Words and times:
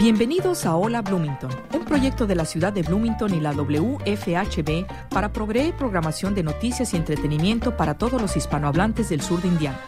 Bienvenidos 0.00 0.64
a 0.64 0.76
Hola 0.76 1.02
Bloomington, 1.02 1.50
un 1.74 1.84
proyecto 1.84 2.26
de 2.26 2.34
la 2.34 2.46
ciudad 2.46 2.72
de 2.72 2.80
Bloomington 2.80 3.34
y 3.34 3.38
la 3.38 3.52
WFHB 3.52 4.86
para 5.10 5.30
proveer 5.30 5.76
programación 5.76 6.34
de 6.34 6.42
noticias 6.42 6.94
y 6.94 6.96
entretenimiento 6.96 7.76
para 7.76 7.98
todos 7.98 8.18
los 8.18 8.34
hispanohablantes 8.34 9.10
del 9.10 9.20
sur 9.20 9.42
de 9.42 9.48
Indiana. 9.48 9.78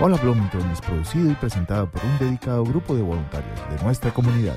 Hola 0.00 0.18
Bloomington 0.18 0.70
es 0.70 0.80
producido 0.80 1.32
y 1.32 1.34
presentado 1.34 1.90
por 1.90 2.00
un 2.04 2.16
dedicado 2.20 2.62
grupo 2.62 2.94
de 2.94 3.02
voluntarios 3.02 3.58
de 3.68 3.82
nuestra 3.82 4.14
comunidad. 4.14 4.56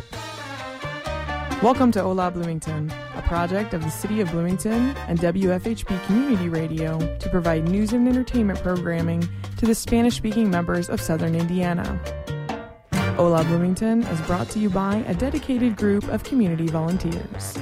Welcome 1.64 1.92
to 1.94 2.08
Hola 2.08 2.30
Bloomington, 2.30 2.92
a 3.18 3.28
project 3.28 3.74
of 3.74 3.84
the 3.84 3.90
City 3.90 4.22
of 4.22 4.32
Bloomington 4.32 4.94
and 5.08 5.20
WFHB 5.20 6.06
Community 6.06 6.50
Radio 6.50 7.00
to 7.18 7.30
provide 7.32 7.68
news 7.68 7.94
and 7.94 8.08
entertainment 8.08 8.62
programming 8.62 9.28
to 9.58 9.66
the 9.66 9.74
Spanish 9.74 10.18
speaking 10.18 10.52
members 10.52 10.88
of 10.88 11.02
Southern 11.02 11.34
Indiana. 11.34 12.00
Hola 13.16 13.46
Bloomington 13.46 14.04
is 14.04 14.20
brought 14.24 14.50
to 14.50 14.60
you 14.60 14.70
by 14.70 14.98
a 15.08 15.14
dedicated 15.14 15.78
group 15.78 16.04
of 16.10 16.22
community 16.26 16.68
volunteers. 16.68 17.58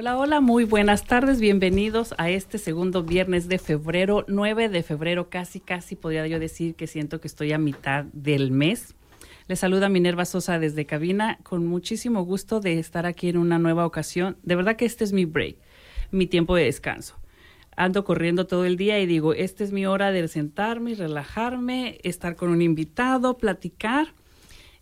Hola, 0.00 0.16
hola, 0.16 0.40
muy 0.40 0.64
buenas 0.64 1.04
tardes, 1.04 1.40
bienvenidos 1.40 2.14
a 2.16 2.30
este 2.30 2.56
segundo 2.56 3.02
viernes 3.02 3.48
de 3.48 3.58
febrero, 3.58 4.24
9 4.28 4.70
de 4.70 4.82
febrero, 4.82 5.28
casi, 5.28 5.60
casi 5.60 5.94
podría 5.94 6.26
yo 6.26 6.38
decir 6.38 6.74
que 6.74 6.86
siento 6.86 7.20
que 7.20 7.28
estoy 7.28 7.52
a 7.52 7.58
mitad 7.58 8.06
del 8.14 8.50
mes. 8.50 8.94
Les 9.46 9.58
saluda 9.58 9.90
Minerva 9.90 10.24
Sosa 10.24 10.58
desde 10.58 10.86
cabina, 10.86 11.38
con 11.42 11.66
muchísimo 11.66 12.24
gusto 12.24 12.60
de 12.60 12.78
estar 12.78 13.04
aquí 13.04 13.28
en 13.28 13.36
una 13.36 13.58
nueva 13.58 13.84
ocasión. 13.84 14.38
De 14.42 14.56
verdad 14.56 14.76
que 14.76 14.86
este 14.86 15.04
es 15.04 15.12
mi 15.12 15.26
break, 15.26 15.56
mi 16.10 16.26
tiempo 16.26 16.56
de 16.56 16.64
descanso. 16.64 17.16
Ando 17.76 18.02
corriendo 18.02 18.46
todo 18.46 18.64
el 18.64 18.78
día 18.78 18.98
y 19.00 19.04
digo, 19.06 19.34
esta 19.34 19.64
es 19.64 19.70
mi 19.70 19.84
hora 19.84 20.12
de 20.12 20.26
sentarme, 20.28 20.94
relajarme, 20.94 21.98
estar 22.04 22.36
con 22.36 22.48
un 22.48 22.62
invitado, 22.62 23.36
platicar 23.36 24.14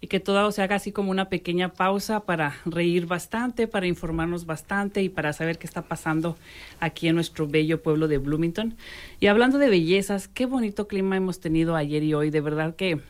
y 0.00 0.06
que 0.06 0.20
todo 0.20 0.52
se 0.52 0.62
haga 0.62 0.76
así 0.76 0.92
como 0.92 1.10
una 1.10 1.28
pequeña 1.28 1.70
pausa 1.70 2.20
para 2.20 2.54
reír 2.64 3.06
bastante, 3.06 3.66
para 3.66 3.86
informarnos 3.86 4.46
bastante 4.46 5.02
y 5.02 5.08
para 5.08 5.32
saber 5.32 5.58
qué 5.58 5.66
está 5.66 5.82
pasando 5.82 6.36
aquí 6.78 7.08
en 7.08 7.16
nuestro 7.16 7.48
bello 7.48 7.82
pueblo 7.82 8.06
de 8.06 8.18
Bloomington. 8.18 8.76
Y 9.18 9.26
hablando 9.26 9.58
de 9.58 9.68
bellezas, 9.68 10.28
qué 10.28 10.46
bonito 10.46 10.86
clima 10.86 11.16
hemos 11.16 11.40
tenido 11.40 11.74
ayer 11.74 12.02
y 12.04 12.14
hoy, 12.14 12.30
de 12.30 12.40
verdad 12.40 12.76
que 12.76 13.00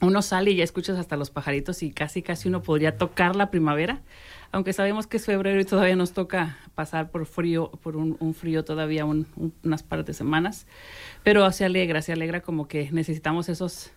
uno 0.00 0.22
sale 0.22 0.52
y 0.52 0.56
ya 0.56 0.64
escuchas 0.64 0.98
hasta 0.98 1.16
los 1.16 1.30
pajaritos 1.30 1.82
y 1.82 1.90
casi 1.90 2.22
casi 2.22 2.48
uno 2.48 2.62
podría 2.62 2.96
tocar 2.96 3.36
la 3.36 3.50
primavera, 3.50 4.02
aunque 4.52 4.72
sabemos 4.72 5.06
que 5.06 5.16
es 5.16 5.26
febrero 5.26 5.60
y 5.60 5.64
todavía 5.64 5.96
nos 5.96 6.12
toca 6.12 6.58
pasar 6.74 7.10
por 7.10 7.26
frío, 7.26 7.70
por 7.82 7.96
un, 7.96 8.34
frío 8.34 8.64
todavía 8.64 9.04
un, 9.04 9.26
un, 9.36 9.52
unas 9.64 9.82
par 9.82 10.04
de 10.04 10.14
semanas, 10.14 10.66
pero 11.22 11.50
se 11.52 11.64
alegra, 11.64 12.02
se 12.02 12.12
alegra 12.12 12.40
como 12.40 12.68
que 12.68 12.90
necesitamos 12.92 13.48
esos 13.48 13.92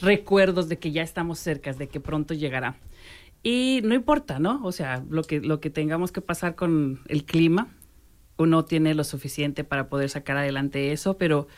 recuerdos 0.00 0.68
de 0.68 0.78
que 0.78 0.92
ya 0.92 1.02
estamos 1.02 1.38
cerca, 1.38 1.72
de 1.72 1.88
que 1.88 2.00
pronto 2.00 2.34
llegará. 2.34 2.76
Y 3.42 3.80
no 3.84 3.94
importa, 3.94 4.38
¿no? 4.38 4.60
O 4.64 4.72
sea, 4.72 5.04
lo 5.08 5.22
que, 5.22 5.40
lo 5.40 5.60
que 5.60 5.70
tengamos 5.70 6.12
que 6.12 6.20
pasar 6.20 6.54
con 6.54 7.00
el 7.08 7.24
clima, 7.24 7.68
uno 8.36 8.64
tiene 8.64 8.94
lo 8.94 9.04
suficiente 9.04 9.64
para 9.64 9.88
poder 9.88 10.10
sacar 10.10 10.36
adelante 10.36 10.92
eso, 10.92 11.18
pero 11.18 11.48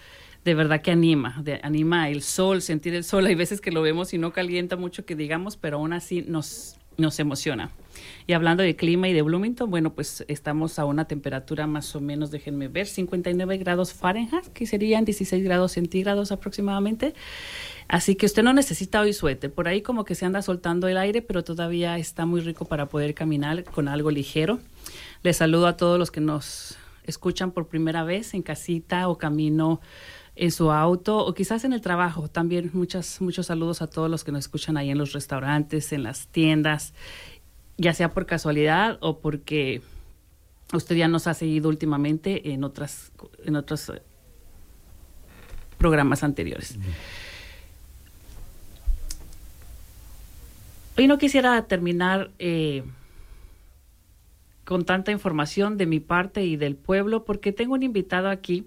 de 0.45 0.55
verdad 0.55 0.83
que 0.83 0.91
anima, 0.91 1.41
de, 1.43 1.61
anima 1.63 2.09
el 2.09 2.23
sol, 2.23 2.63
sentir 2.63 2.95
el 2.95 3.05
sol. 3.05 3.27
Hay 3.27 3.35
veces 3.35 3.61
que 3.61 3.71
lo 3.71 3.83
vemos 3.83 4.15
y 4.15 4.19
no 4.19 4.33
calienta 4.33 4.77
mucho 4.77 5.05
que 5.05 5.15
digamos, 5.15 5.57
pero 5.57 5.77
aún 5.79 5.93
así 5.93 6.23
nos, 6.23 6.80
nos 6.97 7.19
emociona. 7.19 7.71
Y 8.27 8.33
hablando 8.33 8.63
de 8.63 8.77
clima 8.77 9.09
y 9.09 9.13
de 9.13 9.23
Bloomington, 9.23 9.71
bueno, 9.71 9.93
pues 9.93 10.25
estamos 10.29 10.79
a 10.79 10.85
una 10.85 11.07
temperatura 11.07 11.67
más 11.67 11.95
o 11.97 12.01
menos, 12.01 12.31
déjenme 12.31 12.69
ver, 12.69 12.87
59 12.87 13.59
grados 13.59 13.93
Fahrenheit, 13.93 14.47
que 14.53 14.67
serían 14.67 15.05
16 15.05 15.43
grados 15.43 15.73
centígrados 15.73 16.31
aproximadamente. 16.33 17.15
Así 17.89 18.15
que 18.15 18.27
usted 18.27 18.43
no 18.43 18.53
necesita 18.53 19.01
hoy 19.01 19.13
suéter. 19.13 19.53
Por 19.53 19.67
ahí 19.67 19.83
como 19.83 20.05
que 20.05 20.15
se 20.15 20.25
anda 20.25 20.43
soltando 20.43 20.87
el 20.87 20.97
aire, 20.97 21.23
pero 21.23 21.43
todavía 21.43 21.99
está 21.99 22.27
muy 22.27 22.41
rico 22.41 22.65
para 22.65 22.87
poder 22.87 23.15
caminar 23.15 23.65
con 23.65 23.89
algo 23.89 24.11
ligero. 24.11 24.61
Les 25.23 25.39
saludo 25.39 25.67
a 25.67 25.77
todos 25.77 25.99
los 25.99 26.11
que 26.11 26.21
nos 26.21 26.79
escuchan 27.05 27.51
por 27.51 27.67
primera 27.67 28.05
vez 28.05 28.35
en 28.35 28.43
casita 28.43 29.09
o 29.09 29.19
camino 29.19 29.81
en 30.41 30.53
su 30.53 30.71
auto 30.71 31.19
o 31.19 31.35
quizás 31.35 31.65
en 31.65 31.75
el 31.75 31.83
trabajo. 31.83 32.29
También 32.29 32.71
muchas, 32.73 33.21
muchos 33.21 33.47
saludos 33.47 33.83
a 33.83 33.89
todos 33.89 34.11
los 34.11 34.25
que 34.25 34.33
nos 34.33 34.47
escuchan 34.47 34.79
ahí 34.79 34.89
en 34.89 34.97
los 34.97 35.13
restaurantes, 35.13 35.93
en 35.93 36.03
las 36.03 36.29
tiendas, 36.29 36.95
ya 37.77 37.93
sea 37.93 38.13
por 38.13 38.25
casualidad 38.25 38.97
o 39.03 39.19
porque 39.19 39.83
usted 40.73 40.97
ya 40.97 41.09
nos 41.09 41.27
ha 41.27 41.35
seguido 41.35 41.69
últimamente 41.69 42.53
en 42.55 42.65
otras, 42.65 43.13
en 43.45 43.55
otros 43.55 43.93
programas 45.77 46.25
anteriores. 46.25 46.79
Hoy 50.97 51.07
no 51.07 51.19
quisiera 51.19 51.63
terminar 51.67 52.31
eh, 52.39 52.83
con 54.65 54.87
tanta 54.87 55.13
información 55.13 55.77
de 55.77 55.85
mi 55.85 56.01
parte 56.01 56.47
y 56.47 56.57
del 56.57 56.77
pueblo 56.77 57.27
porque 57.27 57.53
tengo 57.53 57.75
un 57.75 57.83
invitado 57.83 58.31
aquí 58.31 58.67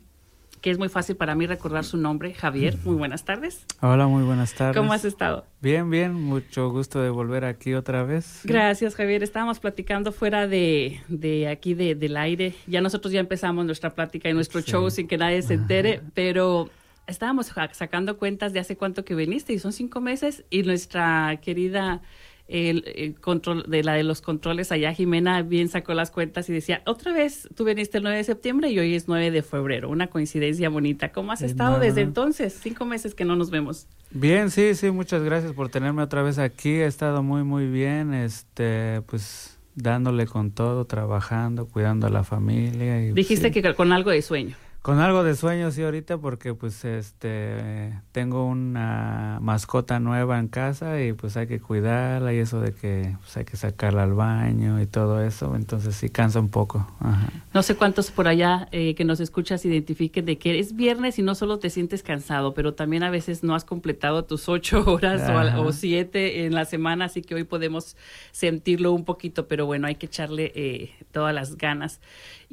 que 0.63 0.72
es 0.72 0.79
muy 0.79 0.88
fácil 0.88 1.18
para 1.18 1.35
mí 1.35 1.46
recordar 1.46 1.84
su 1.84 1.97
nombre, 1.97 2.34
Javier. 2.34 2.78
Muy 2.85 2.96
buenas 2.96 3.25
tardes. 3.25 3.66
Hola, 3.81 4.07
muy 4.07 4.24
buenas 4.24 4.53
tardes. 4.53 4.78
¿Cómo 4.78 4.94
has 4.94 5.03
estado? 5.03 5.46
Bien, 5.62 5.90
bien, 5.90 6.13
mucho 6.13 6.69
gusto 6.72 7.01
de 7.01 7.09
volver 7.09 7.44
aquí 7.44 7.74
otra 7.74 8.06
vez. 8.06 8.40
Gracias, 8.46 8.96
Javier. 8.96 9.24
Estábamos 9.24 9.59
platicando 9.59 10.13
fuera 10.13 10.47
de, 10.47 11.01
de 11.09 11.50
aquí 11.50 11.74
de, 11.74 11.96
del 11.96 12.16
aire. 12.16 12.56
Ya 12.66 12.79
nosotros 12.79 13.12
ya 13.12 13.19
empezamos 13.19 13.66
nuestra 13.66 13.94
plática 13.94 14.29
y 14.29 14.34
nuestro 14.34 14.62
sí. 14.62 14.72
show 14.72 14.90
sin 14.90 15.09
que 15.09 15.18
nadie 15.18 15.41
se 15.41 15.56
entere, 15.56 16.01
pero 16.13 16.69
estábamos 17.07 17.51
sacando 17.74 18.18
cuentas 18.18 18.53
de 18.53 18.62
hace 18.62 18.78
cuánto 18.78 19.03
que 19.03 19.16
viniste 19.16 19.51
y 19.51 19.59
son 19.59 19.74
cinco 19.74 20.00
meses 20.00 20.45
y 20.50 20.63
nuestra 20.63 21.41
querida 21.41 22.01
el, 22.48 22.84
el, 22.96 23.20
control 23.20 23.64
de 23.68 23.84
la 23.84 23.94
de 23.94 24.04
los 24.04 24.22
controles 24.22 24.72
allá 24.72 24.94
Jimena 24.94 25.42
bien 25.42 25.70
sacó 25.70 25.94
las 25.94 26.12
cuentas 26.12 26.50
y 26.50 26.54
decía 26.54 26.81
otra 26.86 27.14
vez 27.14 27.48
tú 27.56 27.64
viniste 27.64 27.98
el 27.98 28.04
9 28.04 28.18
de 28.18 28.24
septiembre 28.24 28.70
y 28.70 28.80
hoy 28.80 28.96
es 28.96 29.08
9 29.08 29.31
de 29.31 29.42
febrero 29.44 29.90
una 29.90 30.08
coincidencia 30.08 30.70
bonita 30.70 31.12
¿cómo 31.12 31.31
has 31.31 31.42
estado 31.42 31.80
desde 31.80 32.02
entonces? 32.02 32.59
cinco 32.62 32.86
meses 32.86 33.16
que 33.16 33.26
no 33.26 33.36
nos 33.36 33.50
vemos 33.50 33.88
Bien, 34.16 34.52
sí, 34.52 34.76
sí, 34.76 34.92
muchas 34.92 35.24
gracias 35.24 35.54
por 35.54 35.70
tenerme 35.70 36.04
otra 36.04 36.22
vez 36.22 36.38
aquí. 36.38 36.70
He 36.70 36.86
estado 36.86 37.24
muy, 37.24 37.44
muy 37.44 37.66
bien, 37.66 38.14
este, 38.14 39.02
pues 39.08 39.58
dándole 39.74 40.28
con 40.28 40.52
todo, 40.52 40.86
trabajando, 40.86 41.66
cuidando 41.66 42.06
a 42.06 42.12
la 42.12 42.24
familia. 42.24 43.04
Y, 43.04 43.12
dijiste 43.12 43.52
sí. 43.52 43.62
que 43.62 43.74
con 43.74 43.92
algo 43.92 44.12
de 44.12 44.22
sueño 44.22 44.56
Con 44.83 44.99
algo 44.99 45.23
de 45.23 45.33
sueño, 45.33 45.71
sí, 45.71 45.81
ahorita, 45.81 46.17
porque 46.17 46.53
pues 46.53 46.83
este 46.83 47.94
tengo 48.11 48.45
una 48.45 49.39
mascota 49.41 50.01
nueva 50.01 50.38
en 50.38 50.49
casa 50.49 51.01
y 51.01 51.13
pues 51.13 51.38
hay 51.38 51.47
que 51.47 51.61
cuidarla 51.61 52.33
y 52.33 52.39
eso 52.39 52.59
de 52.59 52.73
que 52.73 53.16
pues, 53.21 53.38
hay 53.38 53.45
que 53.45 53.55
sacarla 53.55 54.03
al 54.03 54.13
baño 54.13 54.81
y 54.81 54.85
todo 54.85 55.23
eso, 55.23 55.55
entonces 55.55 55.95
sí 55.95 56.09
cansa 56.09 56.41
un 56.41 56.49
poco. 56.49 56.85
Ajá. 56.99 57.29
No 57.53 57.63
sé 57.63 57.77
cuántos 57.77 58.11
por 58.11 58.27
allá 58.27 58.67
eh, 58.73 58.94
que 58.95 59.05
nos 59.05 59.21
escuchas 59.21 59.63
identifiquen 59.63 60.25
de 60.25 60.38
que 60.38 60.59
es 60.59 60.75
viernes 60.75 61.17
y 61.17 61.21
no 61.21 61.33
solo 61.33 61.59
te 61.59 61.69
sientes 61.69 62.03
cansado, 62.03 62.53
pero 62.53 62.73
también 62.73 63.03
a 63.03 63.09
veces 63.09 63.41
no 63.41 63.55
has 63.55 63.63
completado 63.63 64.25
tus 64.25 64.50
ocho 64.50 64.83
horas 64.85 65.29
o, 65.29 65.61
o, 65.61 65.71
siete 65.71 66.45
en 66.45 66.53
la 66.53 66.65
semana, 66.65 67.05
así 67.05 67.21
que 67.21 67.35
hoy 67.35 67.45
podemos 67.45 67.95
sentirlo 68.33 68.91
un 68.91 69.05
poquito, 69.05 69.47
pero 69.47 69.65
bueno, 69.65 69.88
hay 69.88 69.95
que 69.95 70.07
echarle 70.07 70.51
eh, 70.56 70.91
todas 71.13 71.33
las 71.33 71.56
ganas. 71.56 72.01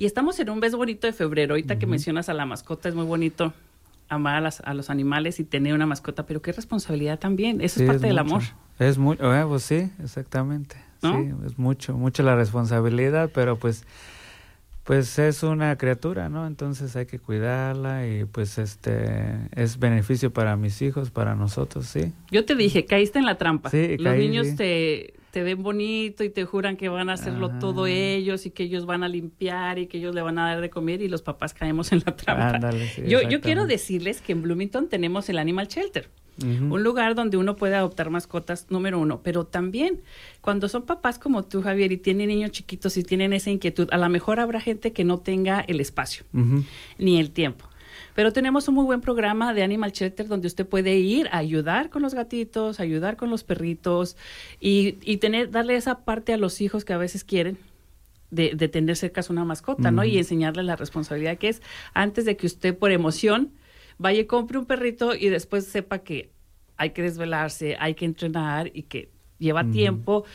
Y 0.01 0.07
estamos 0.07 0.41
en 0.41 0.49
un 0.49 0.61
mes 0.61 0.75
bonito 0.75 1.07
de 1.07 1.13
febrero, 1.13 1.53
ahorita 1.53 1.75
uh 1.75 1.77
-huh. 1.77 1.81
que 1.81 1.87
mencionas 1.87 2.31
a 2.31 2.33
la 2.33 2.47
mascota, 2.47 2.89
es 2.89 2.95
muy 2.95 3.05
bonito 3.05 3.53
amar 4.09 4.37
a, 4.37 4.41
las, 4.41 4.61
a, 4.61 4.73
los 4.73 4.89
animales 4.89 5.39
y 5.41 5.45
tener 5.45 5.75
una 5.75 5.85
mascota, 5.85 6.25
pero 6.25 6.41
qué 6.41 6.53
responsabilidad 6.53 7.19
también, 7.19 7.61
eso 7.61 7.81
sí, 7.81 7.83
es 7.83 7.87
parte 7.87 8.09
es 8.09 8.15
del 8.15 8.25
mucho. 8.25 8.37
amor. 8.37 8.43
Es 8.79 8.97
muy, 8.97 9.19
eh, 9.21 9.45
pues 9.47 9.63
sí, 9.63 9.91
exactamente. 10.03 10.77
¿No? 11.03 11.21
Sí, 11.21 11.31
es 11.45 11.59
mucho, 11.59 11.99
mucho 11.99 12.23
la 12.23 12.35
responsabilidad, 12.35 13.31
pero 13.35 13.59
pues 13.59 13.85
pues 14.85 15.19
es 15.19 15.43
una 15.43 15.77
criatura, 15.77 16.31
¿no? 16.31 16.47
Entonces 16.47 16.97
hay 16.97 17.05
que 17.05 17.19
cuidarla 17.19 18.07
y 18.07 18.25
pues 18.25 18.57
este 18.57 19.37
es 19.55 19.79
beneficio 19.79 20.33
para 20.33 20.57
mis 20.57 20.81
hijos, 20.81 21.11
para 21.11 21.35
nosotros, 21.35 21.85
sí. 21.85 22.15
Yo 22.31 22.47
te 22.47 22.55
dije, 22.55 22.87
caíste 22.87 23.19
en 23.19 23.27
la 23.27 23.37
trampa. 23.37 23.69
Sí, 23.69 23.99
Los 23.99 24.15
caí, 24.15 24.29
niños 24.29 24.47
sí. 24.47 24.57
te, 24.57 25.15
te 25.31 25.43
ven 25.43 25.63
bonito 25.63 26.25
y 26.25 26.31
te 26.31 26.45
juran 26.45 26.77
que 26.77 26.89
van 26.89 27.09
a 27.09 27.15
hacerlo 27.15 27.51
todo 27.59 27.87
ellos 27.87 28.47
y 28.47 28.51
que 28.51 28.65
ellos 28.65 28.87
van 28.87 29.03
a 29.03 29.09
limpiar 29.09 29.79
y 29.79 29.87
que 29.87 29.99
ellos 29.99 30.15
le 30.15 30.23
van 30.23 30.39
a 30.39 30.49
dar 30.49 30.61
de 30.61 30.71
comer 30.71 31.03
y 31.03 31.09
los 31.09 31.23
papás 31.23 31.55
caemos 31.55 31.93
en 31.93 32.03
la 32.05 32.17
trampa. 32.17 32.57
Ándale, 32.57 32.89
sí, 32.89 33.03
yo, 33.07 33.23
yo 33.23 33.41
quiero 33.41 33.67
decirles 33.67 34.21
que 34.21 34.33
en 34.33 34.43
Bloomington 34.43 34.89
tenemos 34.89 35.29
el 35.29 35.39
Animal 35.39 35.69
Shelter. 35.69 36.09
Uh 36.39 36.47
-huh. 36.47 36.73
Un 36.73 36.83
lugar 36.83 37.15
donde 37.15 37.37
uno 37.37 37.57
puede 37.57 37.75
adoptar 37.75 38.09
mascotas, 38.11 38.67
número 38.71 38.99
uno, 38.99 39.21
pero 39.23 39.45
también 39.45 40.01
cuando 40.41 40.69
son 40.69 40.83
papás 40.83 41.19
como 41.19 41.45
tú, 41.45 41.61
Javier, 41.63 41.93
y 41.93 41.99
tienen 41.99 42.29
niños 42.29 42.51
chiquitos 42.51 42.97
y 42.97 43.03
tienen 43.03 43.33
esa 43.33 43.51
inquietud, 43.51 43.89
a 43.93 43.99
lo 43.99 44.09
mejor 44.09 44.41
habrá 44.41 44.61
gente 44.61 44.93
que 44.93 45.05
no 45.05 45.19
tenga 45.19 45.61
el 45.61 45.81
espacio 45.81 46.25
uh 46.33 46.39
-huh. 46.39 46.65
ni 46.99 47.21
el 47.21 47.31
tiempo. 47.31 47.70
Pero 48.21 48.35
tenemos 48.35 48.69
un 48.69 48.75
muy 48.75 48.85
buen 48.85 49.01
programa 49.01 49.55
de 49.55 49.63
Animal 49.63 49.93
Shelter 49.93 50.29
donde 50.29 50.47
usted 50.47 50.67
puede 50.67 50.99
ir 50.99 51.29
a 51.29 51.39
ayudar 51.39 51.89
con 51.89 52.03
los 52.03 52.13
gatitos, 52.13 52.79
ayudar 52.79 53.17
con 53.17 53.31
los 53.31 53.45
perritos 53.45 54.15
y, 54.61 54.99
y 55.01 55.17
tener, 55.17 55.51
darle 55.51 55.75
esa 55.77 56.01
parte 56.05 56.35
a 56.35 56.37
los 56.37 56.61
hijos 56.61 56.85
que 56.85 56.93
a 56.93 56.99
veces 56.99 57.25
quieren 57.25 57.57
de, 58.31 58.53
de 58.55 58.69
tener 58.69 58.95
cerca 58.97 59.23
una 59.31 59.47
mascota, 59.47 59.91
¿no? 59.91 60.05
Y 60.05 60.19
enseñarle 60.19 60.63
la 60.65 60.77
responsabilidad 60.77 61.39
que 61.39 61.49
es 61.49 61.63
antes 61.95 62.27
de 62.27 62.37
que 62.37 62.47
usted 62.47 62.77
por 62.77 62.93
emoción 62.93 63.53
vaya 63.97 64.21
y 64.21 64.27
compre 64.27 64.59
un 64.59 64.67
perrito 64.67 65.15
y 65.15 65.31
después 65.31 65.65
sepa 65.65 66.01
que 66.01 66.29
hay 66.77 66.91
que 66.91 67.01
desvelarse, 67.01 67.79
hay 67.81 67.95
que 67.95 68.05
entrenar 68.05 68.71
y 68.75 68.83
que 68.83 69.09
lleva 69.39 69.65
tiempo 69.65 70.27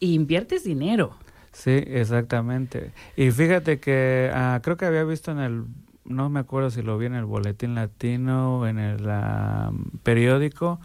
e 0.00 0.06
inviertes 0.06 0.64
dinero. 0.64 1.18
Sí, 1.52 1.72
exactamente. 1.72 2.92
Y 3.18 3.30
fíjate 3.30 3.80
que 3.80 4.30
ah, 4.32 4.60
creo 4.62 4.78
que 4.78 4.86
había 4.86 5.04
visto 5.04 5.30
en 5.30 5.38
el, 5.40 5.64
no 6.04 6.28
me 6.30 6.40
acuerdo 6.40 6.70
si 6.70 6.82
lo 6.82 6.98
vi 6.98 7.06
en 7.06 7.14
el 7.14 7.24
Boletín 7.24 7.74
Latino 7.74 8.58
o 8.58 8.66
en 8.66 8.78
el 8.78 9.08
ah, 9.08 9.72
periódico, 10.02 10.80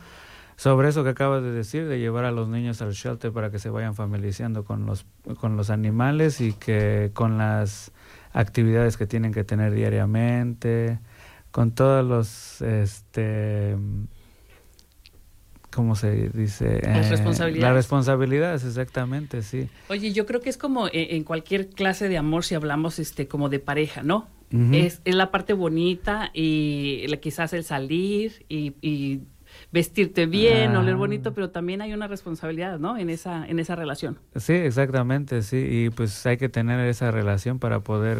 sobre 0.55 0.89
eso 0.89 1.03
que 1.03 1.11
acabas 1.11 1.41
de 1.41 1.51
decir, 1.51 1.87
de 1.87 1.99
llevar 1.99 2.25
a 2.25 2.31
los 2.31 2.49
niños 2.49 2.81
al 2.81 2.91
shelter 2.91 3.31
para 3.31 3.49
que 3.49 3.59
se 3.59 3.69
vayan 3.69 3.95
familiarizando 3.95 4.65
con 4.65 4.85
los, 4.85 5.05
con 5.39 5.55
los 5.55 5.69
animales 5.69 6.41
y 6.41 6.53
que 6.53 7.11
con 7.13 7.37
las 7.37 7.91
actividades 8.33 8.97
que 8.97 9.07
tienen 9.07 9.33
que 9.33 9.43
tener 9.43 9.73
diariamente, 9.73 10.99
con 11.51 11.71
todos 11.71 12.05
los, 12.05 12.61
este, 12.61 13.77
¿cómo 15.71 15.95
se 15.95 16.29
dice? 16.29 16.81
Las 16.83 17.07
eh, 17.07 17.09
responsabilidades. 17.09 17.63
Las 17.63 17.73
responsabilidades, 17.73 18.63
exactamente, 18.65 19.41
sí. 19.43 19.69
Oye, 19.89 20.11
yo 20.11 20.25
creo 20.25 20.41
que 20.41 20.49
es 20.49 20.57
como 20.57 20.87
eh, 20.87 21.15
en 21.15 21.23
cualquier 21.23 21.69
clase 21.69 22.09
de 22.09 22.17
amor 22.17 22.43
si 22.43 22.55
hablamos 22.55 22.99
este 22.99 23.27
como 23.27 23.49
de 23.49 23.59
pareja, 23.59 24.03
¿no? 24.03 24.27
Es, 24.51 25.01
es, 25.05 25.15
la 25.15 25.31
parte 25.31 25.53
bonita 25.53 26.31
y 26.33 27.05
quizás 27.21 27.53
el 27.53 27.63
salir 27.63 28.45
y, 28.49 28.73
y 28.81 29.21
vestirte 29.71 30.25
bien, 30.25 30.75
oler 30.75 30.95
ah. 30.95 30.97
bonito, 30.97 31.33
pero 31.33 31.49
también 31.49 31.81
hay 31.81 31.93
una 31.93 32.07
responsabilidad, 32.07 32.79
¿no? 32.79 32.97
En 32.97 33.09
esa, 33.09 33.45
en 33.47 33.59
esa 33.59 33.75
relación. 33.75 34.19
Sí, 34.35 34.53
exactamente, 34.53 35.41
sí. 35.41 35.57
Y 35.57 35.89
pues 35.89 36.25
hay 36.25 36.37
que 36.37 36.49
tener 36.49 36.79
esa 36.87 37.11
relación 37.11 37.59
para 37.59 37.81
poder 37.81 38.17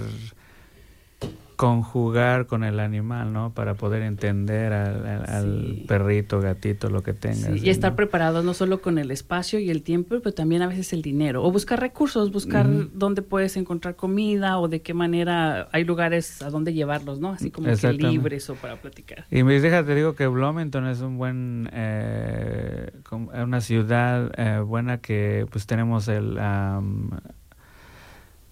conjugar 1.60 2.48
con 2.48 2.64
el 2.64 2.80
animal, 2.80 3.34
¿no? 3.34 3.54
Para 3.54 3.74
poder 3.74 4.02
entender 4.02 4.72
al, 4.72 5.84
perrito, 5.90 6.40
gatito, 6.40 6.90
lo 6.90 7.04
que 7.04 7.12
tengas. 7.12 7.62
y 7.62 7.70
estar 7.70 7.98
preparados 7.98 8.46
no 8.46 8.54
solo 8.54 8.80
con 8.80 8.98
el 8.98 9.12
espacio 9.12 9.60
y 9.60 9.70
el 9.70 9.84
tiempo, 9.84 10.16
pero 10.24 10.34
también 10.34 10.62
a 10.62 10.68
veces 10.68 10.94
el 10.94 11.02
dinero. 11.02 11.44
O 11.44 11.52
buscar 11.52 11.82
recursos, 11.82 12.32
buscar 12.32 12.66
dónde 12.94 13.24
puedes 13.24 13.58
encontrar 13.58 13.98
comida 13.98 14.58
o 14.58 14.70
de 14.70 14.82
qué 14.82 14.94
manera 14.94 15.68
hay 15.74 15.84
lugares 15.84 16.42
a 16.42 16.50
dónde 16.50 16.72
llevarlos, 16.74 17.20
¿no? 17.20 17.32
Así 17.32 17.52
como 17.52 17.68
que 17.76 17.92
libres 17.92 18.50
o 18.50 18.56
para 18.56 18.78
platicar. 18.78 19.26
Y 19.30 19.44
me 19.44 19.60
te 19.60 19.96
digo 19.96 20.16
que 20.16 20.28
Bloomington 20.28 20.88
es 20.88 21.02
un 21.02 21.18
buen, 21.18 21.70
eh, 21.74 22.90
una 23.12 23.60
ciudad 23.60 24.32
eh, 24.38 24.62
buena 24.62 25.00
que 25.00 25.46
pues 25.52 25.68
tenemos 25.68 26.08
el 26.08 26.38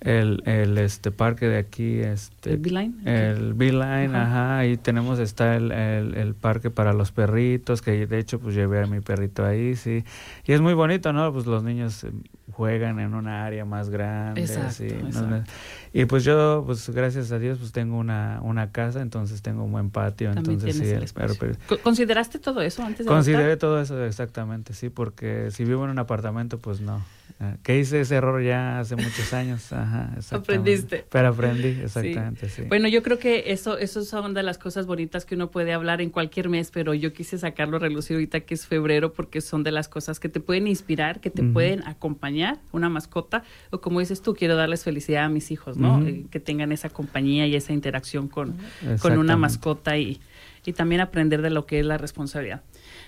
el, 0.01 0.44
el 0.45 0.77
este 0.77 1.11
parque 1.11 1.47
de 1.47 1.57
aquí 1.57 1.99
este 1.99 2.51
el 2.51 2.57
Beeline 2.57 2.95
el 3.05 3.53
Beeline 3.53 4.15
ajá. 4.15 4.59
ahí 4.59 4.77
tenemos 4.77 5.19
está 5.19 5.55
el, 5.55 5.71
el, 5.71 6.35
parque 6.35 6.69
para 6.69 6.94
los 6.94 7.11
perritos 7.11 7.81
que 7.81 8.05
de 8.05 8.19
hecho 8.19 8.39
pues 8.39 8.55
llevé 8.55 8.81
a 8.81 8.88
mi 8.88 9.01
perrito 9.01 9.45
ahí 9.45 9.75
sí. 9.75 10.03
Y 10.45 10.53
es 10.53 10.61
muy 10.61 10.73
bonito 10.73 11.13
no 11.13 11.33
pues 11.33 11.45
los 11.47 11.63
niños 11.63 12.03
eh, 12.03 12.11
juegan 12.51 12.99
en 12.99 13.13
una 13.13 13.45
área 13.45 13.65
más 13.65 13.89
grande 13.89 14.41
exacto, 14.41 14.85
y 15.94 16.05
pues 16.05 16.23
yo 16.23 16.63
pues 16.65 16.89
gracias 16.89 17.31
a 17.31 17.39
Dios 17.39 17.57
pues 17.59 17.71
tengo 17.71 17.97
una 17.97 18.39
una 18.41 18.71
casa 18.71 19.01
entonces 19.01 19.41
tengo 19.41 19.63
un 19.63 19.71
buen 19.71 19.89
patio 19.89 20.31
entonces 20.31 20.75
sí 20.75 21.75
consideraste 21.83 22.39
todo 22.39 22.61
eso 22.61 22.83
antes 22.83 23.05
de 23.05 23.11
consideré 23.11 23.57
todo 23.57 23.81
eso 23.81 24.03
exactamente 24.03 24.73
sí 24.73 24.89
porque 24.89 25.51
si 25.51 25.65
vivo 25.65 25.83
en 25.83 25.91
un 25.91 25.99
apartamento 25.99 26.57
pues 26.59 26.81
no. 26.81 27.03
Ah, 27.39 27.55
que 27.61 27.77
hice 27.77 28.01
ese 28.01 28.15
error 28.15 28.41
ya 28.41 28.79
hace 28.79 28.95
muchos 28.95 29.31
años. 29.31 29.71
Ajá, 29.71 30.15
Aprendiste. 30.31 31.05
Pero 31.09 31.27
aprendí, 31.27 31.67
exactamente, 31.83 32.50
sí. 32.50 32.63
Bueno, 32.63 32.88
yo 32.88 33.03
creo 33.03 33.19
que 33.19 33.51
eso, 33.51 33.77
eso 33.77 34.03
son 34.03 34.33
de 34.33 34.41
las 34.41 34.57
cosas 34.57 34.88
bonitas 34.88 35.23
que 35.23 35.35
uno 35.35 35.51
puede 35.51 35.73
hablar 35.73 36.01
en 36.01 36.09
cualquier 36.09 36.50
mes, 36.50 36.71
pero 36.71 36.95
yo 36.95 37.13
quise 37.13 37.38
sacarlo 37.38 37.77
a 37.77 37.79
relucir 37.79 38.15
ahorita 38.15 38.39
que 38.39 38.55
es 38.55 38.65
febrero 38.65 39.13
porque 39.13 39.41
son 39.41 39.63
de 39.63 39.71
las 39.71 39.88
cosas 39.88 40.19
que 40.19 40.29
te 40.29 40.39
pueden 40.39 40.67
inspirar, 40.67 41.19
que 41.19 41.29
te 41.29 41.43
pueden 41.43 41.88
acompañar, 41.88 42.37
una 42.72 42.89
mascota, 42.89 43.44
o 43.72 43.80
como 43.80 44.00
dices 44.00 44.22
tú, 44.22 44.34
quiero 44.34 44.56
darles 44.56 44.84
felicidad 44.84 45.25
a 45.25 45.30
mis 45.30 45.51
hijos, 45.51 45.78
¿no? 45.78 46.06
Eh, 46.06 46.25
que 46.30 46.39
tengan 46.39 46.72
esa 46.72 46.89
compañía 46.89 47.48
y 47.48 47.56
esa 47.56 47.74
interacción 47.74 48.28
con, 48.28 48.56
con 49.01 49.18
una 49.18 49.38
mascota 49.38 49.98
y, 49.98 50.19
y 50.66 50.74
también 50.74 51.01
aprender 51.01 51.42
de 51.42 51.50
lo 51.50 51.66
que 51.66 51.80
es 51.80 51.86
la 51.86 51.98
responsabilidad. 51.98 52.62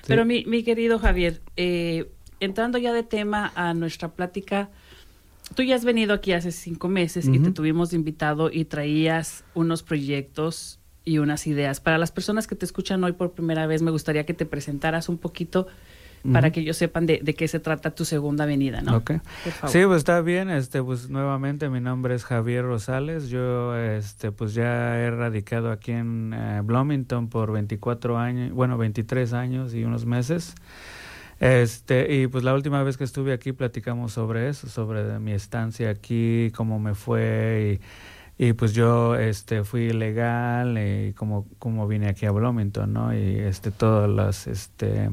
Pero 0.08 0.26
mi, 0.26 0.46
mi 0.46 0.64
querido 0.64 0.98
Javier, 1.00 1.42
eh, 1.58 2.10
entrando 2.40 2.78
ya 2.78 2.94
de 2.94 3.04
tema 3.04 3.52
a 3.56 3.74
nuestra 3.74 4.10
plática, 4.10 4.70
tú 5.56 5.64
ya 5.64 5.76
has 5.76 5.86
venido 5.86 6.14
aquí 6.14 6.32
hace 6.34 6.52
cinco 6.52 6.88
meses 6.88 7.28
y 7.28 7.40
te 7.40 7.52
tuvimos 7.52 7.94
invitado 7.94 8.50
y 8.52 8.66
traías 8.66 9.44
unos 9.54 9.84
proyectos 9.84 10.80
y 11.06 11.18
unas 11.18 11.48
ideas. 11.48 11.80
Para 11.80 11.98
las 11.98 12.12
personas 12.12 12.46
que 12.46 12.56
te 12.56 12.66
escuchan 12.66 13.04
hoy 13.04 13.14
por 13.14 13.32
primera 13.32 13.66
vez, 13.68 13.82
me 13.82 13.92
gustaría 13.92 14.26
que 14.26 14.34
te 14.34 14.46
presentaras 14.46 15.10
un 15.10 15.18
poquito 15.18 15.68
para 16.32 16.52
que 16.52 16.60
ellos 16.60 16.78
sepan 16.78 17.06
de, 17.06 17.20
qué 17.20 17.48
se 17.48 17.60
trata 17.60 17.92
tu 17.92 18.06
segunda 18.06 18.46
venida, 18.46 18.82
¿no? 18.82 18.98
Okay. 18.98 19.22
Sí, 19.68 19.86
pues 19.86 19.98
está 19.98 20.22
bien. 20.22 20.50
Este, 20.50 20.84
pues 20.84 21.10
nuevamente 21.10 21.70
mi 21.70 21.80
nombre 21.80 22.16
es 22.16 22.26
Javier 22.26 22.66
Rosales. 22.66 23.30
Yo, 23.30 23.78
este, 23.78 24.32
pues 24.32 24.54
ya 24.54 24.98
he 24.98 25.12
radicado 25.12 25.72
aquí 25.72 25.92
en 25.92 26.34
eh, 26.34 26.62
Bloomington 26.64 27.30
por 27.30 27.52
24 27.52 28.18
años, 28.18 28.52
bueno, 28.52 28.78
23 28.78 29.34
años 29.34 29.74
y 29.74 29.84
unos 29.84 30.06
meses. 30.06 30.56
Este, 31.40 32.14
y 32.14 32.28
pues 32.28 32.44
la 32.44 32.54
última 32.54 32.84
vez 32.84 32.98
que 32.98 33.06
estuve 33.06 33.32
aquí 33.32 33.54
platicamos 33.54 34.12
sobre 34.12 34.50
eso, 34.50 34.68
sobre 34.68 35.20
mi 35.20 35.32
estancia 35.32 35.90
aquí, 35.90 36.52
cómo 36.54 36.80
me 36.80 36.96
fue 36.96 37.80
y, 38.38 38.46
y 38.46 38.54
pues 38.54 38.74
yo 38.74 39.16
este 39.16 39.64
fui 39.64 39.92
legal 39.92 40.78
y 40.78 41.14
cómo, 41.14 41.48
cómo 41.58 41.88
vine 41.88 42.10
aquí 42.10 42.26
a 42.26 42.32
Bloomington, 42.32 42.92
¿no? 42.92 43.14
Y 43.14 43.40
este 43.40 43.72
todos 43.72 44.10
los 44.10 44.48
este 44.48 45.12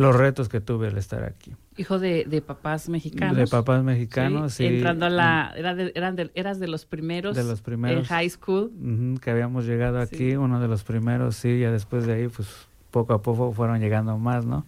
los 0.00 0.16
retos 0.16 0.48
que 0.48 0.62
tuve 0.62 0.88
al 0.88 0.96
estar 0.96 1.24
aquí. 1.24 1.54
Hijo 1.76 1.98
de, 1.98 2.24
de 2.24 2.40
papás 2.40 2.88
mexicanos. 2.88 3.36
De 3.36 3.46
papás 3.46 3.84
mexicanos, 3.84 4.54
sí. 4.54 4.64
Entrando 4.64 5.04
a 5.04 5.10
la... 5.10 5.52
Era 5.54 5.74
de, 5.74 5.92
eran 5.94 6.16
de, 6.16 6.30
eras 6.34 6.58
de 6.58 6.68
los 6.68 6.86
primeros. 6.86 7.36
De 7.36 7.44
los 7.44 7.60
primeros. 7.60 7.98
En 7.98 8.04
high 8.06 8.30
school. 8.30 8.72
que 9.20 9.30
habíamos 9.30 9.66
llegado 9.66 10.00
aquí, 10.00 10.36
uno 10.36 10.58
de 10.58 10.68
los 10.68 10.84
primeros, 10.84 11.36
sí. 11.36 11.60
Ya 11.60 11.70
después 11.70 12.06
de 12.06 12.14
ahí, 12.14 12.28
pues 12.28 12.48
poco 12.90 13.12
a 13.12 13.20
poco 13.20 13.52
fueron 13.52 13.78
llegando 13.78 14.16
más, 14.16 14.46
¿no? 14.46 14.64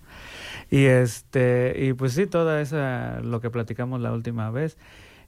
Y 0.70 0.84
este, 0.84 1.76
y 1.78 1.94
pues 1.94 2.12
sí, 2.12 2.26
toda 2.26 2.60
esa, 2.60 3.20
lo 3.20 3.40
que 3.40 3.48
platicamos 3.48 4.02
la 4.02 4.12
última 4.12 4.50
vez. 4.50 4.76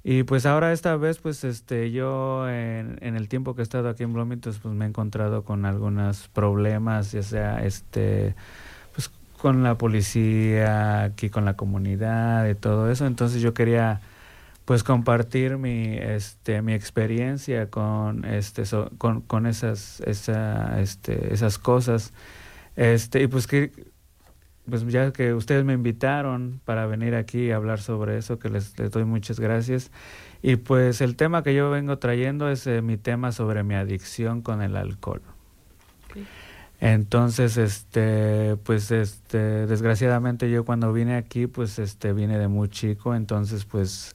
Y 0.02 0.24
pues 0.24 0.44
ahora 0.44 0.74
esta 0.74 0.98
vez, 0.98 1.16
pues 1.16 1.44
este, 1.44 1.92
yo 1.92 2.46
en, 2.46 2.98
en 3.00 3.16
el 3.16 3.30
tiempo 3.30 3.54
que 3.54 3.62
he 3.62 3.64
estado 3.64 3.88
aquí 3.88 4.02
en 4.02 4.12
Bloomington, 4.12 4.52
pues 4.60 4.74
me 4.74 4.84
he 4.84 4.88
encontrado 4.88 5.44
con 5.44 5.64
algunos 5.64 6.28
problemas, 6.28 7.12
ya 7.12 7.22
sea 7.22 7.64
este, 7.64 8.34
con 9.44 9.62
la 9.62 9.76
policía, 9.76 11.02
aquí 11.02 11.28
con 11.28 11.44
la 11.44 11.54
comunidad 11.54 12.48
y 12.48 12.54
todo 12.54 12.90
eso. 12.90 13.04
Entonces 13.04 13.42
yo 13.42 13.52
quería 13.52 14.00
pues 14.64 14.82
compartir 14.82 15.58
mi 15.58 15.98
este 15.98 16.62
mi 16.62 16.72
experiencia 16.72 17.68
con 17.68 18.24
este 18.24 18.62
con, 18.96 19.20
con 19.20 19.46
esas 19.46 20.00
esa, 20.06 20.80
este 20.80 21.34
esas 21.34 21.58
cosas 21.58 22.14
este 22.74 23.22
y 23.22 23.26
pues 23.26 23.46
que 23.46 23.70
pues 24.66 24.86
ya 24.86 25.12
que 25.12 25.34
ustedes 25.34 25.62
me 25.62 25.74
invitaron 25.74 26.62
para 26.64 26.86
venir 26.86 27.14
aquí 27.14 27.50
a 27.50 27.56
hablar 27.56 27.80
sobre 27.82 28.16
eso, 28.16 28.38
que 28.38 28.48
les, 28.48 28.74
doy 28.74 29.04
muchas 29.04 29.38
gracias. 29.38 29.90
Y 30.40 30.56
pues 30.56 31.02
el 31.02 31.16
tema 31.16 31.42
que 31.42 31.54
yo 31.54 31.68
vengo 31.68 31.98
trayendo 31.98 32.48
es 32.48 32.66
eh, 32.66 32.80
mi 32.80 32.96
tema 32.96 33.30
sobre 33.30 33.62
mi 33.62 33.74
adicción 33.74 34.40
con 34.40 34.62
el 34.62 34.74
alcohol. 34.78 35.20
Entonces, 36.80 37.56
este, 37.56 38.56
pues, 38.64 38.90
este, 38.90 39.66
desgraciadamente 39.66 40.50
yo 40.50 40.64
cuando 40.64 40.92
vine 40.92 41.16
aquí, 41.16 41.46
pues, 41.46 41.78
este, 41.78 42.12
vine 42.12 42.38
de 42.38 42.48
muy 42.48 42.68
chico, 42.68 43.14
entonces, 43.14 43.64
pues, 43.64 44.14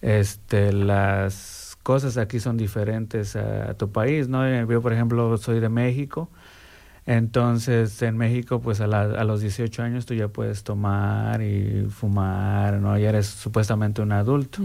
este, 0.00 0.72
las 0.72 1.76
cosas 1.82 2.16
aquí 2.16 2.40
son 2.40 2.56
diferentes 2.56 3.36
a, 3.36 3.74
tu 3.74 3.92
país, 3.92 4.28
¿no? 4.28 4.46
Yo, 4.66 4.82
por 4.82 4.92
ejemplo, 4.92 5.36
soy 5.38 5.60
de 5.60 5.68
México, 5.68 6.30
entonces, 7.08 8.02
en 8.02 8.18
México, 8.18 8.60
pues 8.60 8.82
a, 8.82 8.84
a, 8.84 9.24
los 9.24 9.40
18 9.40 9.82
años 9.82 10.04
tú 10.04 10.12
ya 10.12 10.28
puedes 10.28 10.62
tomar 10.62 11.40
y 11.40 11.86
fumar, 11.88 12.74
¿no? 12.80 12.98
Ya 12.98 13.08
eres 13.08 13.26
supuestamente 13.28 14.02
un 14.02 14.12
adulto. 14.12 14.62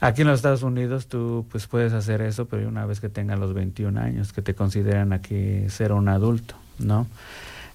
Aquí 0.00 0.22
en 0.22 0.28
los 0.28 0.36
Estados 0.36 0.62
Unidos 0.62 1.08
tú 1.08 1.46
pues 1.50 1.66
puedes 1.66 1.92
hacer 1.92 2.22
eso, 2.22 2.46
pero 2.46 2.68
una 2.68 2.86
vez 2.86 3.00
que 3.00 3.08
tengas 3.08 3.38
los 3.38 3.52
21 3.52 4.00
años, 4.00 4.32
que 4.32 4.42
te 4.42 4.54
consideran 4.54 5.12
aquí 5.12 5.68
ser 5.68 5.92
un 5.92 6.08
adulto, 6.08 6.54
¿no? 6.78 7.06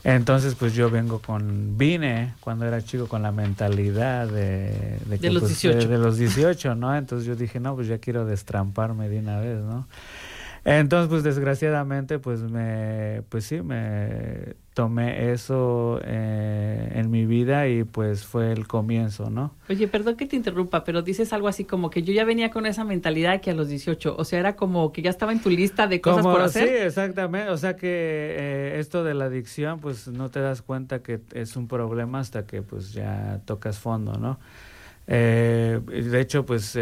Entonces, 0.06 0.56
pues 0.56 0.74
yo 0.74 0.90
vengo 0.90 1.20
con, 1.20 1.78
vine 1.78 2.34
cuando 2.42 2.66
era 2.66 2.82
chico 2.82 3.08
con 3.08 3.22
la 3.22 3.32
mentalidad 3.32 4.28
de... 4.28 5.00
De, 5.06 5.32
los 5.32 5.48
18. 5.48 5.78
Pues, 5.78 5.90
de, 5.90 5.98
los 5.98 6.18
18, 6.18 6.76
¿no? 6.76 6.94
Entonces 6.96 7.26
yo 7.26 7.36
dije, 7.38 7.62
no, 7.62 7.74
pues 7.76 7.88
ya 7.88 8.00
quiero 8.00 8.26
destramparme 8.26 9.08
de 9.08 9.20
una 9.20 9.40
vez, 9.40 9.62
¿no? 9.62 9.88
Entonces, 10.66 11.10
pues 11.10 11.24
desgraciadamente, 11.24 12.20
pues 12.20 12.42
me, 12.42 13.22
pues 13.28 13.44
sí, 13.44 13.62
me 13.62 14.56
tomé 14.74 15.34
eso 15.34 16.00
eh, 16.06 16.90
en 16.96 17.12
mi 17.12 17.26
vida 17.26 17.68
y 17.68 17.84
pues 17.84 18.24
fue 18.24 18.54
el 18.54 18.66
comienzo, 18.66 19.30
¿no? 19.30 19.54
Oye, 19.70 19.90
perdón 19.90 20.16
que 20.16 20.26
te 20.26 20.38
interrumpa, 20.38 20.86
pero 20.86 21.02
dices 21.02 21.34
algo 21.34 21.50
así 21.50 21.66
como 21.66 21.90
que 21.90 22.02
yo 22.02 22.14
ya 22.14 22.24
venía 22.24 22.50
con 22.50 22.66
esa 22.66 22.86
mentalidad 22.86 23.42
que 23.42 23.52
a 23.52 23.54
los 23.54 23.68
18, 23.68 24.16
o 24.18 24.24
sea, 24.24 24.40
era 24.40 24.56
como 24.56 24.94
que 24.94 25.02
ya 25.02 25.10
estaba 25.10 25.34
en 25.34 25.42
tu 25.42 25.50
lista 25.50 25.86
de 25.88 26.00
cosas 26.00 26.24
por 26.24 26.42
hacer. 26.42 26.70
Sí, 26.70 26.76
exactamente, 26.76 27.50
o 27.50 27.58
sea 27.58 27.76
que 27.76 27.88
eh, 27.90 28.80
esto 28.80 29.04
de 29.04 29.16
la 29.16 29.26
adicción, 29.26 29.82
pues 29.82 30.08
no 30.08 30.30
te 30.30 30.40
das 30.40 30.62
cuenta 30.62 31.04
que 31.04 31.20
es 31.34 31.58
un 31.58 31.68
problema 31.68 32.20
hasta 32.20 32.46
que 32.46 32.62
pues 32.62 32.94
ya 32.94 33.42
tocas 33.44 33.80
fondo, 33.80 34.14
¿no? 34.14 34.40
Eh, 35.08 35.82
de 35.86 36.22
hecho, 36.22 36.46
pues 36.46 36.78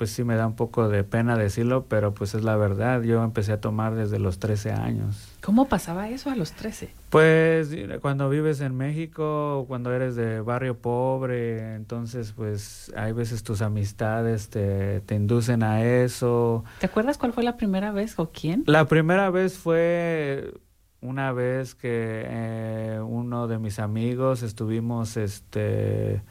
pues 0.00 0.12
sí 0.12 0.24
me 0.24 0.34
da 0.34 0.46
un 0.46 0.56
poco 0.56 0.88
de 0.88 1.04
pena 1.04 1.36
decirlo, 1.36 1.84
pero 1.86 2.14
pues 2.14 2.34
es 2.34 2.42
la 2.42 2.56
verdad. 2.56 3.02
Yo 3.02 3.22
empecé 3.22 3.52
a 3.52 3.60
tomar 3.60 3.94
desde 3.94 4.18
los 4.18 4.38
13 4.38 4.72
años. 4.72 5.28
¿Cómo 5.42 5.68
pasaba 5.68 6.08
eso 6.08 6.30
a 6.30 6.36
los 6.36 6.52
13? 6.52 6.88
Pues 7.10 7.68
cuando 8.00 8.30
vives 8.30 8.62
en 8.62 8.78
México, 8.78 9.66
cuando 9.68 9.92
eres 9.92 10.16
de 10.16 10.40
barrio 10.40 10.78
pobre, 10.78 11.74
entonces 11.74 12.32
pues 12.32 12.90
hay 12.96 13.12
veces 13.12 13.42
tus 13.42 13.60
amistades 13.60 14.48
te, 14.48 15.02
te 15.02 15.16
inducen 15.16 15.62
a 15.62 15.84
eso. 15.84 16.64
¿Te 16.78 16.86
acuerdas 16.86 17.18
cuál 17.18 17.34
fue 17.34 17.42
la 17.42 17.58
primera 17.58 17.92
vez 17.92 18.18
o 18.18 18.30
quién? 18.32 18.64
La 18.64 18.86
primera 18.86 19.28
vez 19.28 19.58
fue 19.58 20.54
una 21.02 21.30
vez 21.32 21.74
que 21.74 22.24
eh, 22.24 23.00
uno 23.06 23.48
de 23.48 23.58
mis 23.58 23.78
amigos 23.78 24.42
estuvimos 24.42 25.18
este 25.18 26.22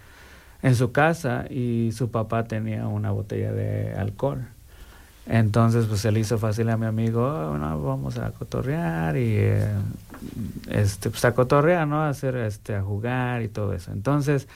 en 0.62 0.76
su 0.76 0.92
casa 0.92 1.46
y 1.50 1.92
su 1.94 2.12
papá 2.12 2.46
tenía 2.46 2.88
una 2.88 3.12
botella 3.12 3.52
de 3.52 3.94
alcohol. 3.96 4.48
Entonces, 5.28 5.86
pues 5.86 6.02
se 6.02 6.12
le 6.12 6.20
hizo 6.22 6.38
fácil 6.40 6.70
a 6.70 6.78
mi 6.78 6.88
amigo, 6.88 7.24
oh, 7.24 7.82
vamos 7.84 8.18
a 8.18 8.32
cotorrear 8.32 9.16
y 9.16 9.36
eh, 9.38 9.68
este, 10.70 11.12
pues 11.12 11.24
a 11.24 11.34
cotorrear, 11.36 11.88
¿no? 11.88 12.02
A 12.02 12.10
hacer, 12.10 12.36
este, 12.36 12.76
a 12.76 12.82
jugar 12.82 13.44
y 13.44 13.48
todo 13.48 13.74
eso. 13.74 13.92
Entonces, 13.92 14.48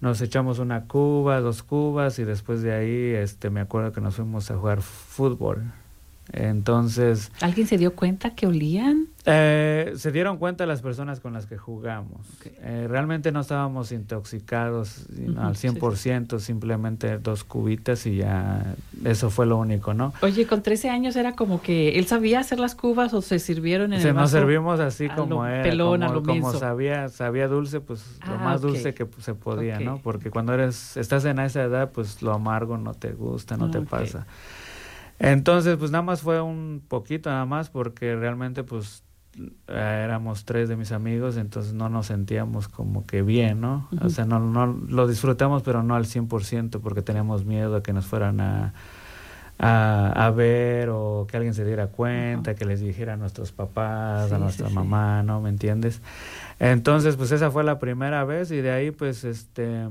nos 0.00 0.20
echamos 0.20 0.58
una 0.58 0.84
cuba, 0.84 1.40
dos 1.40 1.62
cubas 1.62 2.18
y 2.18 2.24
después 2.24 2.62
de 2.62 2.72
ahí, 2.72 3.14
este, 3.14 3.50
me 3.50 3.60
acuerdo 3.60 3.92
que 3.92 4.00
nos 4.00 4.16
fuimos 4.16 4.50
a 4.50 4.56
jugar 4.56 4.82
fútbol. 4.82 5.72
Entonces... 6.32 7.30
¿Alguien 7.40 7.66
se 7.66 7.78
dio 7.78 7.94
cuenta 7.94 8.34
que 8.34 8.46
olían? 8.46 9.07
Eh, 9.30 9.92
se 9.96 10.10
dieron 10.10 10.38
cuenta 10.38 10.64
las 10.64 10.80
personas 10.80 11.20
con 11.20 11.34
las 11.34 11.44
que 11.44 11.58
jugamos. 11.58 12.26
Eh, 12.62 12.86
realmente 12.88 13.30
no 13.30 13.40
estábamos 13.40 13.92
intoxicados 13.92 15.06
al 15.36 15.54
100%, 15.54 16.38
simplemente 16.38 17.18
dos 17.18 17.44
cubitas 17.44 18.06
y 18.06 18.16
ya 18.16 18.74
eso 19.04 19.28
fue 19.28 19.44
lo 19.44 19.58
único, 19.58 19.92
¿no? 19.92 20.14
Oye, 20.22 20.46
con 20.46 20.62
13 20.62 20.88
años 20.88 21.14
era 21.14 21.32
como 21.32 21.60
que 21.60 21.98
él 21.98 22.06
sabía 22.06 22.40
hacer 22.40 22.58
las 22.58 22.74
cubas 22.74 23.12
o 23.12 23.20
se 23.20 23.38
sirvieron 23.38 23.92
en 23.92 24.00
se 24.00 24.08
el 24.08 24.14
nos 24.14 24.30
servimos 24.30 24.80
así 24.80 25.10
como 25.10 25.44
era, 25.44 25.62
pelón, 25.62 26.00
como, 26.00 26.10
a 26.10 26.14
lo 26.14 26.22
como 26.22 26.52
sabía, 26.54 27.10
sabía 27.10 27.48
dulce, 27.48 27.80
pues 27.80 28.18
lo 28.26 28.34
Ah, 28.34 28.38
más 28.38 28.62
dulce 28.62 28.94
que 28.94 29.06
se 29.18 29.34
podía, 29.34 29.78
¿no? 29.78 29.98
Porque 29.98 30.30
cuando 30.30 30.54
eres 30.54 30.96
estás 30.96 31.26
en 31.26 31.38
esa 31.38 31.64
edad, 31.64 31.90
pues 31.92 32.22
lo 32.22 32.32
amargo 32.32 32.78
no 32.78 32.94
te 32.94 33.12
gusta, 33.12 33.58
no 33.58 33.70
te 33.70 33.82
pasa. 33.82 34.26
Entonces, 35.18 35.76
pues 35.76 35.90
nada 35.90 36.02
más 36.02 36.22
fue 36.22 36.40
un 36.40 36.82
poquito 36.86 37.28
nada 37.28 37.44
más 37.44 37.68
porque 37.70 38.14
realmente 38.14 38.62
pues 38.62 39.02
éramos 39.68 40.44
tres 40.44 40.68
de 40.68 40.76
mis 40.76 40.92
amigos, 40.92 41.36
entonces 41.36 41.72
no 41.74 41.88
nos 41.88 42.06
sentíamos 42.06 42.68
como 42.68 43.06
que 43.06 43.22
bien, 43.22 43.60
¿no? 43.60 43.88
O 44.02 44.08
sea, 44.08 44.24
no, 44.24 44.40
no 44.40 44.66
lo 44.66 45.06
disfrutamos, 45.06 45.62
pero 45.62 45.82
no 45.82 45.94
al 45.94 46.06
100% 46.06 46.80
porque 46.80 47.02
teníamos 47.02 47.44
miedo 47.44 47.74
de 47.74 47.82
que 47.82 47.92
nos 47.92 48.06
fueran 48.06 48.40
a, 48.40 48.74
a, 49.58 50.26
a 50.26 50.30
ver 50.30 50.88
o 50.90 51.26
que 51.28 51.36
alguien 51.36 51.54
se 51.54 51.64
diera 51.64 51.88
cuenta, 51.88 52.54
que 52.54 52.64
les 52.64 52.80
dijera 52.80 53.14
a 53.14 53.16
nuestros 53.16 53.52
papás, 53.52 54.30
Sí, 54.30 54.34
a 54.34 54.38
nuestra 54.38 54.68
sí. 54.68 54.74
mamá, 54.74 55.22
¿no? 55.22 55.40
¿Me 55.40 55.50
entiendes? 55.50 56.02
Entonces, 56.58 57.16
pues 57.16 57.30
esa 57.32 57.50
fue 57.50 57.64
la 57.64 57.78
primera 57.78 58.24
vez 58.24 58.50
y 58.50 58.56
de 58.60 58.70
ahí, 58.72 58.90
pues, 58.90 59.24
este, 59.24 59.88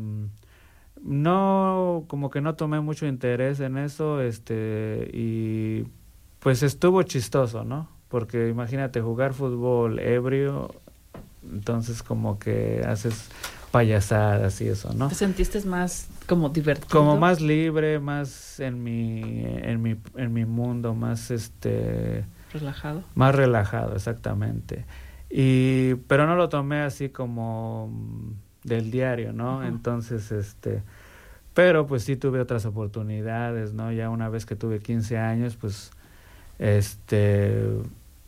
no, 1.03 2.05
como 2.07 2.29
que 2.29 2.41
no 2.41 2.55
tomé 2.55 2.79
mucho 2.81 3.05
interés 3.05 3.59
en 3.59 3.77
eso, 3.77 4.21
este, 4.21 5.09
y 5.13 5.85
pues 6.39 6.63
estuvo 6.63 7.03
chistoso, 7.03 7.63
¿no? 7.63 7.89
Porque 8.09 8.49
imagínate 8.49 9.01
jugar 9.01 9.33
fútbol 9.33 9.99
ebrio, 9.99 10.73
entonces 11.43 12.03
como 12.03 12.39
que 12.39 12.83
haces 12.87 13.29
payasadas 13.71 14.61
y 14.61 14.69
eso, 14.69 14.93
¿no? 14.93 15.09
¿Te 15.09 15.15
sentiste 15.15 15.61
más 15.65 16.07
como 16.25 16.49
divertido? 16.49 16.87
Como 16.89 17.17
más 17.17 17.41
libre, 17.41 17.99
más 17.99 18.59
en 18.59 18.83
mi, 18.83 19.43
en 19.45 19.81
mi, 19.81 19.95
en 20.15 20.33
mi 20.33 20.45
mundo, 20.45 20.93
más 20.93 21.31
este, 21.31 22.25
relajado. 22.53 23.03
más 23.15 23.35
relajado, 23.35 23.95
exactamente. 23.95 24.85
Y, 25.29 25.95
pero 26.07 26.25
no 26.25 26.35
lo 26.35 26.49
tomé 26.49 26.81
así 26.81 27.09
como 27.09 27.91
del 28.63 28.91
diario, 28.91 29.33
¿no? 29.33 29.63
Entonces, 29.63 30.31
este, 30.31 30.83
pero 31.53 31.87
pues 31.87 32.03
sí 32.03 32.15
tuve 32.15 32.39
otras 32.39 32.65
oportunidades, 32.65 33.73
¿no? 33.73 33.91
Ya 33.91 34.09
una 34.09 34.29
vez 34.29 34.45
que 34.45 34.55
tuve 34.55 34.79
15 34.79 35.17
años, 35.17 35.57
pues, 35.57 35.91
este, 36.59 37.61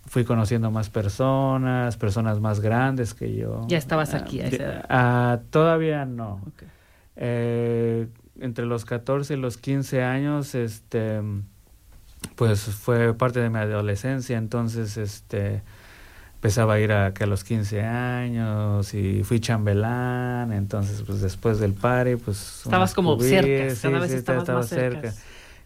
fui 0.09 0.25
conociendo 0.25 0.71
más 0.71 0.89
personas, 0.89 1.95
personas 1.95 2.39
más 2.39 2.59
grandes 2.59 3.13
que 3.13 3.35
yo. 3.35 3.65
Ya 3.67 3.77
estabas 3.77 4.13
aquí 4.15 4.41
a 4.41 4.45
Ah, 4.45 4.47
esa 4.47 4.63
edad. 4.63 4.85
ah, 4.89 5.39
todavía 5.51 6.05
no. 6.05 6.41
Eh, 7.15 8.07
entre 8.41 8.65
los 8.65 8.85
14 8.85 9.35
y 9.35 9.37
los 9.37 9.57
15 9.57 10.03
años, 10.03 10.55
este, 10.55 11.21
pues 12.35 12.61
fue 12.61 13.13
parte 13.13 13.39
de 13.39 13.49
mi 13.49 13.59
adolescencia, 13.59 14.37
entonces, 14.37 14.97
este, 14.97 15.61
empezaba 16.35 16.75
a 16.75 16.79
ir 16.79 16.91
a, 16.93 17.13
que 17.13 17.25
a 17.25 17.27
los 17.27 17.43
15 17.43 17.81
años 17.83 18.93
y 18.93 19.23
fui 19.23 19.39
chambelán, 19.41 20.53
entonces, 20.53 21.03
pues 21.05 21.21
después 21.21 21.59
del 21.59 21.73
party, 21.73 22.15
pues... 22.15 22.61
Estabas 22.63 22.93
como 22.93 23.19
cerca, 23.19 23.75
sí, 23.75 23.81
cada 23.81 23.99
vez 23.99 24.11
sí, 24.11 24.17
estabas 24.17 24.41
estaba 24.43 24.59
más 24.59 24.69
cerca. 24.69 25.13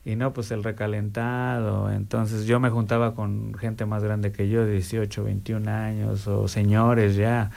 Y 0.06 0.16
no, 0.18 0.34
pues 0.34 0.52
el 0.52 0.64
recalentado, 0.64 1.90
entonces 1.90 2.46
yo 2.46 2.60
me 2.60 2.70
juntaba 2.70 3.16
con 3.16 3.54
gente 3.56 3.86
más 3.86 4.04
grande 4.04 4.32
que 4.34 4.50
yo, 4.50 4.66
18, 4.66 5.24
21 5.24 5.68
años, 5.70 6.28
o 6.28 6.48
señores 6.50 7.16
ya. 7.16 7.52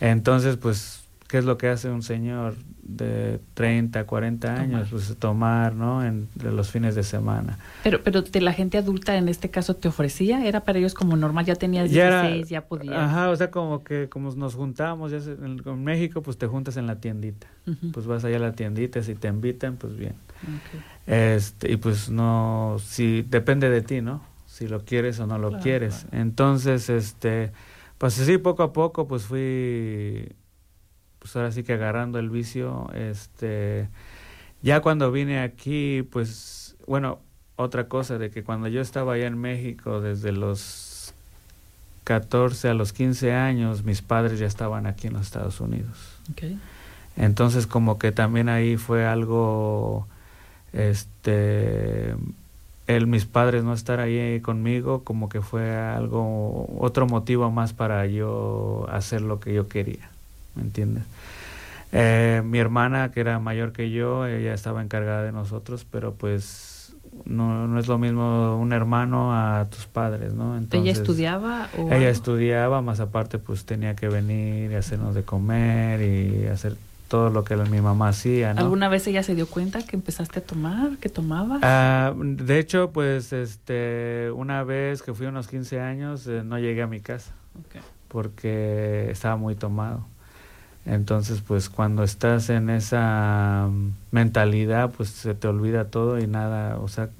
Entonces, 0.00 0.56
pues, 0.56 1.02
¿qué 1.28 1.38
es 1.38 1.44
lo 1.44 1.58
que 1.58 1.68
hace 1.68 1.88
un 1.90 2.02
señor 2.02 2.54
de 2.84 3.40
30, 3.54 4.04
40 4.06 4.54
años? 4.54 4.70
Tomar. 4.70 4.90
Pues 4.90 5.16
tomar, 5.18 5.74
¿no? 5.74 6.04
Entre 6.04 6.52
los 6.52 6.70
fines 6.70 6.94
de 6.94 7.02
semana. 7.02 7.58
Pero, 7.82 8.00
pero 8.04 8.22
de 8.22 8.40
la 8.40 8.52
gente 8.52 8.78
adulta 8.78 9.16
en 9.16 9.28
este 9.28 9.50
caso 9.50 9.74
te 9.74 9.88
ofrecía, 9.88 10.46
era 10.46 10.60
para 10.60 10.78
ellos 10.78 10.94
como 10.94 11.16
normal, 11.16 11.44
ya 11.46 11.56
tenías 11.56 11.90
Ya 11.90 12.06
era- 12.06 12.22
16, 12.22 12.48
ya 12.48 12.60
podías. 12.66 12.94
Ajá, 12.94 13.30
o 13.30 13.34
sea, 13.36 13.50
como 13.50 13.82
que 13.82 14.08
como 14.08 14.30
nos 14.36 14.54
juntamos, 14.54 15.10
ya 15.10 15.20
se- 15.20 15.32
en, 15.32 15.60
en 15.64 15.84
México, 15.84 16.22
pues 16.22 16.38
te 16.38 16.46
juntas 16.46 16.76
en 16.76 16.86
la 16.86 17.00
tiendita. 17.00 17.48
Pues 17.92 18.06
vas 18.06 18.24
allá 18.24 18.36
a 18.36 18.40
la 18.40 18.52
tiendita, 18.52 19.02
si 19.02 19.14
te 19.16 19.26
invitan, 19.28 19.76
pues 19.76 19.96
bien. 19.96 20.14
Este, 21.06 21.72
y 21.72 21.76
pues 21.76 22.10
no, 22.10 22.76
si 22.84 23.22
depende 23.22 23.68
de 23.70 23.82
ti, 23.82 24.00
¿no? 24.00 24.22
Si 24.46 24.68
lo 24.68 24.84
quieres 24.84 25.18
o 25.20 25.26
no 25.26 25.38
lo 25.38 25.48
Claro, 25.48 25.62
quieres. 25.62 26.06
claro. 26.08 26.22
Entonces, 26.22 26.88
este, 26.90 27.52
pues 27.98 28.18
así 28.20 28.38
poco 28.38 28.62
a 28.62 28.72
poco, 28.72 29.08
pues 29.08 29.24
fui, 29.24 30.32
pues 31.18 31.34
ahora 31.36 31.50
sí 31.52 31.62
que 31.64 31.72
agarrando 31.74 32.18
el 32.18 32.30
vicio, 32.30 32.90
este, 32.94 33.88
ya 34.62 34.80
cuando 34.80 35.10
vine 35.10 35.40
aquí, 35.40 36.02
pues, 36.02 36.76
bueno, 36.86 37.18
otra 37.56 37.88
cosa 37.88 38.18
de 38.18 38.30
que 38.30 38.42
cuando 38.44 38.68
yo 38.68 38.80
estaba 38.80 39.14
allá 39.14 39.26
en 39.26 39.38
México, 39.38 40.00
desde 40.00 40.32
los 40.32 41.14
14 42.04 42.68
a 42.68 42.74
los 42.74 42.92
15 42.92 43.32
años, 43.32 43.84
mis 43.84 44.02
padres 44.02 44.38
ya 44.38 44.46
estaban 44.46 44.86
aquí 44.86 45.06
en 45.06 45.12
los 45.14 45.22
Estados 45.22 45.60
Unidos. 45.60 45.96
Ok. 46.32 46.42
Entonces 47.16 47.66
como 47.66 47.98
que 47.98 48.10
también 48.10 48.48
ahí 48.48 48.76
fue 48.76 49.04
algo, 49.06 50.06
este, 50.72 52.14
el 52.86 53.06
mis 53.06 53.26
padres 53.26 53.64
no 53.64 53.74
estar 53.74 54.00
ahí 54.00 54.40
conmigo, 54.40 55.02
como 55.04 55.28
que 55.28 55.40
fue 55.40 55.74
algo, 55.76 56.68
otro 56.78 57.06
motivo 57.06 57.50
más 57.50 57.72
para 57.72 58.06
yo 58.06 58.86
hacer 58.90 59.20
lo 59.20 59.40
que 59.40 59.54
yo 59.54 59.68
quería, 59.68 60.10
¿me 60.54 60.62
entiendes? 60.62 61.04
Eh, 61.92 62.42
mi 62.44 62.58
hermana, 62.58 63.12
que 63.12 63.20
era 63.20 63.38
mayor 63.38 63.72
que 63.72 63.90
yo, 63.90 64.26
ella 64.26 64.54
estaba 64.54 64.82
encargada 64.82 65.22
de 65.22 65.32
nosotros, 65.32 65.86
pero 65.90 66.14
pues 66.14 66.94
no, 67.26 67.68
no 67.68 67.78
es 67.78 67.86
lo 67.86 67.98
mismo 67.98 68.56
un 68.56 68.72
hermano 68.72 69.34
a 69.34 69.66
tus 69.66 69.86
padres, 69.86 70.32
¿no? 70.32 70.54
¿Ella 70.54 70.58
Entonces, 70.58 70.98
estudiaba? 70.98 71.68
O 71.78 71.92
ella 71.92 72.08
estudiaba, 72.08 72.80
más 72.80 73.00
aparte 73.00 73.38
pues 73.38 73.64
tenía 73.64 73.94
que 73.94 74.08
venir 74.08 74.72
y 74.72 74.74
hacernos 74.74 75.14
de 75.14 75.22
comer 75.22 76.00
y 76.00 76.46
hacer 76.46 76.76
todo 77.12 77.28
lo 77.28 77.44
que 77.44 77.56
mi 77.56 77.82
mamá 77.82 78.08
hacía, 78.08 78.54
¿no? 78.54 78.62
¿Alguna 78.62 78.88
vez 78.88 79.06
ella 79.06 79.22
se 79.22 79.34
dio 79.34 79.46
cuenta 79.46 79.82
que 79.84 79.96
empezaste 79.96 80.38
a 80.38 80.42
tomar, 80.42 80.96
que 80.96 81.10
tomabas? 81.10 81.60
Ah, 81.62 82.14
de 82.16 82.58
hecho, 82.58 82.90
pues 82.90 83.34
este, 83.34 84.30
una 84.34 84.64
vez 84.64 85.02
que 85.02 85.12
fui 85.12 85.26
a 85.26 85.28
unos 85.28 85.46
15 85.46 85.78
años, 85.78 86.26
eh, 86.26 86.42
no 86.42 86.58
llegué 86.58 86.80
a 86.80 86.86
mi 86.86 87.00
casa 87.00 87.32
Ok. 87.60 87.82
porque 88.08 89.10
estaba 89.10 89.36
muy 89.36 89.56
tomado. 89.56 90.06
Entonces, 90.86 91.42
pues 91.46 91.68
cuando 91.68 92.02
estás 92.02 92.48
en 92.48 92.70
esa 92.70 93.68
mm, 93.70 93.90
mentalidad, 94.10 94.90
pues 94.96 95.10
se 95.10 95.34
te 95.34 95.48
olvida 95.48 95.88
todo 95.88 96.18
y 96.18 96.26
nada, 96.26 96.78
o 96.78 96.88
sea, 96.88 97.10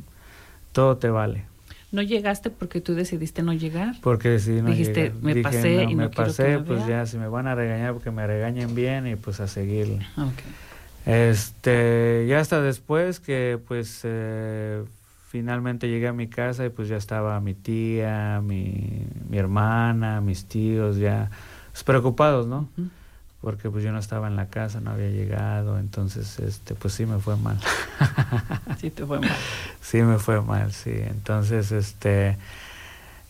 todo 0.73 0.97
te 0.97 1.11
vale. 1.11 1.45
¿No 1.93 2.01
llegaste 2.01 2.49
porque 2.49 2.81
tú 2.81 2.95
decidiste 2.95 3.43
no 3.43 3.53
llegar? 3.53 3.95
Porque 4.03 4.39
si 4.39 4.63
no 4.63 4.71
Dijiste, 4.71 5.13
me 5.21 5.37
pasé 5.37 5.85
y 5.85 5.95
no 5.95 6.05
me 6.05 6.09
pasé, 6.09 6.59
me 6.59 6.61
pues 6.61 6.87
ya, 6.87 7.05
si 7.05 7.19
me 7.19 7.29
van 7.29 7.47
a 7.47 7.55
regañar, 7.55 7.93
porque 7.93 8.11
me 8.11 8.27
regañen 8.27 8.75
bien 8.75 9.07
y 9.07 9.17
pues 9.17 9.41
a 9.41 9.47
seguirle. 9.47 9.99
Ok. 10.17 10.41
Este, 11.05 12.27
ya 12.29 12.41
hasta 12.41 12.63
después 12.63 13.21
que 13.21 13.59
pues 13.69 14.01
eh, 14.05 14.83
finalmente 15.29 15.89
llegué 15.89 16.09
a 16.09 16.13
mi 16.13 16.29
casa 16.29 16.65
y 16.65 16.71
pues 16.71 16.89
ya 16.89 16.97
estaba 16.97 17.39
mi 17.41 17.55
tía, 17.55 18.41
mi, 18.43 19.05
mi 19.29 19.37
hermana, 19.37 20.21
mis 20.23 20.47
tíos 20.47 20.97
ya 20.97 21.31
pues, 21.73 21.85
preocupados, 21.85 22.47
¿no? 22.47 22.69
Ujú. 22.79 22.89
Porque 23.43 23.69
pues 23.69 23.85
yo 23.85 23.93
no 23.93 23.99
estaba 23.99 24.29
en 24.29 24.37
la 24.37 24.47
casa, 24.47 24.81
no 24.81 24.93
había 24.93 25.11
llegado, 25.11 25.79
entonces 25.79 26.39
este 26.39 26.75
pues 26.75 26.95
sí 26.95 27.05
me 27.05 27.19
fue 27.19 27.37
mal. 27.37 27.59
Sí, 28.79 28.91
te 28.91 29.05
fue 29.05 29.21
mal. 29.21 29.37
sí 29.81 30.03
me 30.03 30.19
fue 30.19 30.41
mal, 30.41 30.73
sí. 30.73 30.93
Entonces 30.95 31.71
este 31.73 32.39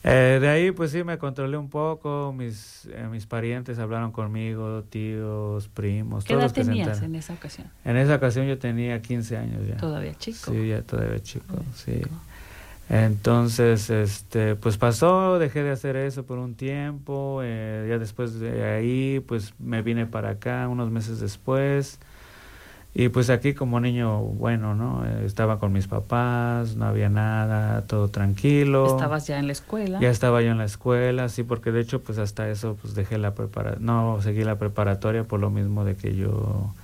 eh, 0.04 0.38
de 0.40 0.48
ahí 0.48 0.70
pues 0.70 0.90
sí 0.90 1.02
me 1.02 1.16
controlé 1.16 1.56
un 1.56 1.70
poco, 1.70 2.34
mis 2.36 2.86
eh, 2.92 3.06
mis 3.10 3.24
parientes 3.26 3.78
hablaron 3.78 4.12
conmigo, 4.12 4.82
tíos, 4.84 5.68
primos, 5.68 6.24
¿Qué 6.24 6.34
todos 6.34 6.42
edad 6.42 6.42
los 6.42 6.52
que 6.52 6.64
tenías 6.64 7.02
en 7.02 7.14
esa 7.14 7.32
ocasión? 7.32 7.68
En 7.84 7.96
esa 7.96 8.16
ocasión 8.16 8.46
yo 8.46 8.58
tenía 8.58 9.00
15 9.00 9.36
años 9.36 9.66
ya. 9.66 9.76
Todavía 9.78 10.14
chico. 10.14 10.52
Sí, 10.52 10.68
ya 10.68 10.82
todavía 10.82 11.22
chico, 11.22 11.56
sí. 11.74 12.00
Chico. 12.02 12.10
Entonces, 12.90 13.88
este, 13.88 14.54
pues 14.54 14.76
pasó, 14.76 15.38
dejé 15.38 15.62
de 15.62 15.70
hacer 15.70 15.96
eso 15.96 16.24
por 16.24 16.38
un 16.38 16.54
tiempo, 16.54 17.40
eh, 17.42 17.86
ya 17.88 17.98
después 17.98 18.38
de 18.38 18.64
ahí, 18.64 19.20
pues 19.20 19.54
me 19.58 19.80
vine 19.82 20.04
para 20.06 20.30
acá 20.30 20.68
unos 20.68 20.90
meses 20.90 21.18
después, 21.20 21.98
y 22.94 23.08
pues 23.08 23.30
aquí 23.30 23.54
como 23.54 23.80
niño 23.80 24.18
bueno, 24.18 24.74
¿no? 24.74 25.06
Eh, 25.06 25.24
estaba 25.24 25.58
con 25.58 25.72
mis 25.72 25.86
papás, 25.86 26.76
no 26.76 26.84
había 26.84 27.08
nada, 27.08 27.80
todo 27.86 28.08
tranquilo. 28.08 28.84
Estabas 28.86 29.26
ya 29.26 29.38
en 29.38 29.46
la 29.46 29.52
escuela. 29.52 29.98
Ya 29.98 30.10
estaba 30.10 30.42
yo 30.42 30.50
en 30.50 30.58
la 30.58 30.66
escuela, 30.66 31.30
sí, 31.30 31.44
porque 31.44 31.72
de 31.72 31.80
hecho, 31.80 32.02
pues 32.02 32.18
hasta 32.18 32.50
eso, 32.50 32.76
pues 32.82 32.94
dejé 32.94 33.16
la 33.16 33.34
prepara, 33.34 33.76
no 33.80 34.20
seguí 34.20 34.44
la 34.44 34.56
preparatoria 34.56 35.24
por 35.24 35.40
lo 35.40 35.48
mismo 35.48 35.86
de 35.86 35.96
que 35.96 36.14
yo 36.14 36.74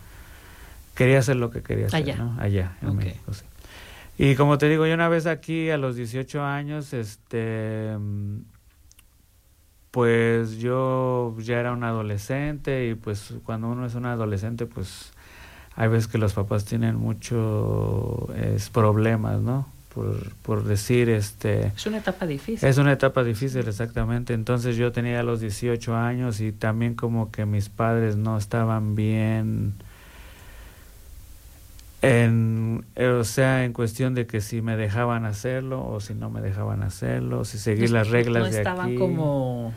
quería 0.94 1.18
hacer 1.18 1.36
lo 1.36 1.50
que 1.50 1.62
quería 1.62 1.88
hacer, 1.88 2.00
Allá. 2.00 2.16
¿no? 2.16 2.34
Allá, 2.40 2.76
en 2.80 2.88
Ok. 2.88 2.94
México, 2.94 3.34
sí. 3.34 3.44
Y 4.18 4.34
como 4.34 4.58
te 4.58 4.68
digo, 4.68 4.84
yo 4.84 4.94
una 4.94 5.08
vez 5.08 5.26
aquí 5.26 5.70
a 5.70 5.78
los 5.78 5.94
18 5.94 6.42
años, 6.42 6.92
este, 6.92 7.96
pues 9.92 10.58
yo 10.58 11.36
ya 11.38 11.60
era 11.60 11.72
un 11.72 11.84
adolescente 11.84 12.88
y 12.88 12.94
pues 12.96 13.34
cuando 13.44 13.68
uno 13.68 13.86
es 13.86 13.94
un 13.94 14.06
adolescente, 14.06 14.66
pues 14.66 15.12
hay 15.76 15.88
veces 15.88 16.08
que 16.08 16.18
los 16.18 16.32
papás 16.32 16.64
tienen 16.64 16.96
muchos 16.96 18.28
problemas, 18.72 19.40
¿no? 19.40 19.68
Por, 19.94 20.34
por 20.42 20.64
decir, 20.64 21.08
este, 21.08 21.68
Es 21.68 21.86
una 21.86 21.98
etapa 21.98 22.26
difícil. 22.26 22.68
es 22.68 22.78
una 22.78 22.92
etapa 22.92 23.22
difícil, 23.24 23.66
exactamente. 23.66 24.34
Entonces 24.34 24.76
yo 24.76 24.90
tenía 24.92 25.22
los 25.22 25.40
18 25.40 25.96
años 25.96 26.40
y 26.40 26.50
también 26.52 26.94
como 26.94 27.30
que 27.30 27.46
mis 27.46 27.68
padres 27.68 28.16
no 28.16 28.36
estaban 28.36 28.96
bien 28.96 29.74
en, 32.02 32.84
eh, 32.96 33.06
o 33.08 33.24
sea, 33.24 33.64
en 33.64 33.72
cuestión 33.72 34.14
de 34.14 34.26
que 34.26 34.40
si 34.40 34.62
me 34.62 34.76
dejaban 34.76 35.24
hacerlo 35.24 35.84
o 35.86 36.00
si 36.00 36.14
no 36.14 36.30
me 36.30 36.40
dejaban 36.40 36.82
hacerlo, 36.82 37.44
si 37.44 37.58
seguir 37.58 37.90
No- 37.90 37.96
las 37.98 38.08
reglas 38.08 38.44
no 38.44 38.50
de 38.50 38.58
estaban 38.58 38.86
aquí. 38.88 38.96
como 38.96 39.72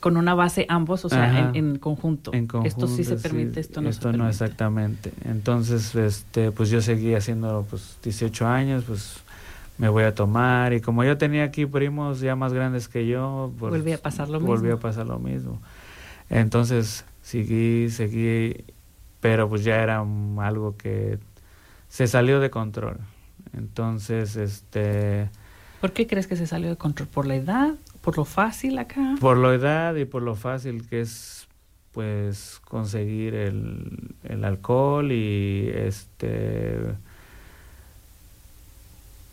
con 0.00 0.16
una 0.18 0.34
base 0.34 0.66
ambos, 0.68 1.04
o 1.06 1.08
sea, 1.08 1.50
en, 1.54 1.56
en 1.72 1.78
conjunto. 1.78 2.32
En 2.34 2.44
Esto 2.62 2.86
sí 2.86 3.04
se 3.04 3.14
conjunto, 3.16 3.22
permite, 3.22 3.60
esto 3.60 3.80
no 3.80 3.86
se 3.86 3.90
esto 3.90 4.08
no 4.08 4.12
permite. 4.18 4.30
exactamente. 4.44 5.12
Entonces, 5.24 5.94
este, 5.94 6.50
pues 6.52 6.68
yo 6.68 6.82
seguí 6.82 7.14
haciendo 7.14 7.66
pues 7.70 7.96
18 8.02 8.46
años, 8.46 8.84
pues 8.86 9.20
me 9.78 9.88
voy 9.88 10.04
a 10.04 10.14
tomar 10.14 10.74
y 10.74 10.80
como 10.82 11.04
yo 11.04 11.16
tenía 11.16 11.44
aquí 11.44 11.64
primos 11.64 12.20
ya 12.20 12.36
más 12.36 12.52
grandes 12.52 12.86
que 12.88 13.06
yo, 13.06 13.50
pues, 13.58 13.70
Volví 13.72 13.92
a 13.92 13.98
pasar 13.98 14.28
lo 14.28 14.40
volví 14.40 14.64
mismo. 14.64 14.76
a 14.76 14.80
pasar 14.80 15.06
lo 15.06 15.18
mismo. 15.18 15.58
Entonces, 16.28 17.06
seguí, 17.22 17.88
seguí, 17.88 18.64
pero 19.20 19.48
pues 19.48 19.64
ya 19.64 19.82
era 19.82 20.04
algo 20.38 20.76
que 20.76 21.18
se 21.88 22.06
salió 22.06 22.40
de 22.40 22.50
control. 22.50 22.98
Entonces, 23.56 24.36
este, 24.36 25.30
¿Por 25.80 25.92
qué 25.92 26.06
crees 26.06 26.26
que 26.26 26.36
se 26.36 26.46
salió 26.46 26.68
de 26.68 26.76
control? 26.76 27.08
¿Por 27.08 27.26
la 27.26 27.36
edad? 27.36 27.74
¿Por 28.00 28.16
lo 28.16 28.24
fácil 28.24 28.78
acá? 28.78 29.16
por 29.20 29.36
la 29.36 29.54
edad 29.54 29.94
y 29.96 30.04
por 30.04 30.22
lo 30.22 30.34
fácil 30.34 30.88
que 30.88 31.00
es 31.00 31.46
pues 31.92 32.60
conseguir 32.64 33.34
el, 33.34 34.14
el 34.22 34.44
alcohol 34.44 35.10
y 35.10 35.68
este 35.74 36.78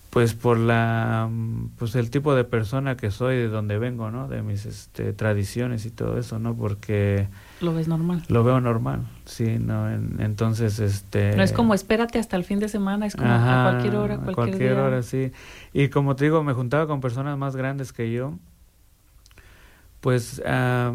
pues 0.09 0.33
por 0.33 0.57
la 0.57 1.29
pues 1.77 1.93
el 1.95 2.09
tipo 2.09 2.33
de 2.35 2.43
persona 2.43 2.97
que 2.97 3.11
soy 3.11 3.35
de 3.35 3.47
donde 3.49 3.77
vengo 3.77 4.09
no 4.11 4.27
de 4.27 4.41
mis 4.41 4.65
este 4.65 5.13
tradiciones 5.13 5.85
y 5.85 5.91
todo 5.91 6.17
eso 6.17 6.39
no 6.39 6.55
porque 6.55 7.27
Lo 7.61 7.73
ves 7.73 7.87
normal. 7.87 8.21
lo 8.27 8.43
veo 8.43 8.59
normal 8.59 9.01
sí 9.25 9.57
no 9.59 9.89
En- 9.89 10.17
entonces 10.19 10.79
este 10.79 11.35
No 11.37 11.43
es 11.43 11.53
como 11.53 11.73
espérate 11.73 12.19
hasta 12.19 12.35
el 12.35 12.43
fin 12.43 12.59
de 12.59 12.67
semana, 12.69 13.05
es 13.05 13.15
como 13.15 13.29
Ajá, 13.31 13.67
a 13.67 13.71
cualquier 13.71 13.95
hora, 13.95 14.15
a 14.15 14.17
cualquier, 14.33 14.57
día. 14.73 14.83
hora, 14.83 15.01
sí. 15.03 15.31
Y 15.73 15.87
como 15.89 16.15
te 16.15 16.25
digo, 16.25 16.43
me 16.43 16.53
juntaba 16.53 16.85
con 16.87 16.99
personas 17.01 17.37
más 17.37 17.55
grandes 17.55 17.93
que 17.93 18.11
yo. 18.11 18.33
Pues 20.01 20.41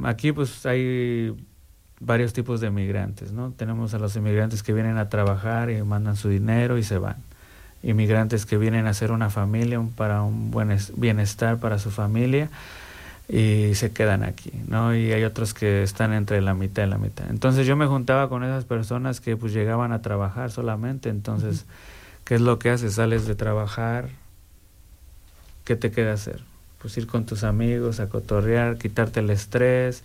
aquí 0.04 0.32
pues 0.32 0.64
hay 0.66 1.34
varios 1.98 2.32
tipos 2.32 2.60
de 2.60 2.70
migrantes, 2.70 3.32
¿no? 3.32 3.50
Tenemos 3.52 3.92
a 3.94 3.98
los 3.98 4.14
inmigrantes 4.16 4.62
que 4.62 4.72
vienen 4.72 4.96
a 4.98 5.08
trabajar 5.08 5.70
y 5.70 5.82
mandan 5.82 6.16
su 6.16 6.28
dinero 6.28 6.78
y 6.78 6.82
se 6.82 6.98
van. 6.98 7.16
Inmigrantes 7.82 8.46
que 8.46 8.56
vienen 8.58 8.86
a 8.86 8.90
hacer 8.90 9.10
una 9.10 9.30
familia 9.30 9.80
un- 9.80 9.90
para 9.90 10.22
un 10.22 10.50
buen 10.50 10.70
es- 10.70 10.92
bienestar 10.98 11.58
para 11.58 11.78
su 11.78 11.90
familia 11.90 12.48
y 13.32 13.76
se 13.76 13.92
quedan 13.92 14.24
aquí, 14.24 14.50
¿no? 14.66 14.94
Y 14.94 15.12
hay 15.12 15.22
otros 15.22 15.54
que 15.54 15.84
están 15.84 16.12
entre 16.12 16.40
la 16.40 16.52
mitad 16.52 16.82
y 16.84 16.86
la 16.86 16.98
mitad. 16.98 17.30
Entonces 17.30 17.64
yo 17.64 17.76
me 17.76 17.86
juntaba 17.86 18.28
con 18.28 18.42
esas 18.42 18.64
personas 18.64 19.20
que 19.20 19.36
pues 19.36 19.52
llegaban 19.52 19.92
a 19.92 20.02
trabajar 20.02 20.50
solamente, 20.50 21.10
entonces, 21.10 21.64
¿qué 22.24 22.34
es 22.34 22.40
lo 22.40 22.58
que 22.58 22.70
haces? 22.70 22.94
Sales 22.94 23.26
de 23.26 23.36
trabajar, 23.36 24.08
¿qué 25.64 25.76
te 25.76 25.92
queda 25.92 26.12
hacer? 26.12 26.42
Pues 26.82 26.96
ir 26.96 27.06
con 27.06 27.24
tus 27.24 27.44
amigos 27.44 28.00
a 28.00 28.08
cotorrear, 28.08 28.78
quitarte 28.78 29.20
el 29.20 29.30
estrés, 29.30 30.02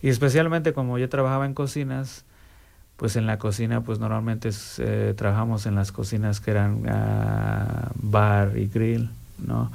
y 0.00 0.08
especialmente 0.08 0.72
como 0.72 0.98
yo 0.98 1.08
trabajaba 1.08 1.46
en 1.46 1.54
cocinas, 1.54 2.24
pues 2.96 3.16
en 3.16 3.26
la 3.26 3.38
cocina 3.38 3.80
pues 3.80 3.98
normalmente 3.98 4.50
eh, 4.78 5.14
trabajamos 5.16 5.66
en 5.66 5.74
las 5.74 5.90
cocinas 5.90 6.38
que 6.40 6.52
eran 6.52 6.84
ah, 6.88 7.90
bar 7.96 8.56
y 8.56 8.68
grill, 8.68 9.10
¿no? 9.44 9.72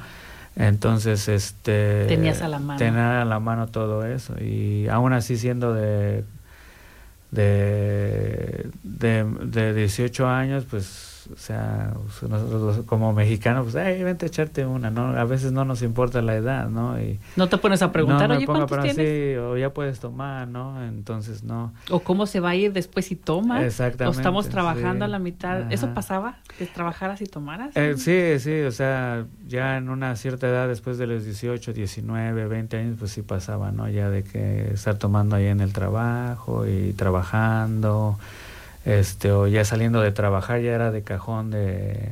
Entonces, 0.56 1.28
este... 1.28 2.06
Tenías 2.08 2.42
a 2.42 2.48
la 2.48 2.60
mano. 2.60 2.78
Tenía 2.78 3.22
a 3.22 3.26
la 3.26 3.40
mano 3.40 3.68
todo 3.68 4.06
eso. 4.06 4.36
Y 4.40 4.88
aún 4.88 5.14
así 5.14 5.38
siendo 5.38 5.74
de, 5.74 6.24
de, 7.32 8.70
de, 8.84 9.24
de 9.24 9.74
18 9.74 10.28
años, 10.28 10.66
pues, 10.70 11.13
o 11.32 11.38
sea, 11.38 11.94
nosotros 12.28 12.86
como 12.86 13.14
mexicanos, 13.14 13.64
pues, 13.72 13.76
hey, 13.86 14.04
vente 14.04 14.26
a 14.26 14.28
echarte 14.28 14.66
una, 14.66 14.90
¿no? 14.90 15.18
A 15.18 15.24
veces 15.26 15.52
no 15.52 15.66
nos 15.66 15.82
importa 15.82 16.22
la 16.22 16.36
edad, 16.36 16.70
¿no? 16.70 17.00
Y 17.00 17.20
No 17.36 17.50
te 17.50 17.58
pones 17.58 17.82
a 17.82 17.92
preguntar, 17.92 18.30
no 18.30 18.36
oye, 18.36 18.46
¿cuántos 18.46 18.82
tienes? 18.82 18.96
sí, 18.96 19.36
o 19.38 19.58
ya 19.58 19.74
puedes 19.74 20.00
tomar, 20.00 20.48
¿no? 20.48 20.84
Entonces, 20.84 21.44
no. 21.44 21.74
O 21.90 22.00
cómo 22.00 22.26
se 22.26 22.40
va 22.40 22.50
a 22.50 22.56
ir 22.56 22.74
después 22.74 23.06
si 23.06 23.16
toma. 23.16 23.66
Exactamente, 23.66 24.18
O 24.18 24.20
estamos 24.20 24.50
trabajando 24.50 25.00
sí. 25.00 25.04
a 25.04 25.08
la 25.08 25.20
mitad. 25.20 25.72
¿Eso 25.72 25.94
pasaba? 25.94 26.38
¿Que 26.58 26.66
trabajaras 26.66 27.22
y 27.22 27.26
tomaras? 27.26 27.76
Eh, 27.76 27.96
sí, 27.98 28.40
sí, 28.40 28.62
o 28.62 28.72
sea, 28.72 29.26
ya 29.48 29.78
en 29.78 29.90
una 29.90 30.16
cierta 30.16 30.48
edad, 30.48 30.68
después 30.68 30.98
de 30.98 31.08
los 31.08 31.26
18, 31.26 31.74
19, 31.74 32.48
20 32.48 32.78
años, 32.78 32.96
pues 33.00 33.12
sí 33.12 33.22
pasaba, 33.22 33.72
¿no? 33.72 33.90
Ya 33.90 34.10
de 34.10 34.24
que 34.24 34.74
estar 34.74 34.96
tomando 34.98 35.36
ahí 35.36 35.48
en 35.48 35.60
el 35.60 35.74
trabajo 35.74 36.66
y 36.68 36.94
trabajando, 36.94 38.18
este, 38.86 39.32
o 39.32 39.48
ya 39.48 39.66
saliendo 39.66 40.02
de 40.02 40.12
trabajar, 40.12 40.62
ya 40.62 40.74
era 40.74 40.92
de 40.92 41.04
cajón 41.04 41.52
de, 41.52 42.10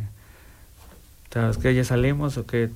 ¿sabes 1.32 1.58
qué? 1.58 1.74
¿Ya 1.74 1.84
salimos 1.84 2.38
o 2.38 2.46
qué? 2.46 2.70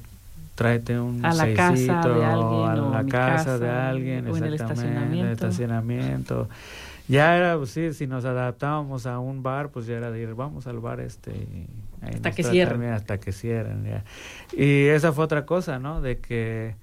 Tráete 0.55 0.97
un 0.99 1.21
A 1.21 1.33
la 1.33 1.53
casa 1.53 1.69
de 1.71 1.73
seisito, 1.73 2.25
alguien, 2.25 2.69
a 2.69 2.75
la 2.75 3.05
casa, 3.05 3.57
de 3.57 3.69
alguien, 3.69 4.25
o 4.29 4.37
en 4.37 4.43
el 4.45 4.53
exactamente, 4.53 4.85
estacionamiento. 4.85 5.47
estacionamiento. 5.47 6.49
Ya 7.07 7.35
era, 7.37 7.57
pues 7.57 7.69
sí, 7.71 7.93
si 7.93 8.07
nos 8.07 8.25
adaptábamos 8.25 9.05
a 9.05 9.19
un 9.19 9.43
bar, 9.43 9.69
pues 9.69 9.85
ya 9.85 9.95
era 9.97 10.11
de 10.11 10.21
ir, 10.21 10.33
vamos 10.33 10.65
al 10.65 10.79
bar 10.79 11.01
este 11.01 11.31
y 11.31 11.67
ahí 12.01 12.15
Hasta 12.15 12.31
que 12.31 12.41
tratan 12.41 12.51
cierren. 12.53 12.79
bien, 12.81 12.93
Hasta 12.93 13.19
que 13.19 13.31
cierren, 13.31 13.83
ya. 13.83 14.03
Y 14.57 14.85
esa 14.87 15.11
fue 15.11 15.25
otra 15.25 15.45
cosa, 15.45 15.77
¿no? 15.77 16.01
De 16.01 16.19
que 16.19 16.75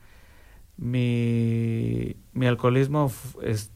mi, 0.76 2.14
mi 2.34 2.46
alcoholismo 2.46 3.10
es- 3.42 3.70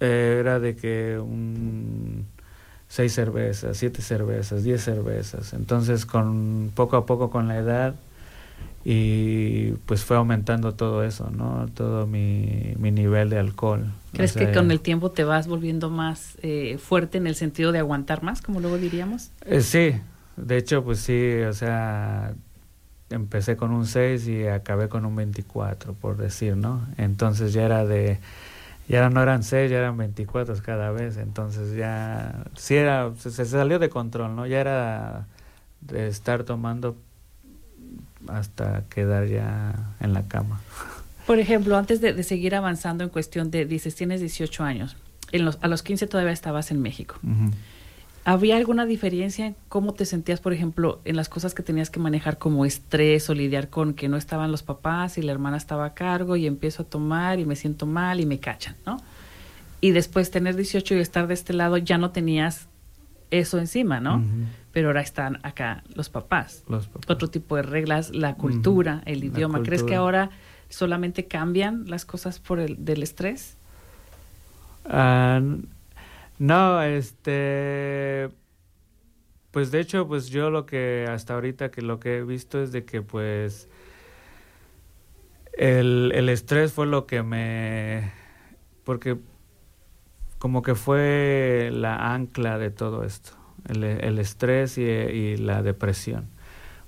eh, 0.00 0.38
era 0.40 0.58
de 0.60 0.76
que 0.76 1.18
un 1.18 2.26
seis 2.90 3.14
cervezas, 3.14 3.76
siete 3.76 4.02
cervezas, 4.02 4.64
diez 4.64 4.82
cervezas. 4.82 5.54
Entonces, 5.54 6.04
con 6.04 6.72
poco 6.74 6.96
a 6.96 7.06
poco 7.06 7.30
con 7.30 7.46
la 7.46 7.56
edad 7.56 7.94
y 8.84 9.72
pues 9.86 10.04
fue 10.04 10.16
aumentando 10.16 10.74
todo 10.74 11.04
eso, 11.04 11.30
¿no? 11.30 11.68
Todo 11.72 12.08
mi, 12.08 12.74
mi 12.78 12.90
nivel 12.90 13.30
de 13.30 13.38
alcohol. 13.38 13.92
¿Crees 14.12 14.34
O 14.34 14.40
que 14.40 14.50
con 14.50 14.72
el 14.72 14.80
tiempo 14.80 15.12
te 15.12 15.22
vas 15.22 15.46
volviendo 15.46 15.88
más 15.88 16.36
eh, 16.42 16.78
fuerte 16.78 17.18
en 17.18 17.28
el 17.28 17.36
sentido 17.36 17.70
de 17.70 17.78
aguantar 17.78 18.24
más, 18.24 18.42
como 18.42 18.58
luego 18.58 18.76
diríamos? 18.76 19.30
Eh, 19.46 19.60
sí, 19.60 19.94
de 20.36 20.56
hecho, 20.56 20.82
pues 20.82 20.98
sí, 20.98 21.42
o 21.42 21.52
sea, 21.52 22.34
empecé 23.08 23.56
con 23.56 23.70
un 23.70 23.86
6 23.86 24.26
y 24.26 24.48
acabé 24.48 24.88
con 24.88 25.04
un 25.04 25.14
24, 25.14 25.94
por 25.94 26.16
decir, 26.16 26.56
¿no? 26.56 26.84
Entonces 26.96 27.52
ya 27.52 27.62
era 27.66 27.84
de, 27.84 28.18
ya 28.90 29.08
no 29.08 29.22
eran 29.22 29.44
6, 29.44 29.70
ya 29.70 29.78
eran 29.78 29.96
24 29.96 30.56
cada 30.64 30.90
vez, 30.90 31.16
entonces 31.16 31.76
ya, 31.76 32.44
sí 32.56 32.74
era, 32.74 33.12
se, 33.16 33.44
salió 33.44 33.78
de 33.78 33.88
control, 33.88 34.34
¿no? 34.34 34.46
Ya 34.48 34.60
era 34.60 35.28
de 35.80 36.08
estar 36.08 36.42
tomando 36.42 36.96
hasta 38.26 38.82
quedar 38.90 39.28
ya 39.28 39.74
en 40.00 40.12
la 40.12 40.26
cama. 40.26 40.60
Por 41.24 41.38
ejemplo, 41.38 41.76
antes 41.76 42.00
de, 42.00 42.20
seguir 42.24 42.56
avanzando 42.56 43.04
en 43.04 43.10
cuestión 43.10 43.52
de, 43.52 43.64
dices, 43.64 43.94
tienes 43.94 44.20
18 44.20 44.64
años, 44.64 44.96
en 45.30 45.44
los, 45.44 45.58
a 45.60 45.68
los 45.68 45.84
15 45.84 46.08
todavía 46.08 46.32
estabas 46.32 46.72
en 46.72 46.82
México. 46.82 47.14
¿Había 48.24 48.56
alguna 48.56 48.84
diferencia 48.84 49.46
en 49.46 49.56
cómo 49.68 49.94
te 49.94 50.04
sentías, 50.04 50.40
por 50.40 50.52
ejemplo, 50.52 51.00
en 51.04 51.16
las 51.16 51.28
cosas 51.28 51.54
que 51.54 51.62
tenías 51.62 51.88
que 51.88 52.00
manejar 52.00 52.36
como 52.38 52.66
estrés 52.66 53.30
o 53.30 53.34
lidiar 53.34 53.70
con 53.70 53.94
que 53.94 54.08
no 54.08 54.18
estaban 54.18 54.52
los 54.52 54.62
papás 54.62 55.16
y 55.16 55.22
la 55.22 55.32
hermana 55.32 55.56
estaba 55.56 55.86
a 55.86 55.94
cargo 55.94 56.36
y 56.36 56.46
empiezo 56.46 56.82
a 56.82 56.86
tomar 56.86 57.38
y 57.38 57.46
me 57.46 57.56
siento 57.56 57.86
mal 57.86 58.20
y 58.20 58.26
me 58.26 58.38
cachan, 58.38 58.76
¿no? 58.84 58.98
Y 59.80 59.92
después 59.92 60.30
tener 60.30 60.54
18 60.54 60.96
y 60.96 60.98
estar 60.98 61.26
de 61.26 61.34
este 61.34 61.54
lado 61.54 61.78
ya 61.78 61.96
no 61.96 62.10
tenías 62.10 62.68
eso 63.30 63.58
encima, 63.58 64.00
¿no? 64.00 64.22
Pero 64.72 64.88
ahora 64.88 65.00
están 65.00 65.38
acá 65.42 65.82
los 65.94 66.10
papás. 66.10 66.62
Otro 67.06 67.28
tipo 67.28 67.56
de 67.56 67.62
reglas, 67.62 68.14
la 68.14 68.34
cultura, 68.34 69.02
el 69.06 69.24
idioma. 69.24 69.62
¿Crees 69.62 69.82
que 69.82 69.94
ahora 69.94 70.30
solamente 70.68 71.26
cambian 71.26 71.88
las 71.88 72.04
cosas 72.04 72.38
por 72.38 72.60
el 72.60 72.84
del 72.84 73.02
estrés? 73.02 73.56
Ah, 74.84 75.40
no, 76.40 76.82
este, 76.82 78.30
pues 79.50 79.70
de 79.70 79.80
hecho, 79.80 80.08
pues 80.08 80.30
yo 80.30 80.48
lo 80.48 80.64
que 80.64 81.06
hasta 81.06 81.34
ahorita 81.34 81.70
que 81.70 81.82
lo 81.82 82.00
que 82.00 82.16
he 82.16 82.24
visto 82.24 82.62
es 82.62 82.72
de 82.72 82.86
que 82.86 83.02
pues 83.02 83.68
el, 85.52 86.12
el 86.14 86.30
estrés 86.30 86.72
fue 86.72 86.86
lo 86.86 87.04
que 87.04 87.22
me, 87.22 88.10
porque 88.84 89.18
como 90.38 90.62
que 90.62 90.74
fue 90.74 91.68
la 91.74 92.14
ancla 92.14 92.56
de 92.56 92.70
todo 92.70 93.04
esto, 93.04 93.32
el, 93.68 93.84
el 93.84 94.18
estrés 94.18 94.78
y, 94.78 94.84
y, 94.84 95.36
la 95.36 95.62
depresión. 95.62 96.30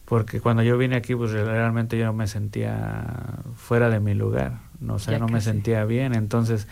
Porque 0.06 0.40
cuando 0.40 0.62
yo 0.62 0.78
vine 0.78 0.96
aquí, 0.96 1.14
pues 1.14 1.32
realmente 1.32 1.98
yo 1.98 2.06
no 2.06 2.14
me 2.14 2.26
sentía 2.26 3.04
fuera 3.54 3.90
de 3.90 4.00
mi 4.00 4.14
lugar, 4.14 4.60
no, 4.80 4.94
o 4.94 4.98
sea, 4.98 5.18
no 5.18 5.28
me 5.28 5.42
sentía 5.42 5.84
bien. 5.84 6.14
Entonces, 6.14 6.68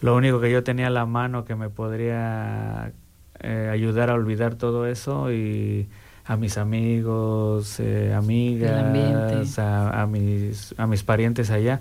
lo 0.00 0.16
único 0.16 0.40
que 0.40 0.50
yo 0.50 0.62
tenía 0.62 0.88
a 0.88 0.90
la 0.90 1.06
mano 1.06 1.44
que 1.44 1.54
me 1.54 1.68
podría 1.68 2.92
eh, 3.40 3.68
ayudar 3.72 4.10
a 4.10 4.14
olvidar 4.14 4.54
todo 4.54 4.86
eso 4.86 5.32
y 5.32 5.88
a 6.24 6.36
mis 6.36 6.58
amigos, 6.58 7.80
eh, 7.80 8.14
amigas, 8.14 9.58
a, 9.58 10.06
mis, 10.06 10.74
a 10.78 10.86
mis 10.86 11.02
parientes 11.02 11.50
allá, 11.50 11.80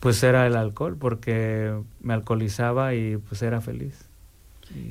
pues 0.00 0.22
era 0.22 0.46
el 0.46 0.56
alcohol, 0.56 0.96
porque 0.98 1.72
me 2.00 2.14
alcoholizaba 2.14 2.94
y 2.94 3.16
pues 3.16 3.42
era 3.42 3.60
feliz. 3.60 4.06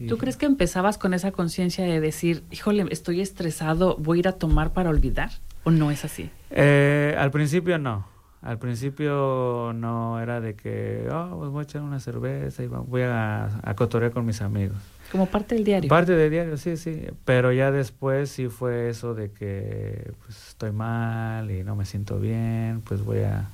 ¿Tú 0.08 0.18
crees 0.18 0.38
que 0.38 0.46
empezabas 0.46 0.98
con 0.98 1.14
esa 1.14 1.32
conciencia 1.32 1.84
de 1.84 2.00
decir, 2.00 2.44
híjole, 2.52 2.86
estoy 2.92 3.20
estresado, 3.20 3.98
voy 3.98 4.20
a 4.20 4.22
ir 4.22 4.28
a 4.30 4.32
tomar 4.32 4.72
para 4.72 4.90
olvidar? 4.90 5.32
¿O 5.66 5.72
no 5.72 5.92
es 5.92 6.06
así? 6.06 6.30
Eh, 6.52 7.16
al 7.18 7.32
principio 7.32 7.78
no. 7.78 8.08
Al 8.46 8.60
principio 8.60 9.74
no 9.74 10.22
era 10.22 10.40
de 10.40 10.54
que, 10.54 11.08
oh, 11.12 11.38
pues 11.40 11.50
voy 11.50 11.62
a 11.62 11.64
echar 11.64 11.82
una 11.82 12.00
cerveza 12.00 12.62
y 12.62 12.68
voy 12.68 13.02
a, 13.02 13.50
a 13.64 13.74
cotorear 13.76 14.12
con 14.12 14.24
mis 14.24 14.40
amigos. 14.40 14.78
Como 15.12 15.26
parte 15.26 15.56
del 15.56 15.64
diario. 15.64 15.90
Parte 15.90 16.12
del 16.12 16.30
diario, 16.30 16.56
sí, 16.58 16.78
sí. 16.78 17.08
Pero 17.26 17.52
ya 17.52 17.72
después 17.72 18.30
sí 18.30 18.48
fue 18.48 18.90
eso 18.90 19.16
de 19.16 19.32
que 19.32 20.12
pues, 20.24 20.50
estoy 20.50 20.72
mal 20.72 21.50
y 21.50 21.64
no 21.64 21.76
me 21.76 21.86
siento 21.86 22.20
bien, 22.20 22.84
pues 22.86 23.04
voy 23.04 23.20
a 23.20 23.48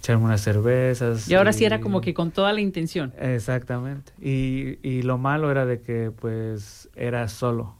echarme 0.00 0.26
unas 0.26 0.42
cervezas. 0.42 1.26
Y 1.30 1.34
ahora 1.34 1.54
sí 1.54 1.64
era 1.64 1.80
como 1.80 2.02
que 2.02 2.12
con 2.12 2.30
toda 2.30 2.52
la 2.52 2.60
intención. 2.60 3.14
Exactamente. 3.18 4.12
Y, 4.20 4.78
y 4.86 5.00
lo 5.00 5.16
malo 5.16 5.50
era 5.50 5.64
de 5.64 5.80
que 5.80 6.10
pues 6.10 6.90
era 6.94 7.26
solo. 7.28 7.74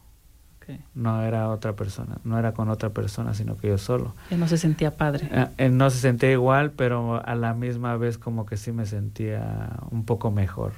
No 0.94 1.22
era 1.22 1.50
otra 1.50 1.74
persona, 1.74 2.18
no 2.24 2.38
era 2.38 2.52
con 2.52 2.68
otra 2.68 2.90
persona, 2.90 3.34
sino 3.34 3.56
que 3.56 3.68
yo 3.68 3.78
solo. 3.78 4.14
Él 4.30 4.40
no 4.40 4.48
se 4.48 4.58
sentía 4.58 4.96
padre. 4.96 5.28
Eh, 5.30 5.46
él 5.58 5.76
no 5.76 5.90
se 5.90 5.98
sentía 5.98 6.32
igual, 6.32 6.70
pero 6.70 7.24
a 7.24 7.34
la 7.34 7.54
misma 7.54 7.96
vez 7.96 8.18
como 8.18 8.46
que 8.46 8.56
sí 8.56 8.72
me 8.72 8.86
sentía 8.86 9.70
un 9.90 10.04
poco 10.04 10.30
mejor. 10.30 10.72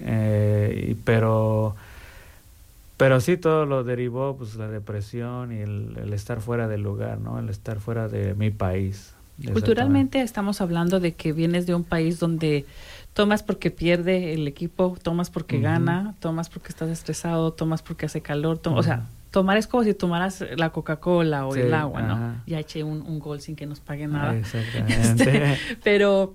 Eh, 0.00 0.96
pero, 1.04 1.76
pero 2.96 3.20
sí 3.20 3.36
todo 3.36 3.66
lo 3.66 3.84
derivó, 3.84 4.36
pues 4.36 4.56
la 4.56 4.68
depresión 4.68 5.52
y 5.52 5.60
el, 5.60 6.12
estar 6.12 6.40
fuera 6.40 6.68
del 6.68 6.82
lugar, 6.82 7.18
¿no? 7.18 7.38
El 7.38 7.48
estar 7.48 7.80
fuera 7.80 8.08
de 8.08 8.34
mi 8.34 8.50
país. 8.50 9.14
Culturalmente 9.52 10.20
estamos 10.20 10.60
hablando 10.60 11.00
de 11.00 11.12
que 11.12 11.32
vienes 11.32 11.66
de 11.66 11.74
un 11.74 11.84
país 11.84 12.18
donde 12.18 12.66
tomas 13.12 13.42
porque 13.42 13.70
pierde 13.70 14.34
el 14.34 14.46
equipo, 14.46 14.96
tomas 15.02 15.30
porque 15.30 15.60
gana, 15.60 16.14
tomas 16.20 16.48
porque 16.48 16.68
estás 16.68 16.90
estresado, 16.90 17.52
tomas 17.52 17.82
porque 17.82 18.06
hace 18.06 18.20
calor, 18.20 18.60
o 18.64 18.82
sea, 18.82 19.06
tomar 19.30 19.56
es 19.56 19.66
como 19.66 19.84
si 19.84 19.94
tomaras 19.94 20.44
la 20.56 20.70
Coca-Cola 20.70 21.46
o 21.46 21.54
el 21.54 21.72
agua, 21.74 22.02
¿no? 22.02 22.42
Ya 22.46 22.58
eché 22.58 22.82
un, 22.84 23.18
gol 23.18 23.40
sin 23.40 23.56
que 23.56 23.66
nos 23.66 23.80
pague 23.80 24.06
nada. 24.06 24.34
Este, 24.88 25.58
pero 25.82 26.34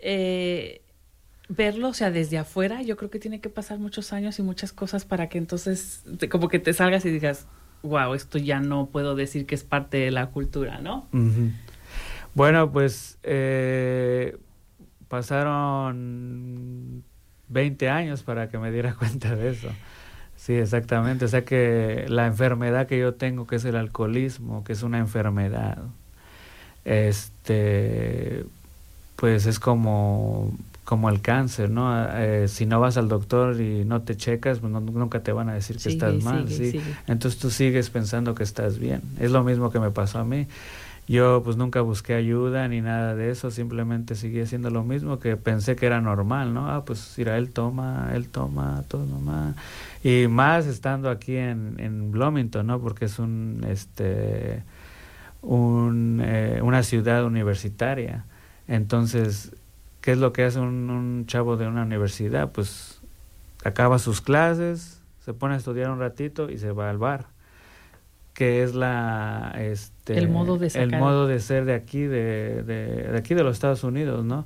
eh, 0.00 0.82
verlo, 1.48 1.88
o 1.88 1.94
sea, 1.94 2.10
desde 2.10 2.38
afuera, 2.38 2.82
yo 2.82 2.96
creo 2.96 3.10
que 3.10 3.18
tiene 3.18 3.40
que 3.40 3.48
pasar 3.48 3.78
muchos 3.78 4.12
años 4.12 4.38
y 4.38 4.42
muchas 4.42 4.72
cosas 4.72 5.04
para 5.04 5.28
que 5.28 5.38
entonces 5.38 6.04
como 6.30 6.48
que 6.48 6.58
te 6.58 6.72
salgas 6.72 7.04
y 7.04 7.10
digas, 7.10 7.46
wow, 7.82 8.14
esto 8.14 8.38
ya 8.38 8.60
no 8.60 8.86
puedo 8.86 9.14
decir 9.14 9.46
que 9.46 9.54
es 9.54 9.64
parte 9.64 9.98
de 9.98 10.10
la 10.10 10.26
cultura, 10.26 10.78
¿no? 10.80 11.06
Bueno, 12.34 12.70
pues 12.70 13.18
eh, 13.22 14.38
pasaron 15.10 17.02
20 17.48 17.88
años 17.90 18.22
para 18.22 18.48
que 18.48 18.58
me 18.58 18.70
diera 18.70 18.94
cuenta 18.98 19.34
de 19.36 19.50
eso. 19.50 19.68
Sí, 20.36 20.54
exactamente. 20.54 21.26
O 21.26 21.28
sea 21.28 21.44
que 21.44 22.06
la 22.08 22.26
enfermedad 22.26 22.86
que 22.86 22.98
yo 22.98 23.12
tengo, 23.12 23.46
que 23.46 23.56
es 23.56 23.64
el 23.66 23.76
alcoholismo, 23.76 24.64
que 24.64 24.72
es 24.72 24.82
una 24.82 24.98
enfermedad, 24.98 25.78
este, 26.86 28.46
pues 29.16 29.44
es 29.44 29.58
como, 29.58 30.56
como 30.84 31.10
el 31.10 31.20
cáncer, 31.20 31.70
¿no? 31.70 31.92
Eh, 32.16 32.48
si 32.48 32.64
no 32.64 32.80
vas 32.80 32.96
al 32.96 33.08
doctor 33.08 33.60
y 33.60 33.84
no 33.84 34.00
te 34.00 34.16
checas, 34.16 34.60
pues 34.60 34.72
nunca 34.72 35.20
te 35.20 35.32
van 35.32 35.50
a 35.50 35.54
decir 35.54 35.76
que 35.76 35.90
estás 35.90 36.22
mal, 36.22 36.48
¿sí? 36.48 36.80
Entonces 37.06 37.38
tú 37.38 37.50
sigues 37.50 37.90
pensando 37.90 38.34
que 38.34 38.44
estás 38.44 38.78
bien. 38.78 39.02
Es 39.18 39.30
lo 39.32 39.44
mismo 39.44 39.70
que 39.70 39.80
me 39.80 39.90
pasó 39.90 40.20
a 40.20 40.24
mí. 40.24 40.46
Yo 41.10 41.42
pues 41.42 41.56
nunca 41.56 41.80
busqué 41.80 42.14
ayuda 42.14 42.68
ni 42.68 42.82
nada 42.82 43.16
de 43.16 43.32
eso, 43.32 43.50
simplemente 43.50 44.14
seguí 44.14 44.40
haciendo 44.40 44.70
lo 44.70 44.84
mismo 44.84 45.18
que 45.18 45.36
pensé 45.36 45.74
que 45.74 45.86
era 45.86 46.00
normal, 46.00 46.54
¿no? 46.54 46.70
Ah, 46.70 46.84
pues 46.84 47.14
mira, 47.18 47.36
él 47.36 47.50
toma, 47.50 48.12
él 48.14 48.28
toma, 48.28 48.84
todo 48.86 49.06
nomás. 49.06 49.56
Y 50.04 50.28
más 50.28 50.66
estando 50.66 51.10
aquí 51.10 51.36
en, 51.36 51.74
en 51.80 52.12
Bloomington, 52.12 52.64
¿no? 52.64 52.80
Porque 52.80 53.06
es 53.06 53.18
un, 53.18 53.66
este, 53.68 54.62
un, 55.42 56.22
eh, 56.24 56.60
una 56.62 56.84
ciudad 56.84 57.24
universitaria. 57.24 58.24
Entonces, 58.68 59.50
¿qué 60.02 60.12
es 60.12 60.18
lo 60.18 60.32
que 60.32 60.44
hace 60.44 60.60
un 60.60 61.24
chavo 61.26 61.56
de 61.56 61.66
una 61.66 61.82
universidad? 61.82 62.52
Pues 62.52 63.00
acaba 63.64 63.98
sus 63.98 64.20
clases, 64.20 65.02
se 65.24 65.34
pone 65.34 65.54
a 65.54 65.56
estudiar 65.56 65.90
un 65.90 65.98
ratito 65.98 66.50
y 66.50 66.58
se 66.58 66.70
va 66.70 66.88
al 66.88 66.98
bar 66.98 67.39
que 68.34 68.62
es 68.62 68.74
la 68.74 69.54
este 69.58 70.18
el 70.18 70.28
modo 70.28 70.56
de 70.58 70.68
el 70.74 70.90
modo 70.98 71.26
de 71.26 71.40
ser 71.40 71.64
de 71.64 71.74
aquí 71.74 72.02
de, 72.02 72.62
de, 72.62 73.08
de 73.10 73.18
aquí 73.18 73.34
de 73.34 73.42
los 73.42 73.56
Estados 73.56 73.84
Unidos 73.84 74.24
no 74.24 74.44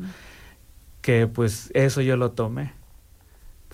que 1.00 1.26
pues 1.26 1.70
eso 1.74 2.00
yo 2.00 2.16
lo 2.16 2.32
tomé 2.32 2.72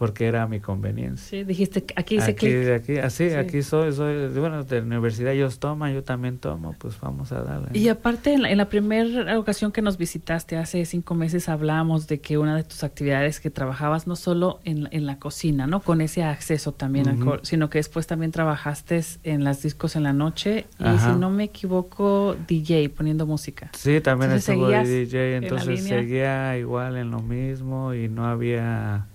porque 0.00 0.26
era 0.26 0.46
mi 0.46 0.60
conveniencia. 0.60 1.28
Sí, 1.28 1.44
dijiste, 1.44 1.84
aquí 1.94 2.16
hice 2.16 2.30
aquí, 2.30 2.46
Aquí, 2.70 2.96
así, 2.96 3.28
ah, 3.34 3.40
aquí 3.40 3.62
soy, 3.62 3.92
soy, 3.92 4.28
bueno, 4.28 4.64
de 4.64 4.80
la 4.80 4.86
universidad 4.86 5.34
ellos 5.34 5.58
toman, 5.58 5.92
yo 5.92 6.02
también 6.02 6.38
tomo, 6.38 6.74
pues 6.78 6.98
vamos 6.98 7.32
a 7.32 7.42
darle. 7.42 7.78
Y 7.78 7.86
aparte, 7.88 8.32
en 8.32 8.56
la, 8.56 8.70
primera 8.70 9.38
ocasión 9.38 9.72
que 9.72 9.82
nos 9.82 9.98
visitaste, 9.98 10.56
hace 10.56 10.86
cinco 10.86 11.14
meses, 11.14 11.50
hablamos 11.50 12.06
de 12.06 12.18
que 12.18 12.38
una 12.38 12.56
de 12.56 12.64
tus 12.64 12.82
actividades 12.82 13.40
que 13.40 13.50
trabajabas 13.50 14.06
no 14.06 14.16
solo 14.16 14.60
en, 14.64 14.88
en 14.90 15.04
la 15.04 15.18
cocina, 15.18 15.66
¿no? 15.66 15.80
Con 15.80 16.00
ese 16.00 16.24
acceso 16.24 16.72
también 16.72 17.06
al 17.06 17.40
sino 17.42 17.68
que 17.68 17.76
después 17.76 18.06
también 18.06 18.32
trabajaste 18.32 19.02
en 19.24 19.44
las 19.44 19.60
discos 19.62 19.96
en 19.96 20.04
la 20.04 20.14
noche 20.14 20.64
y 20.78 20.98
si 20.98 21.10
no 21.18 21.28
me 21.28 21.44
equivoco, 21.44 22.36
DJ, 22.48 22.88
poniendo 22.88 23.26
música. 23.26 23.70
Sí, 23.76 24.00
también 24.00 24.32
estuvo 24.32 24.66
de 24.68 24.82
DJ, 24.82 25.36
entonces 25.36 25.84
seguía 25.84 26.56
igual 26.56 26.96
en 26.96 27.10
lo 27.10 27.20
mismo 27.20 27.92
y 27.92 28.08
no 28.08 28.24
había 28.24 29.09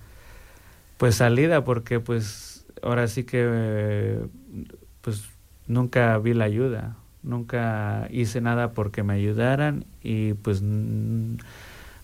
pues 0.97 1.15
salida 1.15 1.63
porque 1.63 1.99
pues 1.99 2.65
ahora 2.81 3.07
sí 3.07 3.23
que 3.23 4.19
pues 5.01 5.25
nunca 5.67 6.17
vi 6.17 6.33
la 6.33 6.45
ayuda 6.45 6.95
nunca 7.23 8.07
hice 8.11 8.39
nada 8.41 8.71
porque 8.71 9.03
me 9.03 9.13
ayudaran 9.13 9.85
y 10.03 10.33
pues 10.33 10.63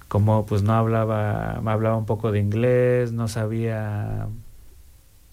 como 0.08 0.46
pues 0.46 0.64
no 0.64 0.74
hablaba 0.74 1.62
me 1.62 1.72
hablaba 1.72 1.96
un 1.96 2.06
poco 2.06 2.32
de 2.32 2.40
inglés 2.40 3.14
no 3.14 3.28
sabía 3.28 4.28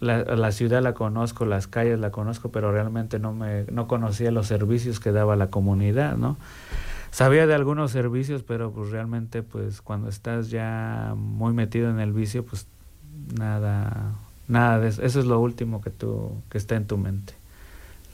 la, 0.01 0.23
la, 0.25 0.53
ciudad 0.53 0.83
la 0.83 0.95
conozco, 0.95 1.45
las 1.45 1.67
calles 1.67 1.99
la 1.99 2.11
conozco, 2.11 2.51
pero 2.51 2.71
realmente 2.71 3.19
no 3.19 3.33
me 3.33 3.65
no 3.65 3.89
conocía 3.89 4.31
los 4.31 4.47
servicios 4.47 5.01
que 5.01 5.13
daba 5.13 5.37
la 5.37 5.51
comunidad, 5.51 6.17
¿no? 6.17 6.37
Sabía 7.11 7.47
de 7.47 7.55
algunos 7.55 7.91
servicios, 7.91 8.43
pero 8.43 8.71
pues 8.71 8.91
realmente 8.91 9.43
pues 9.43 9.81
cuando 9.83 10.09
estás 10.09 10.51
ya 10.51 11.15
muy 11.17 11.53
metido 11.53 11.91
en 11.91 11.99
el 12.01 12.13
vicio, 12.13 12.45
pues 12.45 12.67
nada 13.35 14.15
nada 14.47 14.79
de 14.81 14.89
eso. 14.89 15.03
Eso 15.03 15.21
es 15.21 15.27
lo 15.27 15.41
último 15.41 15.81
que 15.81 15.91
tú 15.91 16.33
que 16.51 16.59
está 16.59 16.77
en 16.77 16.87
tu 16.87 16.97
mente. 16.97 17.35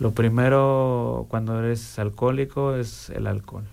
Lo 0.01 0.13
primero 0.13 1.27
cuando 1.29 1.59
eres 1.59 1.99
alcohólico 1.99 2.75
es 2.75 3.11
el 3.11 3.27
alcohol. 3.27 3.65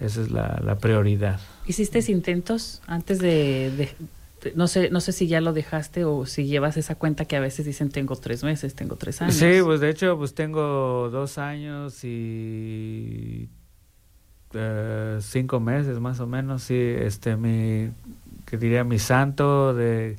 Esa 0.00 0.22
es 0.22 0.30
la, 0.30 0.60
la 0.64 0.76
prioridad. 0.76 1.40
¿Hiciste 1.66 2.00
intentos 2.10 2.82
antes 2.86 3.18
de, 3.20 3.90
no 4.54 4.66
sé, 4.66 4.90
no 4.90 5.00
sé 5.00 5.12
si 5.12 5.26
ya 5.26 5.40
lo 5.40 5.52
dejaste 5.52 6.04
o 6.04 6.26
si 6.26 6.46
llevas 6.46 6.76
esa 6.76 6.96
cuenta 6.96 7.24
que 7.24 7.36
a 7.36 7.40
veces 7.40 7.64
dicen 7.64 7.90
tengo 7.90 8.16
tres 8.16 8.44
meses, 8.44 8.74
tengo 8.74 8.96
tres 8.96 9.22
años. 9.22 9.34
Sí, 9.34 9.58
pues 9.64 9.80
de 9.80 9.90
hecho 9.90 10.16
pues 10.18 10.34
tengo 10.34 11.08
dos 11.10 11.38
años 11.38 12.04
y 12.04 13.48
eh, 14.52 15.18
cinco 15.20 15.60
meses 15.60 15.98
más 16.00 16.20
o 16.20 16.26
menos. 16.26 16.64
Sí, 16.64 16.76
este 16.76 17.36
mi 17.36 17.90
que 18.46 18.58
diría 18.58 18.84
mi 18.84 18.98
santo 18.98 19.74
de 19.74 20.16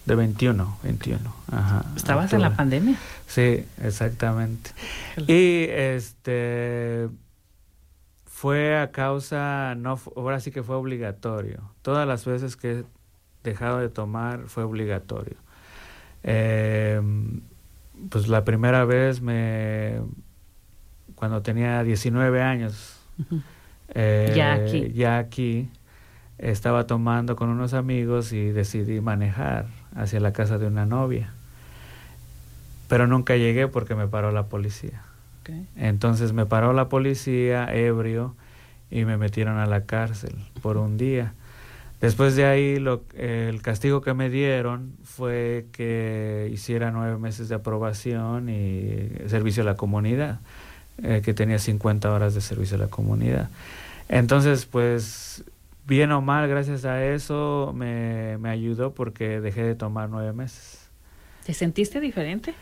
de 0.07 0.15
21, 0.15 0.79
21. 0.81 1.35
Ajá. 1.51 1.85
¿Estabas 1.95 2.33
en 2.33 2.41
la 2.41 2.55
pandemia? 2.55 2.97
Sí, 3.27 3.63
exactamente. 3.83 4.71
Y 5.27 5.67
este 5.69 7.07
fue 8.25 8.79
a 8.79 8.89
causa, 8.89 9.75
no, 9.75 9.99
ahora 10.15 10.39
sí 10.39 10.49
que 10.49 10.63
fue 10.63 10.75
obligatorio. 10.75 11.61
Todas 11.83 12.07
las 12.07 12.25
veces 12.25 12.55
que 12.55 12.79
he 12.79 12.83
dejado 13.43 13.77
de 13.77 13.89
tomar 13.89 14.45
fue 14.47 14.63
obligatorio. 14.63 15.35
Em, 16.23 17.41
pues 18.09 18.27
la 18.27 18.43
primera 18.43 18.85
vez 18.85 19.21
me, 19.21 19.99
cuando 21.23 21.41
tenía 21.41 21.83
19 21.83 22.41
años, 22.41 22.99
eh, 23.95 24.33
ya 24.35 24.55
aquí. 24.55 24.91
Ya 24.93 25.17
aquí 25.19 25.69
estaba 26.37 26.85
tomando 26.85 27.37
con 27.37 27.47
unos 27.47 27.73
amigos 27.73 28.33
y 28.33 28.51
decidí 28.51 28.99
manejar 28.99 29.67
hacia 29.95 30.19
la 30.19 30.33
casa 30.33 30.57
de 30.57 30.67
una 30.67 30.85
novia. 30.85 31.31
Pero 32.89 33.07
nunca 33.07 33.37
llegué 33.37 33.69
porque 33.69 33.95
me 33.95 34.05
paró 34.05 34.33
la 34.33 34.47
policía. 34.47 35.03
Entonces 35.77 36.33
me 36.33 36.45
paró 36.45 36.73
la 36.73 36.89
policía 36.89 37.73
ebrio 37.73 38.35
y 38.91 39.05
me 39.05 39.15
metieron 39.15 39.59
a 39.59 39.65
la 39.65 39.85
cárcel 39.85 40.35
por 40.61 40.75
un 40.75 40.97
día. 40.97 41.35
Después 42.01 42.35
de 42.35 42.43
ahí 42.43 42.79
lo, 42.79 43.03
el 43.15 43.61
castigo 43.61 44.01
que 44.01 44.13
me 44.13 44.29
dieron 44.29 44.97
fue 45.05 45.67
que 45.71 46.49
hiciera 46.51 46.91
nueve 46.91 47.17
meses 47.17 47.47
de 47.47 47.55
aprobación 47.55 48.49
y 48.49 49.09
servicio 49.27 49.63
a 49.63 49.65
la 49.65 49.77
comunidad, 49.77 50.41
eh, 51.01 51.21
que 51.23 51.33
tenía 51.33 51.59
50 51.59 52.11
horas 52.11 52.35
de 52.35 52.41
servicio 52.41 52.77
a 52.77 52.79
la 52.79 52.87
comunidad. 52.87 53.49
Entonces, 54.09 54.65
pues 54.65 55.43
bien 55.85 56.11
o 56.11 56.21
mal, 56.21 56.47
gracias 56.47 56.85
a 56.85 57.03
eso 57.05 57.73
me, 57.75 58.37
me 58.37 58.49
ayudó 58.49 58.93
porque 58.93 59.41
dejé 59.41 59.63
de 59.63 59.75
tomar 59.75 60.09
nueve 60.09 60.33
meses. 60.33 60.89
¿Te 61.45 61.53
sentiste 61.53 61.99
diferente? 61.99 62.53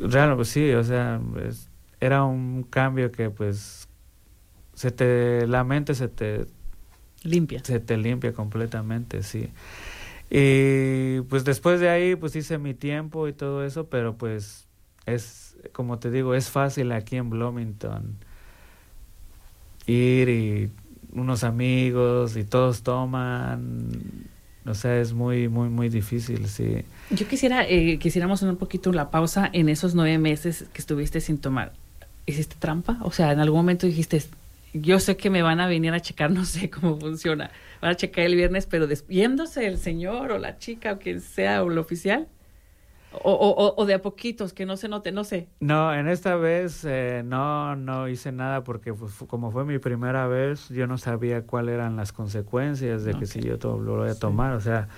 Realmente, 0.00 0.36
pues 0.36 0.48
sí, 0.48 0.70
o 0.72 0.84
sea, 0.84 1.20
era 2.00 2.24
un 2.24 2.62
cambio 2.62 3.10
que 3.10 3.30
pues 3.30 3.88
se 4.74 4.90
te, 4.90 5.46
la 5.46 5.64
mente 5.64 5.94
se 5.94 6.08
te 6.08 6.46
limpia. 7.22 7.62
Se 7.64 7.80
te 7.80 7.96
limpia 7.96 8.32
completamente, 8.32 9.22
sí. 9.22 9.50
Y 10.30 11.22
pues 11.22 11.44
después 11.44 11.80
de 11.80 11.88
ahí 11.88 12.14
pues 12.14 12.36
hice 12.36 12.58
mi 12.58 12.72
tiempo 12.72 13.26
y 13.26 13.32
todo 13.32 13.64
eso, 13.64 13.88
pero 13.88 14.16
pues 14.16 14.68
es, 15.06 15.49
como 15.72 15.98
te 15.98 16.10
digo, 16.10 16.34
es 16.34 16.50
fácil 16.50 16.92
aquí 16.92 17.16
en 17.16 17.30
Bloomington 17.30 18.16
ir 19.86 20.28
y 20.28 20.70
unos 21.12 21.44
amigos 21.44 22.36
y 22.36 22.44
todos 22.44 22.82
toman. 22.82 23.88
O 24.66 24.74
sea, 24.74 25.00
es 25.00 25.12
muy, 25.12 25.48
muy, 25.48 25.68
muy 25.68 25.88
difícil, 25.88 26.46
sí. 26.46 26.84
Yo 27.10 27.26
quisiera, 27.26 27.66
eh, 27.66 27.98
quisiéramos 27.98 28.42
un 28.42 28.56
poquito 28.56 28.92
la 28.92 29.10
pausa 29.10 29.48
en 29.52 29.68
esos 29.68 29.94
nueve 29.94 30.18
meses 30.18 30.66
que 30.72 30.80
estuviste 30.80 31.20
sin 31.20 31.38
tomar. 31.38 31.72
¿Hiciste 32.26 32.56
trampa? 32.58 32.98
O 33.02 33.10
sea, 33.10 33.32
en 33.32 33.40
algún 33.40 33.60
momento 33.60 33.86
dijiste, 33.86 34.22
yo 34.74 35.00
sé 35.00 35.16
que 35.16 35.30
me 35.30 35.42
van 35.42 35.60
a 35.60 35.66
venir 35.66 35.92
a 35.92 36.00
checar, 36.00 36.30
no 36.30 36.44
sé 36.44 36.70
cómo 36.70 36.98
funciona. 36.98 37.50
Van 37.80 37.92
a 37.92 37.96
checar 37.96 38.26
el 38.26 38.36
viernes, 38.36 38.66
pero 38.66 38.86
despiéndose 38.86 39.66
el 39.66 39.78
señor 39.78 40.30
o 40.30 40.38
la 40.38 40.58
chica 40.58 40.92
o 40.92 40.98
quien 40.98 41.20
sea 41.20 41.64
o 41.64 41.70
el 41.70 41.78
oficial. 41.78 42.28
O, 43.12 43.32
o, 43.32 43.74
o, 43.76 43.86
de 43.86 43.94
a 43.94 44.02
poquitos, 44.02 44.52
que 44.52 44.66
no 44.66 44.76
se 44.76 44.88
note, 44.88 45.10
no 45.10 45.24
sé. 45.24 45.48
No, 45.58 45.92
en 45.92 46.06
esta 46.06 46.36
vez 46.36 46.84
eh, 46.84 47.22
no, 47.24 47.74
no 47.74 48.08
hice 48.08 48.30
nada 48.30 48.62
porque 48.62 48.94
como 49.26 49.50
fue 49.50 49.64
mi 49.64 49.80
primera 49.80 50.28
vez, 50.28 50.68
yo 50.68 50.86
no 50.86 50.96
sabía 50.96 51.42
cuáles 51.42 51.74
eran 51.74 51.96
las 51.96 52.12
consecuencias 52.12 53.02
de 53.02 53.14
que 53.14 53.26
si 53.26 53.40
yo 53.40 53.56
lo 53.60 53.96
voy 53.96 54.10
a 54.10 54.14
tomar, 54.14 54.52
o 54.52 54.60
sea, 54.60 54.88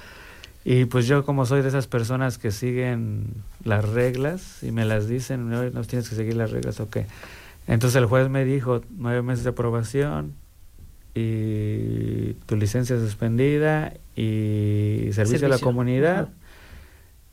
y 0.65 0.85
pues 0.85 1.07
yo 1.07 1.25
como 1.25 1.47
soy 1.47 1.63
de 1.63 1.69
esas 1.69 1.87
personas 1.87 2.37
que 2.37 2.51
siguen 2.51 3.29
las 3.65 3.89
reglas 3.89 4.63
y 4.63 4.73
me 4.73 4.85
las 4.85 5.09
dicen, 5.09 5.49
no, 5.49 5.63
no 5.71 5.85
tienes 5.85 6.09
que 6.09 6.15
seguir 6.15 6.37
las 6.37 6.51
reglas, 6.51 6.81
ok. 6.81 6.99
Entonces 7.67 7.97
el 7.97 8.07
juez 8.07 8.29
me 8.29 8.45
dijo 8.45 8.83
nueve 8.91 9.23
meses 9.23 9.45
de 9.45 9.51
aprobación 9.51 10.35
y 11.15 12.35
tu 12.47 12.57
licencia 12.57 12.97
suspendida 12.99 13.95
y 14.17 15.09
servicio, 15.13 15.47
a 15.47 15.51
la 15.51 15.59
comunidad. 15.59 16.29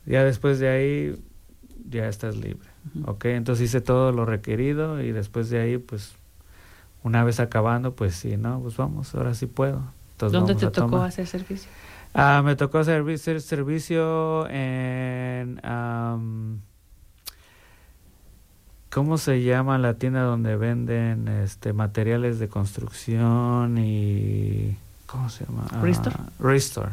Ya 0.06 0.24
después 0.24 0.58
de 0.58 0.68
ahí 0.68 1.22
ya 1.88 2.08
estás 2.08 2.36
libre. 2.36 2.68
¿Ok? 3.04 3.26
Entonces 3.26 3.66
hice 3.66 3.80
todo 3.80 4.12
lo 4.12 4.24
requerido 4.24 5.02
y 5.02 5.12
después 5.12 5.50
de 5.50 5.60
ahí, 5.60 5.78
pues, 5.78 6.14
una 7.02 7.24
vez 7.24 7.40
acabando, 7.40 7.94
pues 7.94 8.14
sí, 8.14 8.36
¿no? 8.36 8.60
Pues 8.60 8.76
vamos, 8.76 9.14
ahora 9.14 9.34
sí 9.34 9.46
puedo. 9.46 9.82
¿Dónde 10.18 10.54
te 10.54 10.70
tocó 10.70 11.02
hacer 11.02 11.26
servicio? 11.26 11.70
Ah, 12.12 12.42
me 12.44 12.56
tocó 12.56 12.78
hacer 12.78 13.40
servicio 13.40 14.48
en... 14.48 15.60
¿Cómo 18.90 19.18
se 19.18 19.42
llama 19.42 19.78
la 19.78 19.94
tienda 19.94 20.22
donde 20.22 20.56
venden 20.56 21.28
este 21.28 21.72
materiales 21.72 22.38
de 22.40 22.48
construcción 22.48 23.78
y... 23.78 24.76
¿Cómo 25.10 25.28
se 25.28 25.44
llama? 25.44 25.66
Restore. 25.82 26.16
Ah, 26.18 26.28
Restore. 26.38 26.90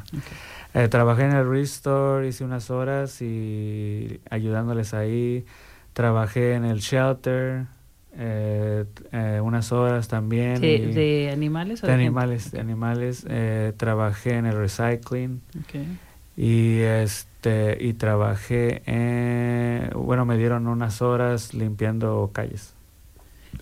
Eh, 0.74 0.88
trabajé 0.88 1.26
en 1.26 1.34
el 1.34 1.48
Restore, 1.48 2.28
hice 2.28 2.44
unas 2.44 2.72
horas 2.72 3.22
y 3.22 4.20
ayudándoles 4.30 4.96
ahí. 4.96 5.46
Trabajé 5.94 6.54
en 6.54 6.66
el 6.66 6.80
shelter, 6.80 7.66
eh, 8.16 8.86
eh, 9.12 9.40
unas 9.44 9.72
horas 9.72 10.08
también. 10.08 10.62
¿De, 10.62 11.30
animales 11.32 11.84
o 11.84 11.88
de, 11.88 11.94
animales? 11.94 12.52
De 12.52 12.60
animales. 12.60 13.26
trabajé 13.78 14.38
en 14.38 14.48
el 14.48 14.58
recycling. 14.58 15.42
Y 16.36 16.80
este 16.80 17.78
y 17.80 17.94
trabajé 17.94 18.82
en, 18.86 19.92
bueno, 19.94 20.26
me 20.26 20.38
dieron 20.38 20.68
unas 20.68 21.04
horas 21.04 21.54
limpiando 21.54 22.32
calles. 22.34 22.77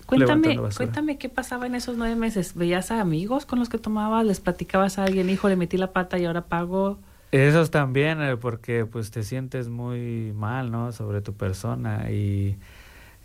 Cuéntame, 0.06 0.60
cuéntame 0.76 1.18
qué 1.18 1.30
pasaba 1.30 1.66
en 1.66 1.76
esos 1.76 1.98
nueve 1.98 2.16
meses. 2.16 2.54
¿Veías 2.56 2.92
a 2.92 3.02
amigos 3.02 3.46
con 3.46 3.60
los 3.60 3.70
que 3.70 3.78
tomabas? 3.78 4.26
¿Les 4.26 4.40
platicabas 4.40 5.00
a 5.00 5.06
alguien, 5.06 5.30
hijo, 5.30 5.50
le 5.50 5.56
metí 5.56 5.78
la 5.78 5.92
pata 5.92 6.20
y 6.20 6.26
ahora 6.26 6.46
pago? 6.46 7.00
Esos 7.32 7.72
también, 7.72 8.22
eh, 8.22 8.38
porque 8.38 8.86
pues 8.86 9.12
te 9.12 9.24
sientes 9.24 9.68
muy 9.68 10.32
mal, 10.36 10.72
¿no? 10.72 10.92
Sobre 10.92 11.22
tu 11.22 11.34
persona 11.34 12.10
y 12.12 12.56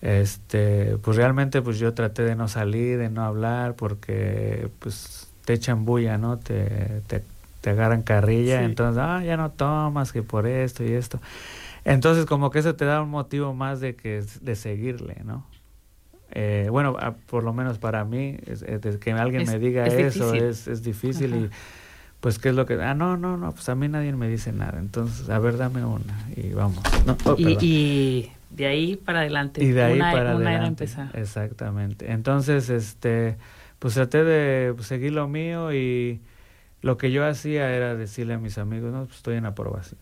este, 0.00 0.96
pues 1.02 1.16
realmente 1.16 1.60
pues 1.60 1.78
yo 1.78 1.92
traté 1.92 2.22
de 2.22 2.34
no 2.34 2.48
salir, 2.48 2.98
de 2.98 3.10
no 3.10 3.22
hablar, 3.24 3.74
porque 3.74 4.68
pues 4.78 5.30
te 5.44 5.52
echan 5.52 5.84
bulla, 5.84 6.16
¿no? 6.16 6.38
Te, 6.38 7.02
te, 7.06 7.22
te 7.60 7.70
agarran 7.70 8.02
carrilla, 8.02 8.62
entonces, 8.64 9.02
ah, 9.04 9.22
ya 9.22 9.36
no 9.36 9.50
tomas, 9.50 10.12
que 10.12 10.22
por 10.22 10.46
esto 10.46 10.82
y 10.82 10.92
esto. 10.92 11.20
Entonces 11.84 12.26
como 12.26 12.50
que 12.50 12.58
eso 12.60 12.74
te 12.74 12.84
da 12.86 13.02
un 13.02 13.10
motivo 13.10 13.54
más 13.54 13.80
de 13.80 13.94
que 13.96 14.24
de 14.40 14.56
seguirle, 14.56 15.18
¿no? 15.24 15.44
Eh, 16.32 16.68
bueno, 16.70 16.96
por 17.26 17.44
lo 17.44 17.52
menos 17.52 17.78
para 17.78 18.04
mí, 18.04 18.36
es, 18.46 18.64
que 18.98 19.12
alguien 19.12 19.46
me 19.46 19.58
diga 19.58 19.86
eso 19.86 20.34
es, 20.34 20.68
es 20.68 20.82
difícil 20.82 21.34
y 21.34 21.50
pues 22.20 22.38
qué 22.38 22.50
es 22.50 22.54
lo 22.54 22.66
que... 22.66 22.74
Ah, 22.74 22.94
no, 22.94 23.16
no, 23.16 23.36
no, 23.36 23.52
pues 23.52 23.68
a 23.68 23.74
mí 23.74 23.88
nadie 23.88 24.12
me 24.12 24.28
dice 24.28 24.52
nada, 24.52 24.78
entonces, 24.78 25.28
a 25.30 25.38
ver, 25.38 25.56
dame 25.56 25.84
una 25.84 26.26
y 26.36 26.52
vamos. 26.52 26.82
Oh, 27.24 27.34
y, 27.38 28.30
de 28.50 28.66
ahí 28.66 28.96
para 28.96 29.20
adelante. 29.20 29.64
Y 29.64 29.70
de 29.70 29.82
ahí 29.82 29.98
para 29.98 30.32
adelante. 30.32 30.86
Exactamente. 31.14 32.12
Entonces, 32.12 32.68
este, 32.68 33.36
pues 33.78 33.94
traté 33.94 34.24
de 34.24 34.74
seguir 34.80 35.12
lo 35.12 35.28
mío 35.28 35.72
y 35.72 36.20
lo 36.82 36.98
que 36.98 37.10
yo 37.10 37.26
hacía 37.26 37.70
era 37.74 37.94
decirle 37.94 38.34
a 38.34 38.38
mis 38.38 38.58
amigos, 38.58 38.92
no, 38.92 39.04
pues 39.04 39.16
estoy 39.16 39.36
en 39.36 39.46
aprobación, 39.46 39.98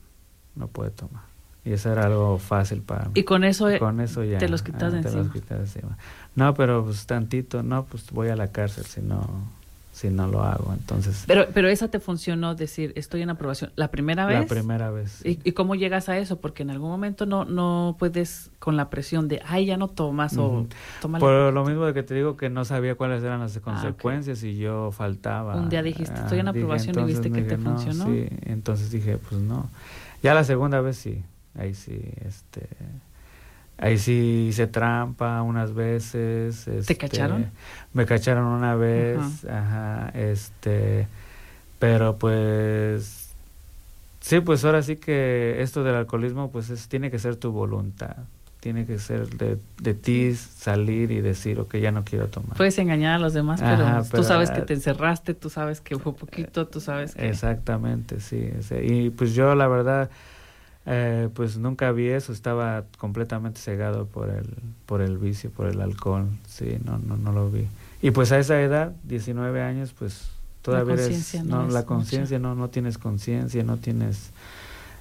no 0.56 0.66
puede 0.66 0.90
tomar. 0.90 1.22
Y 1.64 1.72
eso 1.72 1.92
era 1.92 2.06
algo 2.06 2.38
fácil 2.38 2.82
para 2.82 3.06
mí. 3.06 3.12
Y 3.14 3.24
con 3.24 3.44
eso, 3.44 3.68
eh, 3.68 3.78
con 3.78 4.00
eso 4.00 4.24
ya, 4.24 4.38
te 4.38 4.48
los 4.48 4.62
quitas 4.62 4.92
de 4.92 4.98
encima. 4.98 5.98
No, 6.34 6.54
pero 6.54 6.84
pues 6.84 7.06
tantito, 7.06 7.62
no, 7.62 7.84
pues 7.84 8.10
voy 8.10 8.28
a 8.28 8.36
la 8.36 8.52
cárcel 8.52 8.84
si 8.84 9.02
no 9.02 9.58
si 9.98 10.10
no 10.10 10.28
lo 10.28 10.42
hago. 10.42 10.72
Entonces. 10.72 11.24
Pero, 11.26 11.48
pero 11.52 11.68
esa 11.68 11.88
te 11.88 11.98
funcionó 11.98 12.54
decir, 12.54 12.92
estoy 12.94 13.22
en 13.22 13.30
aprobación. 13.30 13.72
¿La 13.74 13.90
primera 13.90 14.26
vez? 14.26 14.40
La 14.40 14.46
primera 14.46 14.90
vez. 14.90 15.20
¿Y, 15.24 15.52
cómo 15.52 15.74
llegas 15.74 16.08
a 16.08 16.16
eso? 16.18 16.40
Porque 16.40 16.62
en 16.62 16.70
algún 16.70 16.88
momento 16.88 17.26
no, 17.26 17.44
no 17.44 17.96
puedes 17.98 18.50
con 18.60 18.76
la 18.76 18.90
presión 18.90 19.26
de, 19.26 19.42
ay, 19.44 19.66
ya 19.66 19.76
no 19.76 19.88
tomas 19.88 20.36
o 20.38 20.66
toma 21.02 21.18
Por 21.18 21.52
lo 21.52 21.64
mismo 21.64 21.84
de 21.84 21.94
que 21.94 22.04
te 22.04 22.14
digo 22.14 22.36
que 22.36 22.48
no 22.48 22.64
sabía 22.64 22.94
cuáles 22.94 23.24
eran 23.24 23.40
las 23.40 23.56
ah, 23.56 23.60
consecuencias 23.60 24.42
y 24.44 24.56
yo 24.56 24.92
faltaba. 24.92 25.56
Un 25.56 25.68
día 25.68 25.82
dijiste, 25.82 26.14
estoy 26.14 26.38
en 26.38 26.46
ah, 26.46 26.52
aprobación 26.52 26.98
y 27.00 27.02
viste 27.02 27.32
que 27.32 27.42
te 27.42 27.58
funcionó. 27.58 28.06
Sí, 28.06 28.28
entonces 28.42 28.90
dije, 28.92 29.18
pues 29.18 29.40
no. 29.40 29.68
Ya 30.22 30.32
la 30.32 30.44
segunda 30.44 30.80
vez 30.80 30.96
sí, 30.96 31.24
ahí 31.58 31.74
sí, 31.74 32.00
este 32.26 32.68
Ahí 33.80 33.96
sí 33.96 34.46
hice 34.48 34.66
trampa 34.66 35.40
unas 35.42 35.72
veces. 35.72 36.64
¿Te 36.64 36.78
este, 36.78 36.96
cacharon? 36.96 37.46
Me 37.92 38.06
cacharon 38.06 38.44
una 38.46 38.74
vez, 38.74 39.44
ajá. 39.44 40.10
este, 40.14 41.06
pero 41.78 42.16
pues, 42.16 43.30
sí, 44.20 44.40
pues 44.40 44.64
ahora 44.64 44.82
sí 44.82 44.96
que 44.96 45.62
esto 45.62 45.84
del 45.84 45.94
alcoholismo, 45.94 46.50
pues 46.50 46.70
es, 46.70 46.88
tiene 46.88 47.12
que 47.12 47.20
ser 47.20 47.36
tu 47.36 47.52
voluntad, 47.52 48.16
tiene 48.58 48.84
que 48.84 48.98
ser 48.98 49.28
de, 49.28 49.58
de 49.80 49.94
ti 49.94 50.34
salir 50.34 51.12
y 51.12 51.20
decir, 51.20 51.60
ok, 51.60 51.76
ya 51.76 51.92
no 51.92 52.02
quiero 52.02 52.26
tomar. 52.26 52.56
Puedes 52.56 52.78
engañar 52.78 53.14
a 53.14 53.18
los 53.20 53.32
demás, 53.32 53.60
pero, 53.60 54.02
tú 54.10 54.24
sabes 54.24 54.50
que 54.50 54.62
te 54.62 54.74
encerraste, 54.74 55.34
tú 55.34 55.50
sabes 55.50 55.80
que 55.80 55.96
fue 56.00 56.16
poquito, 56.16 56.66
tú 56.66 56.80
sabes 56.80 57.14
que... 57.14 57.28
Exactamente, 57.28 58.18
sí, 58.18 58.50
sí. 58.60 58.74
y 58.74 59.10
pues 59.10 59.36
yo 59.36 59.54
la 59.54 59.68
verdad 59.68 60.10
eh, 60.90 61.28
pues 61.34 61.58
nunca 61.58 61.92
vi 61.92 62.08
eso, 62.08 62.32
estaba 62.32 62.84
completamente 62.96 63.60
cegado 63.60 64.06
por 64.06 64.30
el, 64.30 64.46
por 64.86 65.02
el 65.02 65.18
vicio, 65.18 65.50
por 65.50 65.66
el 65.66 65.82
alcohol, 65.82 66.26
sí, 66.48 66.78
no, 66.82 66.96
no, 66.96 67.18
no 67.18 67.30
lo 67.30 67.50
vi. 67.50 67.66
Y 68.00 68.10
pues 68.10 68.32
a 68.32 68.38
esa 68.38 68.58
edad, 68.62 68.92
19 69.04 69.60
años, 69.60 69.92
pues 69.98 70.30
todavía 70.62 70.96
la 70.96 71.02
eres, 71.02 71.44
no, 71.44 71.68
la 71.68 71.84
conciencia, 71.84 72.38
no, 72.38 72.54
no 72.54 72.70
tienes 72.70 72.96
conciencia, 72.96 73.62
no 73.64 73.76
tienes, 73.76 74.30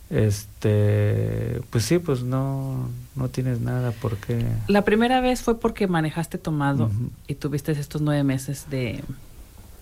este, 0.09 1.61
pues 1.69 1.85
sí, 1.85 1.99
pues 1.99 2.21
no, 2.21 2.89
no 3.15 3.29
tienes 3.29 3.61
nada 3.61 3.93
porque... 4.01 4.45
La 4.67 4.83
primera 4.83 5.21
vez 5.21 5.41
fue 5.41 5.57
porque 5.57 5.87
manejaste 5.87 6.37
tomado 6.37 6.91
y 7.27 7.35
tuviste 7.35 7.71
estos 7.71 8.01
nueve 8.01 8.25
meses 8.25 8.65
de 8.69 9.05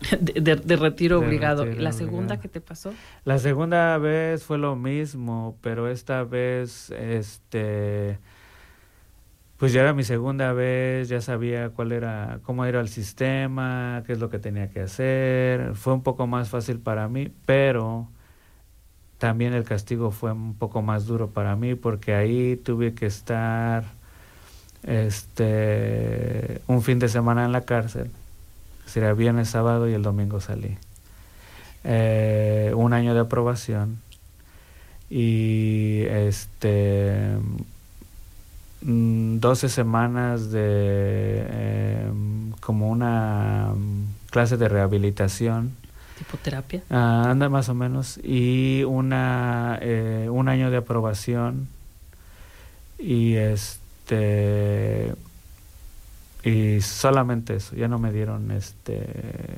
de, 0.19 0.75
retiro 0.75 1.19
obligado. 1.19 1.65
¿La 1.65 1.91
segunda 1.91 2.39
que 2.39 2.47
te 2.47 2.61
pasó? 2.61 2.93
La 3.23 3.39
segunda 3.39 3.97
vez 3.97 4.43
fue 4.43 4.57
lo 4.57 4.75
mismo, 4.75 5.57
pero 5.61 5.89
esta 5.89 6.23
vez, 6.23 6.91
este, 6.91 8.19
pues 9.57 9.73
ya 9.73 9.81
era 9.81 9.93
mi 9.93 10.03
segunda 10.03 10.53
vez, 10.53 11.09
ya 11.09 11.21
sabía 11.21 11.69
cuál 11.69 11.91
era, 11.91 12.39
cómo 12.43 12.65
era 12.65 12.81
el 12.81 12.89
sistema, 12.89 14.03
qué 14.05 14.13
es 14.13 14.19
lo 14.19 14.29
que 14.29 14.39
tenía 14.39 14.69
que 14.69 14.81
hacer. 14.81 15.75
Fue 15.75 15.93
un 15.93 16.03
poco 16.03 16.27
más 16.27 16.49
fácil 16.49 16.79
para 16.79 17.07
mí, 17.07 17.31
pero 17.45 18.09
también 19.17 19.53
el 19.53 19.63
castigo 19.63 20.11
fue 20.11 20.33
un 20.33 20.55
poco 20.55 20.81
más 20.81 21.05
duro 21.05 21.29
para 21.29 21.55
mí 21.55 21.75
porque 21.75 22.13
ahí 22.13 22.57
tuve 22.57 22.93
que 22.93 23.05
estar 23.05 23.85
este 24.83 26.61
un 26.67 26.81
fin 26.83 26.99
de 26.99 27.07
semana 27.07 27.45
en 27.45 27.51
la 27.51 27.61
cárcel 27.61 28.11
sería 28.85 29.13
viernes, 29.13 29.49
sábado 29.49 29.87
y 29.89 29.93
el 29.93 30.03
domingo 30.03 30.39
salí. 30.39 30.77
Eh, 31.83 32.73
un 32.75 32.93
año 32.93 33.13
de 33.13 33.19
aprobación 33.19 33.99
y 35.09 36.01
este 36.01 37.37
12 38.81 39.67
mm, 39.67 39.69
semanas 39.69 40.51
de 40.51 41.45
em, 41.49 42.51
como 42.59 42.89
una 42.89 43.73
clase 44.31 44.57
de 44.57 44.67
rehabilitación. 44.67 45.73
Tipo 46.17 46.37
terapia 46.37 46.81
ah, 46.89 47.25
anda 47.29 47.49
más 47.49 47.69
o 47.69 47.75
menos. 47.75 48.19
Y 48.23 48.83
una 48.83 49.77
eh, 49.81 50.27
un 50.31 50.49
año 50.49 50.71
de 50.71 50.77
aprobación 50.77 51.67
y 52.97 53.35
este 53.35 55.13
y 56.45 56.79
solamente 56.79 57.55
eso, 57.55 57.75
ya 57.75 57.87
no 57.87 57.97
me 57.97 58.11
dieron 58.11 58.51
este 58.51 59.03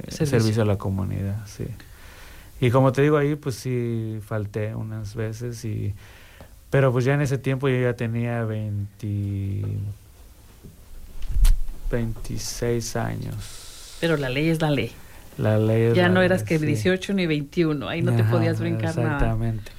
servicio, 0.07 0.61
a 0.63 0.65
la 0.65 0.77
comunidad, 0.77 1.45
sí. 1.45 1.65
Y 2.61 2.71
como 2.71 2.93
te 2.93 3.01
digo 3.01 3.17
ahí, 3.17 3.35
pues 3.35 3.55
sí 3.55 4.19
falté 4.25 4.73
unas 4.73 5.13
veces 5.13 5.63
y 5.65 5.93
pero 6.69 6.91
pues 6.91 7.03
ya 7.05 7.13
en 7.13 7.21
ese 7.21 7.37
tiempo 7.37 7.67
yo 7.67 7.79
ya 7.79 7.93
tenía 7.93 8.43
20 8.43 9.63
26 11.91 12.95
años. 12.95 13.97
Pero 13.99 14.15
la 14.15 14.29
ley 14.29 14.49
es 14.49 14.61
la 14.61 14.71
ley. 14.71 14.91
La 15.37 15.57
ley 15.57 15.93
Ya 15.93 16.07
no 16.07 16.21
eras 16.21 16.43
que 16.43 16.57
18 16.57 17.13
ni 17.13 17.27
21, 17.27 17.87
ahí 17.87 18.01
no 18.01 18.15
te 18.15 18.23
podías 18.23 18.61
brincar 18.61 18.95
nada. 18.95 19.15
Exactamente. 19.15 19.71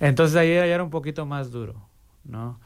Entonces 0.00 0.36
ahí 0.36 0.48
ya 0.48 0.64
era 0.64 0.82
un 0.82 0.90
poquito 0.90 1.26
más 1.26 1.50
duro, 1.50 1.74
¿no? 2.24 2.58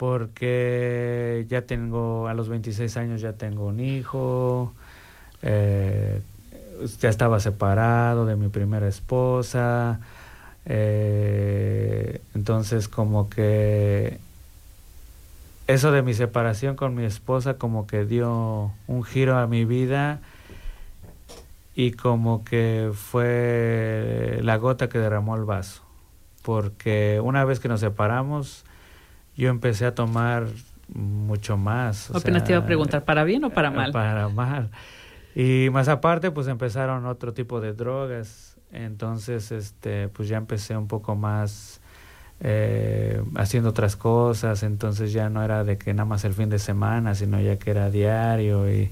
Porque 0.00 1.44
ya 1.50 1.60
tengo, 1.66 2.26
a 2.26 2.32
los 2.32 2.48
26 2.48 2.96
años 2.96 3.20
ya 3.20 3.34
tengo 3.34 3.66
un 3.66 3.80
hijo, 3.80 4.72
eh, 5.42 6.22
ya 7.00 7.10
estaba 7.10 7.38
separado 7.38 8.24
de 8.24 8.34
mi 8.34 8.48
primera 8.48 8.88
esposa, 8.88 10.00
eh, 10.64 12.22
entonces 12.34 12.88
como 12.88 13.28
que 13.28 14.18
eso 15.66 15.92
de 15.92 16.00
mi 16.00 16.14
separación 16.14 16.76
con 16.76 16.94
mi 16.94 17.04
esposa 17.04 17.58
como 17.58 17.86
que 17.86 18.06
dio 18.06 18.72
un 18.86 19.04
giro 19.04 19.36
a 19.36 19.46
mi 19.46 19.66
vida 19.66 20.20
y 21.74 21.90
como 21.90 22.42
que 22.42 22.90
fue 22.94 24.38
la 24.40 24.56
gota 24.56 24.88
que 24.88 24.98
derramó 24.98 25.36
el 25.36 25.44
vaso, 25.44 25.82
porque 26.40 27.20
una 27.22 27.44
vez 27.44 27.60
que 27.60 27.68
nos 27.68 27.80
separamos, 27.80 28.64
yo 29.40 29.48
empecé 29.48 29.86
a 29.86 29.94
tomar 29.94 30.48
mucho 30.94 31.56
más. 31.56 32.10
Apenas 32.10 32.44
te 32.44 32.52
iba 32.52 32.60
a 32.60 32.66
preguntar, 32.66 33.04
¿para 33.04 33.24
bien 33.24 33.42
o 33.44 33.50
para 33.50 33.70
mal? 33.70 33.90
Para 33.90 34.28
mal. 34.28 34.70
Y 35.34 35.68
más 35.72 35.88
aparte, 35.88 36.30
pues 36.30 36.46
empezaron 36.46 37.06
otro 37.06 37.32
tipo 37.32 37.58
de 37.60 37.72
drogas. 37.72 38.58
Entonces, 38.70 39.50
este, 39.50 40.08
pues 40.08 40.28
ya 40.28 40.36
empecé 40.36 40.76
un 40.76 40.88
poco 40.88 41.16
más 41.16 41.80
eh, 42.40 43.22
haciendo 43.36 43.70
otras 43.70 43.96
cosas. 43.96 44.62
Entonces 44.62 45.10
ya 45.14 45.30
no 45.30 45.42
era 45.42 45.64
de 45.64 45.78
que 45.78 45.94
nada 45.94 46.04
más 46.04 46.24
el 46.26 46.34
fin 46.34 46.50
de 46.50 46.58
semana, 46.58 47.14
sino 47.14 47.40
ya 47.40 47.58
que 47.58 47.70
era 47.70 47.90
diario 47.90 48.70
y, 48.70 48.90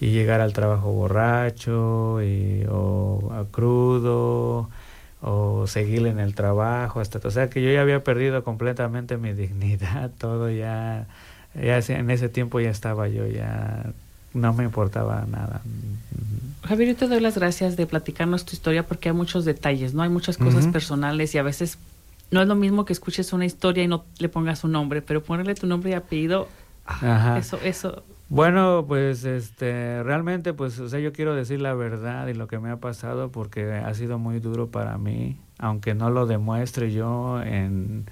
y 0.00 0.10
llegar 0.12 0.40
al 0.40 0.52
trabajo 0.52 0.92
borracho 0.92 2.22
y, 2.22 2.64
o 2.70 3.46
crudo 3.50 4.70
o 5.26 5.66
seguir 5.66 6.06
en 6.06 6.20
el 6.20 6.34
trabajo, 6.34 7.00
hasta, 7.00 7.18
o 7.26 7.30
sea 7.30 7.48
que 7.48 7.62
yo 7.62 7.70
ya 7.70 7.80
había 7.80 8.04
perdido 8.04 8.44
completamente 8.44 9.16
mi 9.16 9.32
dignidad, 9.32 10.10
todo 10.18 10.50
ya, 10.50 11.06
ya 11.54 11.78
en 11.78 12.10
ese 12.10 12.28
tiempo 12.28 12.60
ya 12.60 12.70
estaba 12.70 13.08
yo, 13.08 13.26
ya 13.26 13.86
no 14.34 14.52
me 14.52 14.64
importaba 14.64 15.24
nada. 15.30 15.62
Javier, 16.64 16.90
yo 16.90 16.96
te 16.96 17.08
doy 17.08 17.20
las 17.20 17.38
gracias 17.38 17.76
de 17.76 17.86
platicarnos 17.86 18.44
tu 18.44 18.54
historia 18.54 18.86
porque 18.86 19.08
hay 19.08 19.14
muchos 19.14 19.46
detalles, 19.46 19.94
¿no? 19.94 20.02
Hay 20.02 20.10
muchas 20.10 20.36
cosas 20.36 20.66
personales 20.66 21.34
y 21.34 21.38
a 21.38 21.42
veces 21.42 21.78
no 22.30 22.42
es 22.42 22.48
lo 22.48 22.54
mismo 22.54 22.84
que 22.84 22.92
escuches 22.92 23.32
una 23.32 23.46
historia 23.46 23.84
y 23.84 23.88
no 23.88 24.04
le 24.18 24.28
pongas 24.28 24.62
un 24.64 24.72
nombre, 24.72 25.00
pero 25.00 25.22
ponerle 25.22 25.54
tu 25.54 25.66
nombre 25.66 25.92
y 25.92 25.94
apellido, 25.94 26.48
eso, 27.38 27.58
eso 27.62 28.02
bueno, 28.28 28.84
pues 28.88 29.24
este, 29.24 30.02
realmente, 30.02 30.54
pues, 30.54 30.78
o 30.80 30.88
sea, 30.88 30.98
yo 31.00 31.12
quiero 31.12 31.34
decir 31.34 31.60
la 31.60 31.74
verdad 31.74 32.26
y 32.28 32.34
lo 32.34 32.48
que 32.48 32.58
me 32.58 32.70
ha 32.70 32.76
pasado 32.76 33.30
porque 33.30 33.72
ha 33.72 33.92
sido 33.94 34.18
muy 34.18 34.40
duro 34.40 34.68
para 34.70 34.98
mí, 34.98 35.38
aunque 35.58 35.94
no 35.94 36.10
lo 36.10 36.26
demuestre 36.26 36.92
yo 36.92 37.42
en, 37.42 38.06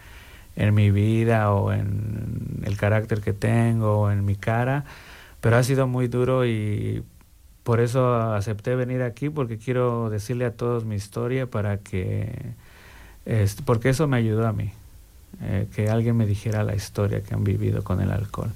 en 0.57 0.75
mi 0.75 0.91
vida 0.91 1.53
o 1.53 1.73
en 1.73 2.61
el 2.65 2.77
carácter 2.77 3.21
que 3.21 3.33
tengo 3.33 4.01
o 4.01 4.11
en 4.11 4.25
mi 4.25 4.37
cara, 4.37 4.85
pero 5.41 5.57
ha 5.57 5.63
sido 5.63 5.87
muy 5.87 6.09
duro 6.09 6.47
y 6.47 7.03
por 7.63 7.81
eso 7.81 8.15
acepté 8.35 8.75
venir 8.77 9.03
aquí 9.03 9.31
porque 9.31 9.59
quiero 9.59 10.11
decirle 10.11 10.45
a 10.45 10.53
todos 10.53 10.85
mi 10.85 10.97
historia 10.97 11.47
para 11.47 11.79
que, 11.79 12.55
este, 13.25 13.63
porque 13.63 13.89
eso 13.91 14.07
me 14.09 14.19
ayudó 14.19 14.47
a 14.47 14.53
mí, 14.53 14.73
eh, 15.43 15.69
que 15.75 15.89
alguien 15.89 16.17
me 16.17 16.27
dijera 16.27 16.65
la 16.65 16.75
historia 16.75 17.23
que 17.23 17.35
han 17.35 17.45
vivido 17.45 17.83
con 17.83 18.01
el 18.01 18.11
alcohol. 18.11 18.53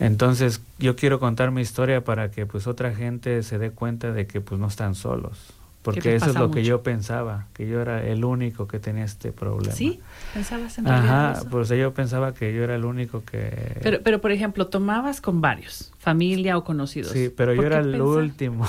Entonces 0.00 0.62
yo 0.78 0.96
quiero 0.96 1.20
contar 1.20 1.50
mi 1.50 1.60
historia 1.60 2.02
para 2.02 2.30
que 2.30 2.46
pues 2.46 2.66
otra 2.66 2.94
gente 2.94 3.42
se 3.42 3.58
dé 3.58 3.70
cuenta 3.70 4.12
de 4.12 4.26
que 4.26 4.40
pues 4.40 4.60
no 4.60 4.66
están 4.66 4.94
solos. 4.94 5.52
Porque 5.82 6.14
eso 6.14 6.26
es 6.26 6.34
lo 6.34 6.50
que 6.50 6.62
yo 6.62 6.82
pensaba, 6.82 7.46
que 7.54 7.66
yo 7.66 7.80
era 7.80 8.04
el 8.04 8.24
único 8.24 8.68
que 8.68 8.78
tenía 8.78 9.04
este 9.04 9.32
problema. 9.32 9.72
Sí, 9.72 10.00
pensabas 10.34 10.76
en 10.76 10.86
Ajá, 10.86 11.40
pues 11.50 11.70
yo 11.70 11.94
pensaba 11.94 12.34
que 12.34 12.52
yo 12.52 12.62
era 12.64 12.74
el 12.74 12.84
único 12.84 13.24
que... 13.24 13.78
Pero, 13.82 14.00
pero 14.02 14.20
por 14.20 14.30
ejemplo, 14.30 14.66
tomabas 14.66 15.22
con 15.22 15.40
varios, 15.40 15.90
familia 15.98 16.58
o 16.58 16.64
conocidos. 16.64 17.12
Sí, 17.12 17.32
pero 17.34 17.54
yo 17.54 17.62
era 17.62 17.78
el 17.78 17.98
último. 18.00 18.66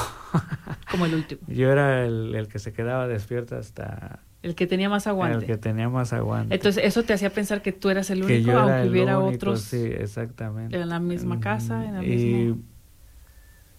Como 0.90 1.06
el 1.06 1.16
último. 1.16 1.42
Yo 1.48 1.70
era 1.70 2.06
el, 2.06 2.34
el 2.36 2.48
que 2.48 2.60
se 2.60 2.72
quedaba 2.72 3.08
despierto 3.08 3.58
hasta 3.58 4.20
El 4.44 4.56
que 4.56 4.66
tenía 4.66 4.90
más 4.90 5.06
aguante. 5.06 5.38
El 5.38 5.46
que 5.46 5.58
tenía 5.58 5.88
más 5.88 6.14
aguante. 6.14 6.56
Entonces, 6.56 6.84
eso 6.84 7.04
te 7.04 7.14
hacía 7.14 7.30
pensar 7.30 7.62
que 7.62 7.72
tú 7.72 7.90
eras 7.90 8.10
el 8.10 8.24
único, 8.24 8.52
aunque 8.52 8.90
hubiera 8.90 9.20
otros. 9.20 9.62
Sí, 9.62 9.84
exactamente. 9.84 10.80
En 10.80 10.90
la 10.90 11.00
misma 11.00 11.40
casa, 11.40 11.86
en 11.86 11.94
la 11.96 12.04
y 12.04 12.56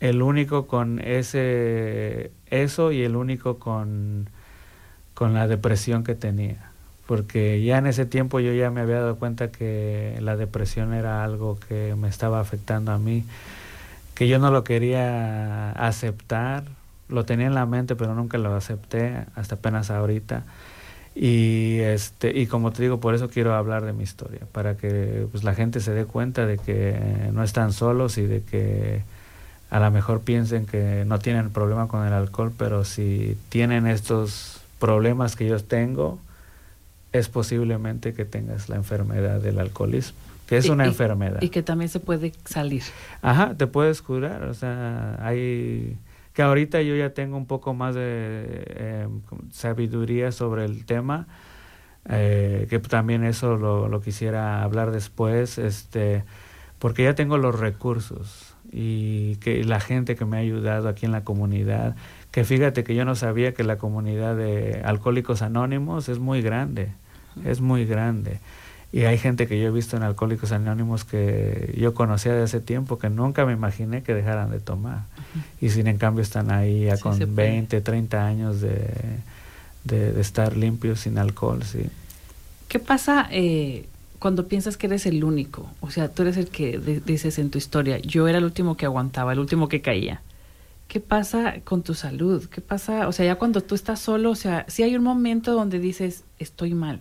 el 0.02 0.20
único 0.20 0.66
con 0.66 0.98
ese, 0.98 2.32
eso 2.46 2.90
y 2.90 3.02
el 3.02 3.14
único 3.14 3.58
con, 3.60 4.28
con 5.14 5.32
la 5.32 5.46
depresión 5.46 6.02
que 6.02 6.16
tenía. 6.16 6.70
Porque 7.06 7.62
ya 7.62 7.78
en 7.78 7.86
ese 7.86 8.04
tiempo 8.04 8.40
yo 8.40 8.52
ya 8.52 8.70
me 8.70 8.80
había 8.80 8.96
dado 9.00 9.16
cuenta 9.16 9.52
que 9.52 10.16
la 10.20 10.36
depresión 10.36 10.92
era 10.92 11.22
algo 11.22 11.58
que 11.68 11.94
me 11.96 12.08
estaba 12.08 12.40
afectando 12.40 12.90
a 12.90 12.98
mí, 12.98 13.24
que 14.14 14.26
yo 14.26 14.40
no 14.40 14.50
lo 14.50 14.64
quería 14.64 15.70
aceptar 15.72 16.64
lo 17.12 17.24
tenía 17.24 17.46
en 17.46 17.54
la 17.54 17.66
mente, 17.66 17.94
pero 17.94 18.14
nunca 18.14 18.38
lo 18.38 18.54
acepté 18.54 19.24
hasta 19.34 19.56
apenas 19.56 19.90
ahorita. 19.90 20.44
Y 21.14 21.78
este 21.80 22.38
y 22.38 22.46
como 22.46 22.72
te 22.72 22.82
digo, 22.82 22.98
por 22.98 23.14
eso 23.14 23.28
quiero 23.28 23.54
hablar 23.54 23.84
de 23.84 23.92
mi 23.92 24.02
historia, 24.02 24.40
para 24.50 24.76
que 24.76 25.26
pues, 25.30 25.44
la 25.44 25.54
gente 25.54 25.80
se 25.80 25.92
dé 25.92 26.06
cuenta 26.06 26.46
de 26.46 26.58
que 26.58 26.98
no 27.32 27.42
están 27.42 27.72
solos 27.72 28.16
y 28.16 28.22
de 28.22 28.42
que 28.42 29.02
a 29.70 29.78
lo 29.78 29.90
mejor 29.90 30.20
piensen 30.20 30.66
que 30.66 31.04
no 31.06 31.18
tienen 31.18 31.50
problema 31.50 31.88
con 31.88 32.06
el 32.06 32.12
alcohol, 32.12 32.52
pero 32.56 32.84
si 32.84 33.36
tienen 33.48 33.86
estos 33.86 34.60
problemas 34.78 35.36
que 35.36 35.46
yo 35.46 35.62
tengo, 35.62 36.18
es 37.12 37.28
posiblemente 37.28 38.14
que 38.14 38.24
tengas 38.24 38.68
la 38.68 38.76
enfermedad 38.76 39.40
del 39.40 39.58
alcoholismo, 39.58 40.18
que 40.46 40.56
es 40.56 40.68
una 40.68 40.86
enfermedad. 40.86 41.42
Y 41.42 41.50
que 41.50 41.62
también 41.62 41.88
se 41.90 42.00
puede 42.00 42.32
salir. 42.46 42.82
Ajá, 43.20 43.54
te 43.54 43.66
puedes 43.66 44.00
curar, 44.02 44.44
o 44.44 44.54
sea, 44.54 45.18
hay 45.20 45.96
que 46.32 46.42
ahorita 46.42 46.82
yo 46.82 46.96
ya 46.96 47.10
tengo 47.14 47.36
un 47.36 47.46
poco 47.46 47.74
más 47.74 47.94
de 47.94 48.02
eh, 48.04 49.08
sabiduría 49.50 50.32
sobre 50.32 50.64
el 50.64 50.84
tema, 50.86 51.26
eh, 52.08 52.66
que 52.68 52.78
también 52.78 53.24
eso 53.24 53.56
lo, 53.56 53.88
lo, 53.88 54.00
quisiera 54.00 54.62
hablar 54.62 54.90
después, 54.90 55.58
este, 55.58 56.24
porque 56.78 57.04
ya 57.04 57.14
tengo 57.14 57.38
los 57.38 57.58
recursos 57.58 58.56
y 58.72 59.36
que 59.36 59.62
la 59.64 59.80
gente 59.80 60.16
que 60.16 60.24
me 60.24 60.38
ha 60.38 60.40
ayudado 60.40 60.88
aquí 60.88 61.06
en 61.06 61.12
la 61.12 61.22
comunidad, 61.22 61.94
que 62.30 62.44
fíjate 62.44 62.82
que 62.82 62.94
yo 62.94 63.04
no 63.04 63.14
sabía 63.14 63.52
que 63.52 63.62
la 63.62 63.76
comunidad 63.76 64.34
de 64.36 64.80
alcohólicos 64.84 65.42
anónimos 65.42 66.08
es 66.08 66.18
muy 66.18 66.40
grande, 66.40 66.92
es 67.44 67.60
muy 67.60 67.84
grande. 67.84 68.40
Y 68.92 69.04
hay 69.04 69.16
gente 69.16 69.46
que 69.46 69.58
yo 69.58 69.68
he 69.68 69.70
visto 69.70 69.96
en 69.96 70.02
Alcohólicos 70.02 70.52
Anónimos 70.52 71.04
que 71.04 71.74
yo 71.78 71.94
conocía 71.94 72.34
de 72.34 72.42
hace 72.42 72.60
tiempo 72.60 72.98
que 72.98 73.08
nunca 73.08 73.46
me 73.46 73.54
imaginé 73.54 74.02
que 74.02 74.12
dejaran 74.12 74.50
de 74.50 74.60
tomar. 74.60 75.04
Y 75.62 75.70
sin 75.70 75.86
en 75.86 75.96
cambio 75.96 76.22
están 76.22 76.50
ahí 76.50 76.84
ya 76.84 76.98
con 76.98 77.18
20, 77.34 77.80
30 77.80 78.26
años 78.26 78.60
de, 78.60 78.90
de, 79.84 80.20
estar 80.20 80.58
limpios 80.58 81.00
sin 81.00 81.16
alcohol, 81.16 81.62
sí. 81.62 81.86
¿Qué 82.68 82.78
pasa 82.78 83.28
eh, 83.30 83.86
cuando 84.18 84.46
piensas 84.46 84.76
que 84.76 84.88
eres 84.88 85.06
el 85.06 85.24
único? 85.24 85.70
O 85.80 85.90
sea, 85.90 86.08
tú 86.08 86.20
eres 86.20 86.36
el 86.36 86.48
que 86.48 86.78
dices 87.06 87.38
en 87.38 87.48
tu 87.48 87.56
historia, 87.56 87.96
yo 87.98 88.28
era 88.28 88.38
el 88.38 88.44
último 88.44 88.76
que 88.76 88.84
aguantaba, 88.84 89.32
el 89.32 89.38
último 89.38 89.68
que 89.68 89.80
caía. 89.80 90.20
¿Qué 90.88 91.00
pasa 91.00 91.60
con 91.64 91.82
tu 91.82 91.94
salud? 91.94 92.44
¿Qué 92.50 92.60
pasa? 92.60 93.08
O 93.08 93.12
sea, 93.12 93.24
ya 93.24 93.36
cuando 93.36 93.62
tú 93.62 93.74
estás 93.74 94.00
solo, 94.00 94.30
o 94.30 94.34
sea, 94.34 94.66
si 94.68 94.82
hay 94.82 94.94
un 94.96 95.02
momento 95.02 95.54
donde 95.54 95.78
dices, 95.78 96.24
estoy 96.38 96.74
mal 96.74 97.00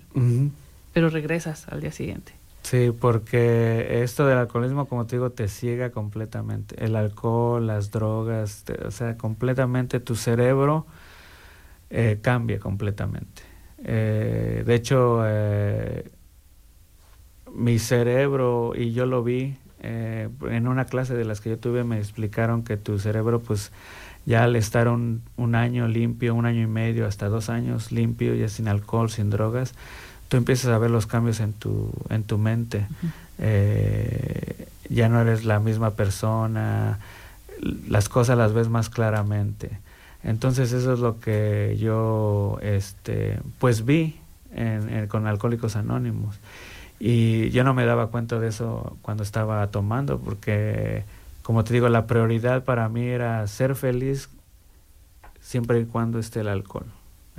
pero 0.94 1.10
regresas 1.10 1.68
al 1.68 1.82
día 1.82 1.92
siguiente. 1.92 2.34
Sí, 2.64 2.92
porque 2.98 4.04
esto 4.04 4.26
del 4.28 4.38
alcoholismo, 4.38 4.86
como 4.88 5.06
te 5.08 5.16
digo, 5.16 5.32
te 5.32 5.48
ciega 5.48 5.90
completamente. 5.90 6.84
El 6.84 6.96
alcohol, 6.96 7.66
las 7.66 7.92
drogas, 7.92 8.64
o 8.86 8.92
sea, 8.92 9.18
completamente 9.18 10.00
tu 10.00 10.16
cerebro 10.16 10.86
eh, 11.90 12.20
cambia 12.22 12.60
completamente. 12.60 13.42
Eh, 13.84 14.64
de 14.66 14.76
hecho, 14.76 15.24
eh, 15.26 16.10
mi 17.54 17.80
cerebro, 17.80 18.74
y 18.76 18.94
yo 18.94 19.06
lo 19.06 19.24
vi 19.24 19.58
en 19.84 20.68
una 20.68 20.86
clase 20.86 21.16
de 21.16 21.26
las 21.26 21.42
que 21.42 21.50
yo 21.50 21.58
tuve, 21.58 21.84
me 21.84 21.98
explicaron 21.98 22.64
que 22.64 22.78
tu 22.78 23.00
cerebro, 23.00 23.40
pues, 23.40 23.72
ya 24.28 24.44
al 24.44 24.56
estar 24.56 24.88
un, 24.88 25.24
un 25.38 25.56
año 25.56 25.88
limpio, 25.88 26.36
un 26.36 26.46
año 26.46 26.62
y 26.62 26.68
medio, 26.68 27.08
hasta 27.08 27.28
dos 27.30 27.50
años 27.50 27.92
limpio, 27.92 28.36
ya 28.36 28.48
sin 28.48 28.68
alcohol, 28.68 29.10
sin 29.10 29.32
drogas, 29.32 29.74
tú 30.32 30.38
empiezas 30.38 30.72
a 30.72 30.78
ver 30.78 30.90
los 30.90 31.08
cambios 31.08 31.42
en 31.42 31.52
tu, 31.52 31.92
en 32.08 32.24
tu 32.24 32.38
mente. 32.38 32.88
Eh, 33.38 34.66
ya 34.88 35.10
no 35.10 35.20
eres 35.20 35.44
la 35.44 35.60
misma 35.60 35.92
persona, 35.92 37.00
las 37.90 38.08
cosas 38.08 38.38
las 38.38 38.54
ves 38.54 38.70
más 38.70 38.90
claramente. 38.90 39.72
Entonces 40.24 40.72
eso 40.72 40.94
es 40.94 41.00
lo 41.00 41.20
que 41.20 41.76
yo 41.78 42.60
este, 42.62 43.42
pues 43.60 43.84
vi 43.84 44.22
en, 44.56 45.06
con 45.08 45.28
Alcohólicos 45.28 45.76
Anónimos. 45.76 46.40
Y 46.98 47.50
yo 47.50 47.66
no 47.66 47.74
me 47.74 47.84
daba 47.84 48.08
cuenta 48.08 48.40
de 48.40 48.48
eso 48.48 48.96
cuando 49.02 49.24
estaba 49.24 49.68
tomando, 49.68 50.18
porque 50.18 51.04
como 51.42 51.66
te 51.66 51.74
digo, 51.74 51.90
la 51.90 52.08
prioridad 52.08 52.64
para 52.64 52.88
mí 52.88 53.06
era 53.06 53.46
ser 53.48 53.76
feliz 53.76 54.30
siempre 55.42 55.82
y 55.82 55.86
cuando 55.86 56.20
esté 56.20 56.40
el 56.40 56.48
alcohol. 56.48 56.86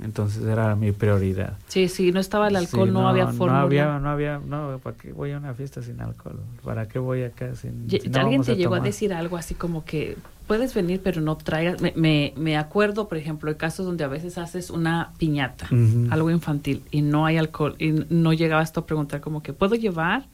Entonces 0.01 0.43
era 0.43 0.75
mi 0.75 0.91
prioridad. 0.91 1.57
Sí, 1.67 1.87
sí, 1.87 2.11
no 2.11 2.19
estaba 2.19 2.47
el 2.47 2.55
alcohol, 2.55 2.91
no, 2.91 3.07
había 3.07 3.27
forma. 3.27 3.57
No 3.57 3.59
había, 3.59 3.99
no 3.99 4.09
había, 4.09 4.39
no, 4.39 4.79
¿para 4.81 4.97
qué 4.97 5.13
voy 5.13 5.31
a 5.31 5.37
una 5.37 5.53
fiesta 5.53 5.81
sin 5.81 6.01
alcohol? 6.01 6.39
¿Para 6.63 6.87
qué 6.87 6.99
voy 6.99 7.23
acá 7.23 7.55
sin, 7.55 7.87
¿Alguien 8.15 8.41
te 8.41 8.55
llegó 8.55 8.75
a 8.75 8.79
decir 8.79 9.13
algo 9.13 9.37
así 9.37 9.53
como 9.53 9.85
que 9.85 10.17
puedes 10.47 10.73
venir 10.73 11.01
pero 11.03 11.21
no 11.21 11.37
traigas? 11.37 11.79
Me, 11.79 11.93
me, 11.95 12.33
me 12.35 12.57
acuerdo, 12.57 13.07
por 13.07 13.17
ejemplo, 13.17 13.51
de 13.51 13.57
casos 13.57 13.85
donde 13.85 14.03
a 14.03 14.07
veces 14.07 14.37
haces 14.37 14.71
una 14.71 15.13
piñata, 15.17 15.67
algo 16.09 16.31
infantil, 16.31 16.83
y 16.89 17.01
no 17.01 17.25
hay 17.25 17.37
alcohol, 17.37 17.75
y 17.77 17.91
no 18.09 18.33
llegabas 18.33 18.73
tú 18.73 18.79
a 18.79 18.85
preguntar 18.85 19.21
como 19.21 19.43
que, 19.43 19.53
¿puedo 19.53 19.75
llevar? 19.75 20.25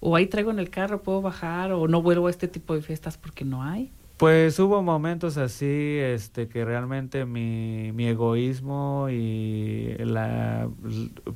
O 0.00 0.14
ahí 0.14 0.26
traigo 0.26 0.50
en 0.50 0.58
el 0.58 0.70
carro, 0.70 1.02
¿puedo 1.02 1.22
bajar? 1.22 1.72
O 1.72 1.88
no 1.88 2.02
vuelvo 2.02 2.28
a 2.28 2.30
este 2.30 2.46
tipo 2.46 2.74
de 2.74 2.82
fiestas 2.82 3.16
porque 3.16 3.44
no 3.44 3.64
hay. 3.64 3.90
Pues 4.18 4.58
hubo 4.58 4.82
momentos 4.82 5.36
así, 5.36 5.66
este, 6.00 6.48
que 6.48 6.64
realmente 6.64 7.24
mi, 7.24 7.92
mi 7.92 8.08
egoísmo 8.08 9.08
y 9.10 9.94
la, 9.98 10.68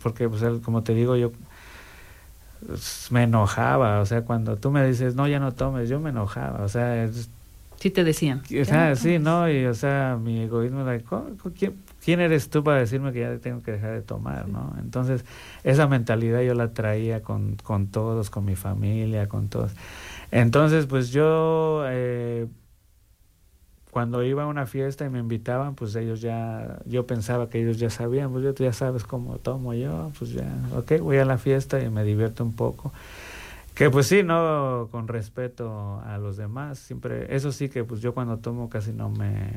porque 0.02 0.28
pues 0.28 0.42
como 0.62 0.82
te 0.82 0.92
digo 0.92 1.14
yo, 1.16 1.30
me 3.10 3.24
enojaba, 3.24 4.00
o 4.00 4.06
sea, 4.06 4.22
cuando 4.24 4.56
tú 4.56 4.70
me 4.70 4.86
dices, 4.86 5.14
no, 5.14 5.26
ya 5.28 5.38
no 5.40 5.52
tomes, 5.52 5.88
yo 5.88 6.00
me 6.00 6.10
enojaba, 6.10 6.64
o 6.64 6.68
sea... 6.68 7.08
sí 7.76 7.90
te 7.90 8.04
decían. 8.04 8.42
O 8.60 8.64
sea, 8.64 8.96
sí, 8.96 9.18
¿no? 9.18 9.48
Y, 9.50 9.64
o 9.66 9.74
sea, 9.74 10.18
mi 10.20 10.40
egoísmo 10.42 10.80
era, 10.88 11.00
¿quién, 11.58 11.74
¿quién 12.04 12.20
eres 12.20 12.50
tú 12.50 12.64
para 12.64 12.78
decirme 12.80 13.12
que 13.12 13.20
ya 13.20 13.38
tengo 13.38 13.62
que 13.62 13.72
dejar 13.72 13.92
de 13.92 14.02
tomar, 14.02 14.48
no? 14.48 14.74
Entonces, 14.80 15.24
esa 15.64 15.86
mentalidad 15.88 16.42
yo 16.42 16.54
la 16.54 16.72
traía 16.72 17.22
con, 17.22 17.56
con 17.62 17.88
todos, 17.88 18.30
con 18.30 18.44
mi 18.44 18.56
familia, 18.56 19.28
con 19.28 19.48
todos. 19.48 19.72
Entonces, 20.32 20.86
pues 20.86 21.10
yo... 21.10 21.84
Eh, 21.86 22.46
cuando 23.92 24.22
iba 24.22 24.44
a 24.44 24.46
una 24.46 24.64
fiesta 24.64 25.04
y 25.04 25.10
me 25.10 25.18
invitaban, 25.18 25.74
pues 25.74 25.94
ellos 25.96 26.22
ya, 26.22 26.78
yo 26.86 27.06
pensaba 27.06 27.50
que 27.50 27.60
ellos 27.60 27.76
ya 27.76 27.90
sabían, 27.90 28.32
pues 28.32 28.54
tú 28.54 28.64
ya 28.64 28.72
sabes 28.72 29.04
cómo 29.04 29.36
tomo 29.36 29.74
yo, 29.74 30.10
pues 30.18 30.30
ya, 30.30 30.48
ok, 30.74 30.98
voy 31.00 31.18
a 31.18 31.26
la 31.26 31.36
fiesta 31.36 31.78
y 31.78 31.90
me 31.90 32.02
divierto 32.02 32.42
un 32.42 32.54
poco. 32.54 32.90
Que 33.74 33.90
pues 33.90 34.06
sí, 34.06 34.22
no 34.22 34.88
con 34.90 35.08
respeto 35.08 36.00
a 36.06 36.16
los 36.16 36.38
demás, 36.38 36.78
siempre, 36.78 37.36
eso 37.36 37.52
sí 37.52 37.68
que 37.68 37.84
pues 37.84 38.00
yo 38.00 38.14
cuando 38.14 38.38
tomo 38.38 38.70
casi 38.70 38.92
no 38.92 39.10
me, 39.10 39.50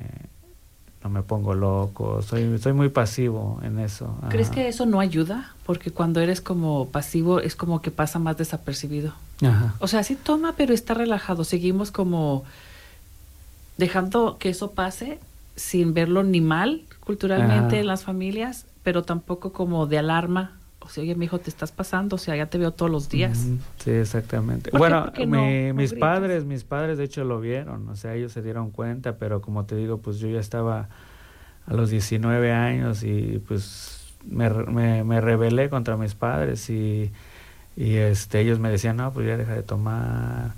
no 1.02 1.10
me 1.10 1.24
pongo 1.24 1.54
loco, 1.54 2.22
soy, 2.22 2.58
soy 2.58 2.74
muy 2.74 2.90
pasivo 2.90 3.62
en 3.64 3.80
eso. 3.80 4.18
¿Crees 4.28 4.50
que 4.50 4.68
eso 4.68 4.86
no 4.86 5.00
ayuda? 5.00 5.54
Porque 5.66 5.92
cuando 5.92 6.20
eres 6.20 6.42
como 6.42 6.90
pasivo 6.90 7.40
es 7.40 7.56
como 7.56 7.82
que 7.82 7.90
pasa 7.90 8.20
más 8.20 8.36
desapercibido. 8.36 9.14
Ajá. 9.42 9.76
O 9.80 9.88
sea, 9.88 10.04
sí 10.04 10.18
toma, 10.18 10.56
pero 10.58 10.74
está 10.74 10.94
relajado, 10.94 11.46
seguimos 11.46 11.92
como 11.92 12.44
dejando 13.78 14.38
que 14.38 14.50
eso 14.50 14.72
pase 14.72 15.20
sin 15.56 15.94
verlo 15.94 16.24
ni 16.24 16.42
mal 16.42 16.84
culturalmente 17.00 17.80
en 17.80 17.88
las 17.88 18.04
familias, 18.04 18.66
pero 18.84 19.04
tampoco 19.04 19.54
como 19.54 19.86
de 19.88 19.98
alarma. 19.98 20.58
O 20.80 20.90
sea, 20.90 21.04
oye, 21.04 21.16
mi 21.16 21.26
hijo, 21.26 21.40
te 21.40 21.50
estás 21.50 21.72
pasando, 21.72 22.16
o 22.16 22.20
sea, 22.20 22.36
ya 22.36 22.48
te 22.48 22.58
veo 22.58 22.72
todos 22.72 22.92
los 22.92 23.10
días. 23.10 23.48
Sí, 23.78 23.92
exactamente. 23.92 24.70
Bueno, 24.72 25.12
mis 25.74 25.94
padres, 25.94 26.46
mis 26.46 26.64
padres 26.64 26.98
de 26.98 27.06
hecho 27.06 27.24
lo 27.24 27.40
vieron, 27.40 27.90
o 27.90 27.96
sea, 27.96 28.14
ellos 28.14 28.32
se 28.32 28.42
dieron 28.42 28.70
cuenta, 28.70 29.18
pero 29.18 29.42
como 29.42 29.66
te 29.66 29.76
digo, 29.76 29.98
pues 29.98 30.20
yo 30.20 30.28
ya 30.28 30.40
estaba 30.40 30.90
a 31.66 31.74
los 31.74 31.90
19 31.90 32.52
años 32.52 33.04
y 33.04 33.42
pues 33.48 34.14
me, 34.24 34.50
me, 34.50 35.04
me 35.04 35.22
rebelé 35.22 35.70
contra 35.70 35.98
mis 35.98 36.14
padres 36.14 36.70
y, 36.70 37.12
y 37.76 37.96
este, 37.96 38.42
ellos 38.42 38.60
me 38.60 38.70
decían, 38.70 38.98
no, 38.98 39.12
pues 39.12 39.28
ya 39.28 39.38
deja 39.38 39.54
de 39.54 39.64
tomar 39.64 40.54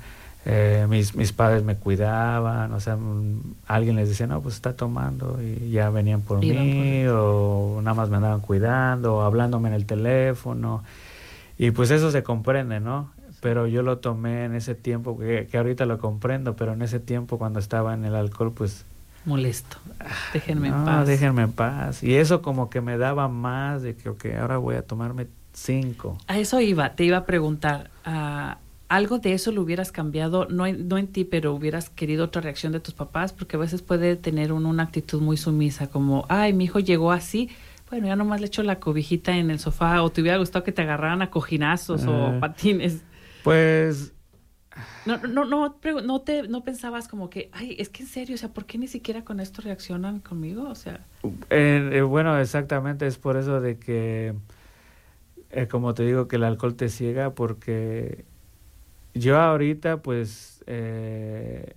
eh, 0.50 0.88
mis, 0.88 1.14
mis 1.14 1.34
padres 1.34 1.62
me 1.66 1.76
cuidaban, 1.76 2.72
o 2.72 2.80
sea, 2.80 2.96
mm, 2.96 3.56
alguien 3.68 3.98
les 3.98 4.08
decía, 4.08 4.28
no, 4.28 4.40
pues 4.42 4.56
está 4.56 4.78
tomando 4.78 5.40
y 5.42 5.72
ya 5.72 5.90
venían 5.90 6.22
por 6.22 6.40
mí, 6.40 7.06
o 7.06 7.82
nada 7.84 7.94
más 7.94 8.10
me 8.10 8.16
andaban 8.16 8.40
cuidando, 8.40 9.18
o 9.18 9.22
hablándome 9.24 9.68
en 9.68 9.76
el 9.76 9.86
teléfono, 9.86 10.86
y 11.58 11.72
pues 11.72 11.92
eso 11.92 12.12
se 12.12 12.24
comprende, 12.24 12.80
¿no? 12.80 13.12
Pero 13.42 13.68
yo 13.68 13.84
lo 13.84 13.98
tomé 13.98 14.46
en 14.46 14.56
ese 14.56 14.74
tiempo, 14.74 15.20
que, 15.20 15.50
que 15.52 15.58
ahorita 15.58 15.86
lo 15.86 15.98
comprendo, 15.98 16.56
pero 16.56 16.72
en 16.72 16.82
ese 16.82 17.02
tiempo 17.02 17.38
cuando 17.38 17.60
estaba 17.60 17.94
en 17.94 18.06
el 18.06 18.16
alcohol, 18.16 18.54
pues 18.56 18.86
molesto. 19.26 19.76
Déjenme 20.32 20.70
en 20.70 20.86
paz. 20.86 21.06
déjenme 21.06 21.42
en 21.42 21.52
paz. 21.52 22.04
Y 22.04 22.16
eso 22.16 22.42
como 22.42 22.70
que 22.70 22.80
me 22.80 22.98
daba 22.98 23.28
más 23.28 23.82
de 23.82 23.98
que, 23.98 24.08
ok, 24.08 24.28
ahora 24.40 24.58
voy 24.60 24.76
a 24.76 24.82
tomarme 24.82 25.28
cinco. 25.52 26.18
A 26.28 26.38
eso 26.38 26.62
iba, 26.62 26.96
te 26.96 27.04
iba 27.04 27.18
a 27.18 27.26
preguntar, 27.26 27.90
uh, 28.06 28.56
¿algo 28.90 29.20
de 29.20 29.34
eso 29.34 29.52
lo 29.52 29.62
hubieras 29.62 29.92
cambiado? 29.92 30.48
No 30.50 30.66
en, 30.66 30.88
no 30.88 30.98
en 30.98 31.08
ti, 31.08 31.24
pero 31.24 31.54
hubieras 31.54 31.90
querido 31.90 32.26
otra 32.26 32.42
reacción 32.42 32.72
de 32.74 32.80
tus 32.80 32.94
papás, 32.94 33.34
porque 33.34 33.56
a 33.56 33.60
veces 33.60 33.82
puede 33.82 34.16
tener 34.16 34.52
uno 34.52 34.70
una 34.70 34.84
actitud 34.84 35.22
muy 35.22 35.38
sumisa, 35.38 35.88
como, 35.88 36.26
ay, 36.30 36.54
mi 36.54 36.66
hijo 36.66 36.80
llegó 36.80 37.12
así, 37.12 37.50
bueno, 37.90 38.08
ya 38.08 38.16
nomás 38.16 38.42
le 38.42 38.48
echo 38.48 38.64
la 38.64 38.80
cobijita 38.80 39.38
en 39.38 39.50
el 39.50 39.60
sofá, 39.60 40.02
o 40.02 40.10
te 40.10 40.22
hubiera 40.22 40.38
gustado 40.38 40.64
que 40.64 40.72
te 40.72 40.82
agarraran 40.82 41.22
a 41.22 41.30
cojinazos 41.30 42.06
o 42.06 42.40
patines. 42.40 43.04
Pues 43.44 44.14
no, 45.06 45.18
no, 45.18 45.46
no, 45.46 45.76
no, 46.04 46.22
te, 46.22 46.44
no 46.44 46.64
pensabas 46.64 47.08
como 47.08 47.30
que, 47.30 47.50
ay, 47.54 47.76
es 47.80 47.90
que 47.90 48.04
en 48.04 48.10
serio, 48.10 48.36
o 48.36 48.38
sea, 48.38 48.50
¿por 48.50 48.66
qué 48.66 48.78
ni 48.78 48.88
siquiera 48.88 49.24
con 49.24 49.40
esto 49.40 49.62
reaccionan 49.62 50.20
conmigo? 50.20 50.68
O 50.70 50.76
sea. 50.76 51.00
Eh, 51.50 52.04
bueno, 52.08 52.38
exactamente, 52.40 53.08
es 53.08 53.18
por 53.18 53.38
eso 53.38 53.62
de 53.62 53.78
que, 53.78 54.34
eh, 55.50 55.68
como 55.68 55.94
te 55.94 56.04
digo, 56.04 56.28
que 56.28 56.36
el 56.36 56.44
alcohol 56.44 56.76
te 56.76 56.90
ciega, 56.90 57.32
porque 57.32 58.26
yo 59.20 59.40
ahorita, 59.40 59.98
pues, 59.98 60.64
eh, 60.68 61.76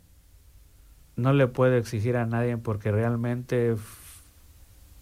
no 1.16 1.32
le 1.32 1.46
puedo 1.46 1.76
exigir 1.76 2.16
a 2.16 2.26
nadie 2.26 2.56
porque 2.56 2.90
realmente 2.90 3.76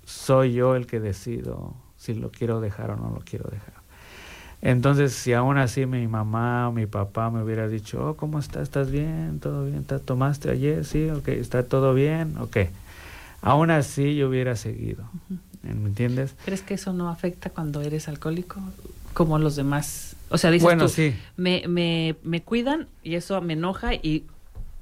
soy 0.05 0.53
yo 0.53 0.74
el 0.74 0.86
que 0.86 1.01
decido 1.01 1.74
si 1.97 2.14
lo 2.14 2.30
quiero 2.30 2.61
dejar 2.61 2.91
o 2.91 2.97
no 2.97 3.11
lo 3.11 3.20
quiero 3.20 3.49
dejar. 3.51 3.74
Entonces, 4.61 5.12
si 5.12 5.32
aún 5.32 5.57
así 5.57 5.86
mi 5.86 6.09
mamá 6.09 6.68
o 6.68 6.72
mi 6.72 6.86
papá 6.86 7.30
me 7.30 7.43
hubiera 7.43 7.68
dicho, 7.68 8.05
oh, 8.05 8.16
¿cómo 8.16 8.41
estás? 8.41 8.64
¿Estás 8.64 8.91
bien? 8.91 9.39
¿Todo 9.41 9.66
bien? 9.66 9.84
¿Te 9.84 9.99
tomaste 10.01 10.51
ayer? 10.51 10.84
Sí, 10.84 11.09
ok, 11.11 11.28
¿está 11.28 11.62
todo 11.62 11.95
bien? 11.95 12.36
Ok. 12.39 12.57
Aún 13.41 13.70
así 13.70 14.16
yo 14.16 14.28
hubiera 14.28 14.57
seguido. 14.57 15.05
¿Me 15.62 15.70
entiendes? 15.70 16.34
¿Crees 16.45 16.62
que 16.62 16.74
eso 16.74 16.93
no 16.93 17.09
afecta 17.09 17.51
cuando 17.51 17.82
eres 17.82 18.09
alcohólico? 18.09 18.61
Como 19.14 19.39
los 19.39 19.55
demás. 19.55 20.16
O 20.31 20.39
sea, 20.39 20.51
dices 20.51 20.64
bueno, 20.64 20.85
tú, 20.85 20.91
sí. 20.91 21.14
me, 21.37 21.64
me, 21.68 22.16
me 22.22 22.43
cuidan 22.43 22.89
y 23.03 23.14
eso 23.14 23.41
me 23.41 23.55
enoja 23.55 23.95
y 23.95 24.24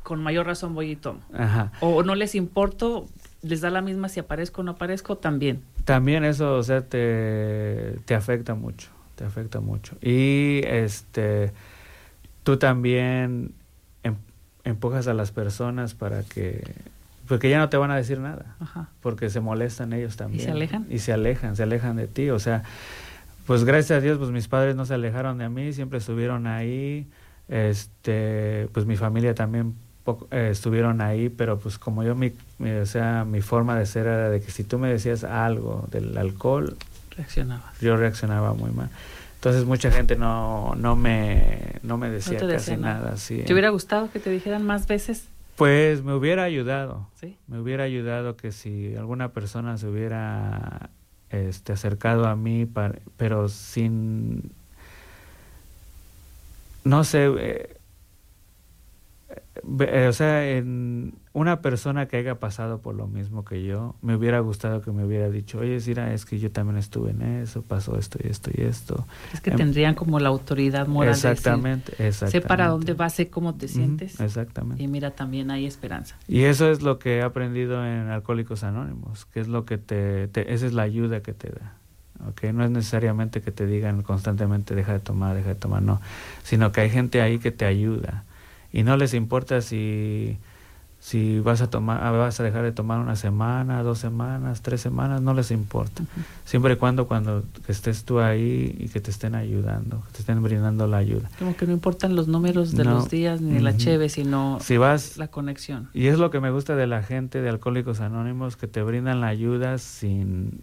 con 0.02 0.22
mayor 0.22 0.46
razón 0.46 0.74
voy 0.74 0.92
y 0.92 0.96
tomo. 0.96 1.20
Ajá. 1.32 1.72
O 1.80 2.02
no 2.02 2.14
les 2.14 2.34
importo, 2.34 3.06
les 3.42 3.60
da 3.60 3.70
la 3.70 3.82
misma 3.82 4.08
si 4.08 4.20
aparezco 4.20 4.60
o 4.60 4.64
no 4.64 4.72
aparezco, 4.72 5.16
también. 5.16 5.62
También 5.84 6.24
eso, 6.24 6.56
o 6.56 6.62
sea, 6.62 6.82
te, 6.82 7.96
te 8.04 8.14
afecta 8.14 8.54
mucho 8.54 8.88
te 9.16 9.24
afecta 9.24 9.60
mucho. 9.60 9.96
Y 10.00 10.60
este, 10.64 11.52
tú 12.44 12.58
también 12.58 13.52
em, 14.04 14.14
empujas 14.62 15.08
a 15.08 15.14
las 15.14 15.32
personas 15.32 15.94
para 15.94 16.22
que, 16.22 16.62
porque 17.26 17.50
ya 17.50 17.58
no 17.58 17.68
te 17.68 17.76
van 17.78 17.90
a 17.90 17.96
decir 17.96 18.20
nada, 18.20 18.56
porque 19.00 19.30
se 19.30 19.40
molestan 19.40 19.92
ellos 19.92 20.16
también. 20.16 20.42
¿Y 20.42 20.44
se 20.44 20.50
alejan? 20.52 20.86
Y 20.88 20.98
se 21.00 21.12
alejan, 21.12 21.56
se 21.56 21.64
alejan 21.64 21.96
de 21.96 22.06
ti, 22.06 22.30
o 22.30 22.38
sea, 22.38 22.62
pues 23.46 23.64
gracias 23.64 23.98
a 23.98 24.00
Dios, 24.00 24.18
pues 24.18 24.30
mis 24.30 24.48
padres 24.48 24.76
no 24.76 24.84
se 24.84 24.94
alejaron 24.94 25.38
de 25.38 25.48
mí, 25.48 25.72
siempre 25.72 25.98
estuvieron 25.98 26.46
ahí, 26.46 27.06
este, 27.48 28.68
pues 28.72 28.86
mi 28.86 28.96
familia 28.96 29.34
también 29.34 29.74
eh, 30.30 30.48
estuvieron 30.50 31.00
ahí, 31.00 31.28
pero 31.28 31.58
pues 31.58 31.78
como 31.78 32.02
yo, 32.02 32.14
mi, 32.14 32.32
o 32.60 32.86
sea, 32.86 33.24
mi 33.24 33.40
forma 33.40 33.78
de 33.78 33.86
ser 33.86 34.06
era 34.06 34.30
de 34.30 34.40
que 34.40 34.50
si 34.50 34.64
tú 34.64 34.78
me 34.78 34.88
decías 34.88 35.24
algo 35.24 35.88
del 35.90 36.16
alcohol, 36.18 36.76
Reaccionaba. 37.16 37.72
Yo 37.80 37.96
reaccionaba 37.96 38.52
muy 38.52 38.70
mal. 38.70 38.90
Entonces 39.36 39.64
mucha 39.64 39.90
gente 39.90 40.16
no, 40.16 40.74
no, 40.76 40.96
me, 40.96 41.76
no 41.82 41.96
me 41.96 42.10
decía, 42.10 42.38
casi 42.38 42.76
nada. 42.76 43.16
sí. 43.16 43.42
¿Te 43.46 43.52
hubiera 43.52 43.70
gustado 43.70 44.10
que 44.10 44.18
te 44.18 44.30
dijeran 44.30 44.64
más 44.64 44.86
veces? 44.86 45.26
Pues 45.56 46.02
me 46.02 46.14
hubiera 46.14 46.42
ayudado. 46.44 47.08
¿Sí? 47.18 47.36
Me 47.46 47.58
hubiera 47.58 47.84
ayudado 47.84 48.36
que 48.36 48.52
si 48.52 48.94
alguna 48.96 49.30
persona 49.30 49.78
se 49.78 49.86
hubiera 49.86 50.90
este, 51.30 51.72
acercado 51.72 52.26
a 52.26 52.36
mí, 52.36 52.68
pero 53.16 53.48
sin... 53.48 54.52
No 56.84 57.02
sé, 57.02 57.26
eh, 57.38 57.75
o 59.62 60.12
sea, 60.12 60.48
en 60.50 61.14
una 61.32 61.60
persona 61.60 62.06
que 62.06 62.16
haya 62.16 62.36
pasado 62.36 62.80
por 62.80 62.94
lo 62.94 63.06
mismo 63.06 63.44
que 63.44 63.64
yo, 63.64 63.94
me 64.02 64.16
hubiera 64.16 64.40
gustado 64.40 64.80
que 64.80 64.90
me 64.90 65.04
hubiera 65.04 65.28
dicho, 65.30 65.58
oye, 65.58 65.80
Sira, 65.80 66.12
es 66.12 66.24
que 66.24 66.38
yo 66.38 66.50
también 66.50 66.78
estuve 66.78 67.10
en 67.10 67.22
eso, 67.22 67.62
pasó 67.62 67.98
esto 67.98 68.18
y 68.22 68.28
esto 68.28 68.50
y 68.54 68.62
esto. 68.62 69.06
Es 69.32 69.40
que 69.40 69.50
tendrían 69.50 69.94
como 69.94 70.18
la 70.18 70.28
autoridad 70.28 70.86
moral. 70.86 71.14
Exactamente, 71.14 71.92
de 71.96 72.08
exactamente. 72.08 72.40
Sé 72.40 72.48
para 72.48 72.68
dónde 72.68 72.94
vas, 72.94 73.14
sé 73.14 73.28
cómo 73.28 73.54
te 73.54 73.68
sientes. 73.68 74.18
exactamente. 74.20 74.82
Y 74.82 74.88
mira, 74.88 75.10
también 75.10 75.50
hay 75.50 75.66
esperanza. 75.66 76.16
Y 76.26 76.42
eso 76.42 76.70
es 76.70 76.82
lo 76.82 76.98
que 76.98 77.18
he 77.18 77.22
aprendido 77.22 77.84
en 77.84 78.08
Alcohólicos 78.08 78.64
Anónimos, 78.64 79.26
que 79.26 79.40
es 79.40 79.48
lo 79.48 79.64
que 79.64 79.78
te, 79.78 80.30
esa 80.52 80.66
es 80.66 80.72
la 80.72 80.82
ayuda 80.82 81.20
que 81.20 81.32
te 81.32 81.50
da. 81.50 81.74
Okay, 82.30 82.50
no 82.52 82.64
es 82.64 82.70
necesariamente 82.70 83.42
que 83.42 83.52
te 83.52 83.66
digan 83.66 84.02
constantemente 84.02 84.74
deja 84.74 84.94
de 84.94 85.00
tomar, 85.00 85.36
deja 85.36 85.50
de 85.50 85.54
tomar, 85.54 85.82
no, 85.82 86.00
sino 86.44 86.72
que 86.72 86.80
hay 86.80 86.88
gente 86.88 87.20
ahí 87.20 87.38
que 87.38 87.50
te 87.50 87.66
ayuda 87.66 88.24
y 88.76 88.82
no 88.82 88.98
les 88.98 89.14
importa 89.14 89.62
si 89.62 90.36
si 91.00 91.40
vas 91.40 91.62
a 91.62 91.70
tomar 91.70 92.04
ah, 92.04 92.10
vas 92.10 92.38
a 92.40 92.42
dejar 92.42 92.62
de 92.62 92.72
tomar 92.72 92.98
una 92.98 93.16
semana 93.16 93.82
dos 93.82 93.98
semanas 93.98 94.60
tres 94.60 94.82
semanas 94.82 95.22
no 95.22 95.32
les 95.32 95.50
importa. 95.50 96.02
Siempre 96.44 96.74
y 96.74 96.76
cuando 96.76 97.08
cuando 97.08 97.42
estés 97.68 98.04
tú 98.04 98.20
ahí 98.20 98.76
y 98.78 98.88
que 98.88 99.00
te 99.00 99.10
estén 99.10 99.34
ayudando 99.34 100.02
que 100.06 100.12
te 100.12 100.18
estén 100.18 100.42
brindando 100.42 100.86
la 100.86 100.98
ayuda. 100.98 101.30
Como 101.38 101.56
que 101.56 101.66
no 101.66 101.72
importan 101.72 102.14
los 102.16 102.28
números 102.28 102.72
de 102.72 102.84
los 102.84 103.08
días 103.08 103.40
ni 103.40 103.60
la 103.60 103.74
cheve 103.78 104.10
sino 104.10 104.58
si 104.60 104.76
vas 104.76 105.16
la 105.16 105.28
conexión. 105.28 105.88
y 105.94 106.08
es 106.08 106.18
lo 106.18 106.30
que 106.30 106.40
me 106.40 106.50
gusta 106.50 106.76
de 106.76 106.86
la 106.86 107.02
gente 107.02 107.40
de 107.40 107.48
alcohólicos 107.48 108.00
anónimos 108.00 108.56
que 108.56 108.66
te 108.66 108.82
brindan 108.82 109.22
la 109.22 109.28
ayuda 109.28 109.78
sin 109.78 110.60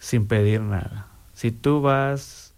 sin 0.00 0.26
pedir 0.26 0.60
nada. 0.60 1.06
Si 1.34 1.52
tú 1.52 1.80
vas 1.80 2.51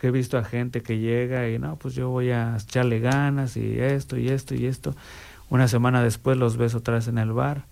que 0.00 0.06
he 0.06 0.10
visto 0.10 0.38
a 0.38 0.44
gente 0.44 0.82
que 0.82 0.98
llega 0.98 1.50
y 1.50 1.58
no, 1.58 1.76
pues 1.76 1.94
yo 1.94 2.08
voy 2.08 2.30
a 2.30 2.56
echarle 2.56 3.00
ganas 3.00 3.58
y 3.58 3.78
esto 3.80 4.16
y 4.16 4.30
esto 4.30 4.54
y 4.54 4.64
esto. 4.64 4.94
Una 5.50 5.68
semana 5.68 6.02
después 6.02 6.38
los 6.38 6.56
ves 6.56 6.74
otra 6.74 6.94
vez 6.94 7.06
en 7.08 7.18
el 7.18 7.32
bar, 7.32 7.66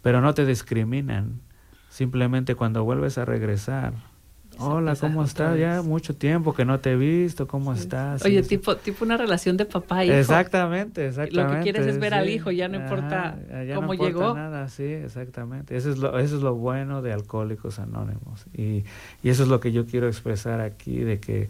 pero 0.00 0.22
no 0.22 0.32
te 0.32 0.46
discriminan. 0.46 1.40
Simplemente 1.90 2.54
cuando 2.54 2.82
vuelves 2.82 3.18
a 3.18 3.26
regresar, 3.26 3.92
Hola, 4.60 4.94
¿cómo 4.96 5.24
estás? 5.24 5.58
Ya 5.58 5.82
mucho 5.82 6.14
tiempo 6.14 6.54
que 6.54 6.64
no 6.64 6.80
te 6.80 6.92
he 6.92 6.96
visto, 6.96 7.46
¿cómo 7.48 7.72
estás? 7.72 8.24
Oye, 8.24 8.42
tipo, 8.42 8.76
tipo 8.76 9.04
una 9.04 9.16
relación 9.16 9.56
de 9.56 9.64
papá 9.64 10.04
hijo. 10.04 10.14
Exactamente, 10.14 11.06
exactamente. 11.06 11.36
Lo 11.36 11.48
que 11.48 11.62
quieres 11.62 11.86
es 11.86 11.98
ver 11.98 12.14
al 12.14 12.28
hijo, 12.28 12.50
ya 12.50 12.68
no 12.68 12.76
importa 12.76 13.38
cómo 13.74 13.88
no 13.88 13.94
importa 13.94 14.04
llegó. 14.04 14.34
nada, 14.34 14.68
sí, 14.68 14.84
exactamente. 14.84 15.76
Eso 15.76 15.90
es 15.90 15.98
lo, 15.98 16.18
eso 16.18 16.36
es 16.36 16.42
lo 16.42 16.54
bueno 16.54 17.02
de 17.02 17.12
Alcohólicos 17.12 17.78
Anónimos. 17.78 18.46
Y, 18.52 18.84
y 19.22 19.28
eso 19.30 19.44
es 19.44 19.48
lo 19.48 19.60
que 19.60 19.72
yo 19.72 19.86
quiero 19.86 20.06
expresar 20.08 20.60
aquí, 20.60 20.98
de 20.98 21.20
que 21.20 21.48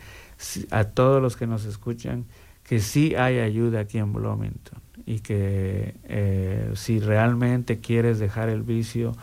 a 0.70 0.84
todos 0.84 1.20
los 1.20 1.36
que 1.36 1.46
nos 1.46 1.64
escuchan, 1.64 2.24
que 2.64 2.80
sí 2.80 3.14
hay 3.16 3.40
ayuda 3.40 3.80
aquí 3.80 3.98
en 3.98 4.12
Bloomington 4.12 4.80
y 5.06 5.20
que 5.20 5.94
eh, 6.04 6.70
si 6.74 7.00
realmente 7.00 7.80
quieres 7.80 8.18
dejar 8.18 8.48
el 8.48 8.62
vicio 8.62 9.16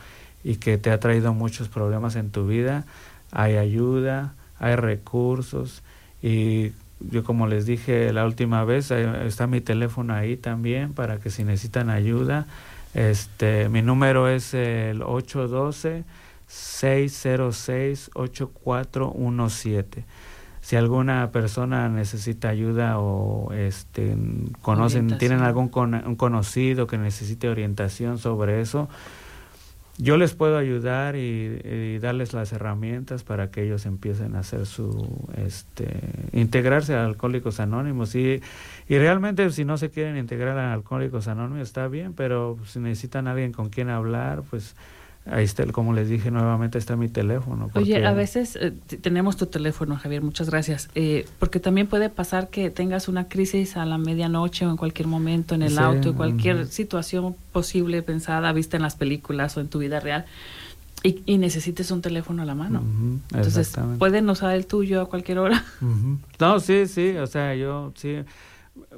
y 0.43 0.57
que 0.57 0.77
te 0.77 0.91
ha 0.91 0.99
traído 0.99 1.33
muchos 1.33 1.69
problemas 1.69 2.15
en 2.15 2.29
tu 2.29 2.47
vida, 2.47 2.85
hay 3.31 3.57
ayuda, 3.57 4.33
hay 4.59 4.75
recursos 4.75 5.83
y 6.21 6.71
yo 6.99 7.23
como 7.23 7.47
les 7.47 7.65
dije 7.65 8.11
la 8.11 8.25
última 8.25 8.63
vez, 8.63 8.91
está 8.91 9.47
mi 9.47 9.61
teléfono 9.61 10.13
ahí 10.13 10.35
también 10.35 10.93
para 10.93 11.19
que 11.19 11.29
si 11.29 11.43
necesitan 11.43 11.89
ayuda, 11.89 12.47
este 12.93 13.69
mi 13.69 13.81
número 13.81 14.27
es 14.27 14.53
el 14.53 15.03
812 15.03 16.03
606 16.47 18.11
8417. 18.13 20.05
Si 20.61 20.75
alguna 20.75 21.31
persona 21.31 21.87
necesita 21.87 22.49
ayuda 22.49 22.99
o 22.99 23.53
este 23.53 24.17
conocen 24.61 25.17
tienen 25.17 25.41
algún 25.41 25.71
un 25.73 26.15
conocido 26.15 26.87
que 26.87 26.97
necesite 26.97 27.47
orientación 27.47 28.17
sobre 28.17 28.59
eso, 28.61 28.89
yo 29.97 30.17
les 30.17 30.33
puedo 30.35 30.57
ayudar 30.57 31.15
y, 31.15 31.97
darles 31.99 32.33
las 32.33 32.53
herramientas 32.53 33.23
para 33.23 33.49
que 33.49 33.63
ellos 33.63 33.85
empiecen 33.85 34.35
a 34.35 34.39
hacer 34.39 34.67
su 34.67 35.27
este 35.35 35.87
integrarse 36.33 36.93
a 36.93 37.05
alcohólicos 37.05 37.59
anónimos. 37.59 38.13
Y, 38.15 38.41
y 38.87 38.97
realmente 38.97 39.49
si 39.49 39.65
no 39.65 39.77
se 39.77 39.89
quieren 39.89 40.17
integrar 40.17 40.57
a 40.59 40.73
alcohólicos 40.73 41.27
anónimos 41.27 41.67
está 41.67 41.87
bien 41.87 42.13
pero 42.13 42.57
si 42.65 42.79
necesitan 42.79 43.27
alguien 43.27 43.51
con 43.51 43.69
quien 43.69 43.89
hablar 43.89 44.43
pues 44.49 44.75
Ahí 45.29 45.43
está, 45.43 45.65
como 45.71 45.93
les 45.93 46.09
dije 46.09 46.31
nuevamente, 46.31 46.77
está 46.77 46.95
mi 46.95 47.09
teléfono. 47.09 47.69
Oye, 47.73 48.05
a 48.05 48.13
veces 48.13 48.55
eh, 48.55 48.71
tenemos 49.01 49.35
tu 49.35 49.47
teléfono, 49.47 49.97
Javier, 49.97 50.21
muchas 50.21 50.49
gracias. 50.49 50.89
Eh, 50.95 51.27
porque 51.39 51.59
también 51.59 51.87
puede 51.87 52.09
pasar 52.09 52.49
que 52.49 52.69
tengas 52.69 53.07
una 53.07 53.27
crisis 53.27 53.77
a 53.77 53.85
la 53.85 53.97
medianoche 53.97 54.65
o 54.65 54.69
en 54.69 54.77
cualquier 54.77 55.07
momento 55.07 55.55
en 55.55 55.63
el 55.63 55.77
auto, 55.79 56.15
cualquier 56.15 56.67
situación 56.67 57.35
posible, 57.51 58.01
pensada, 58.03 58.53
vista 58.53 58.77
en 58.77 58.83
las 58.83 58.95
películas 58.95 59.57
o 59.57 59.61
en 59.61 59.67
tu 59.67 59.79
vida 59.79 59.99
real. 59.99 60.25
Y, 61.03 61.37
necesites 61.37 61.91
un 61.91 62.01
teléfono 62.01 62.41
a 62.41 62.45
la 62.45 62.55
mano. 62.55 62.81
Entonces, 63.31 63.73
pueden 63.99 64.29
usar 64.29 64.55
el 64.55 64.65
tuyo 64.65 65.01
a 65.01 65.05
cualquier 65.07 65.39
hora. 65.39 65.63
No, 66.39 66.59
sí, 66.59 66.87
sí, 66.87 67.11
o 67.17 67.27
sea, 67.27 67.55
yo 67.55 67.93
sí, 67.95 68.17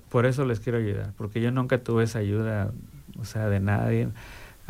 por 0.09 0.25
eso 0.25 0.45
les 0.45 0.59
quiero 0.59 0.77
ayudar, 0.77 1.13
porque 1.17 1.41
yo 1.41 1.51
nunca 1.51 1.77
tuve 1.79 2.03
esa 2.03 2.19
ayuda, 2.19 2.71
o 3.19 3.25
sea, 3.25 3.47
de 3.49 3.59
nadie 3.59 4.09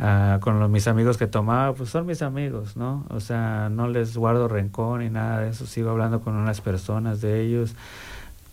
Ah, 0.02 0.38
con 0.40 0.58
los, 0.58 0.70
mis 0.70 0.88
amigos 0.88 1.18
que 1.18 1.26
tomaba, 1.26 1.74
pues 1.74 1.90
son 1.90 2.06
mis 2.06 2.22
amigos, 2.22 2.74
¿no? 2.74 3.04
O 3.10 3.20
sea, 3.20 3.68
no 3.70 3.86
les 3.86 4.16
guardo 4.16 4.48
rencor 4.48 5.00
ni 5.00 5.10
nada 5.10 5.40
de 5.40 5.50
eso, 5.50 5.66
sigo 5.66 5.90
hablando 5.90 6.22
con 6.22 6.36
unas 6.36 6.62
personas 6.62 7.20
de 7.20 7.42
ellos, 7.42 7.74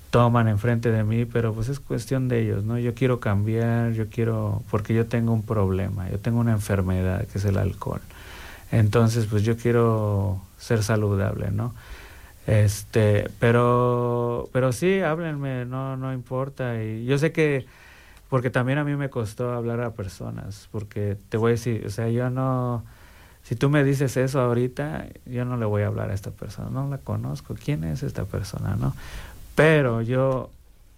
toman 0.10 0.50
enfrente 0.50 0.92
de 0.92 1.06
mí, 1.06 1.24
pero 1.24 1.54
pues 1.54 1.70
es 1.70 1.80
cuestión 1.80 2.28
de 2.28 2.42
ellos, 2.42 2.66
¿no? 2.66 2.78
Yo 2.78 2.94
quiero 2.94 3.22
cambiar, 3.22 3.94
yo 3.94 4.10
quiero, 4.10 4.62
porque 4.70 4.94
yo 4.94 5.06
tengo 5.06 5.32
un 5.32 5.42
problema, 5.42 6.10
yo 6.10 6.20
tengo 6.20 6.40
una 6.40 6.52
enfermedad 6.52 7.26
que 7.28 7.38
es 7.38 7.46
el 7.46 7.58
alcohol. 7.58 8.02
Entonces, 8.72 9.26
pues 9.28 9.44
yo 9.44 9.56
quiero 9.56 10.42
ser 10.58 10.84
saludable, 10.84 11.52
¿no? 11.52 11.74
Este, 12.46 13.30
pero, 13.40 14.50
pero 14.52 14.74
sí, 14.74 15.00
háblenme, 15.00 15.64
no, 15.66 15.96
no 15.96 16.12
importa. 16.14 16.84
Y 16.84 17.06
yo 17.06 17.18
sé 17.18 17.32
que 17.32 17.66
porque 18.30 18.50
también 18.50 18.78
a 18.78 18.84
mí 18.84 18.96
me 18.96 19.10
costó 19.10 19.54
hablar 19.54 19.82
a 19.82 19.92
personas, 19.92 20.68
porque 20.72 21.18
te 21.30 21.38
voy 21.38 21.50
a 21.50 21.52
decir, 21.54 21.84
o 21.86 21.90
sea, 21.90 22.10
yo 22.10 22.30
no, 22.30 22.84
si 23.44 23.56
tú 23.56 23.70
me 23.70 23.84
dices 23.84 24.18
eso 24.18 24.42
ahorita, 24.42 25.08
yo 25.26 25.46
no 25.46 25.58
le 25.58 25.66
voy 25.66 25.84
a 25.84 25.88
hablar 25.88 26.12
a 26.12 26.14
esta 26.14 26.32
persona, 26.32 26.70
no 26.70 26.90
la 26.90 26.98
conozco, 26.98 27.56
¿quién 27.56 27.84
es 27.84 28.04
esta 28.04 28.26
persona? 28.26 28.76
¿No? 28.76 28.94
Pero 29.56 30.02
yo 30.02 30.50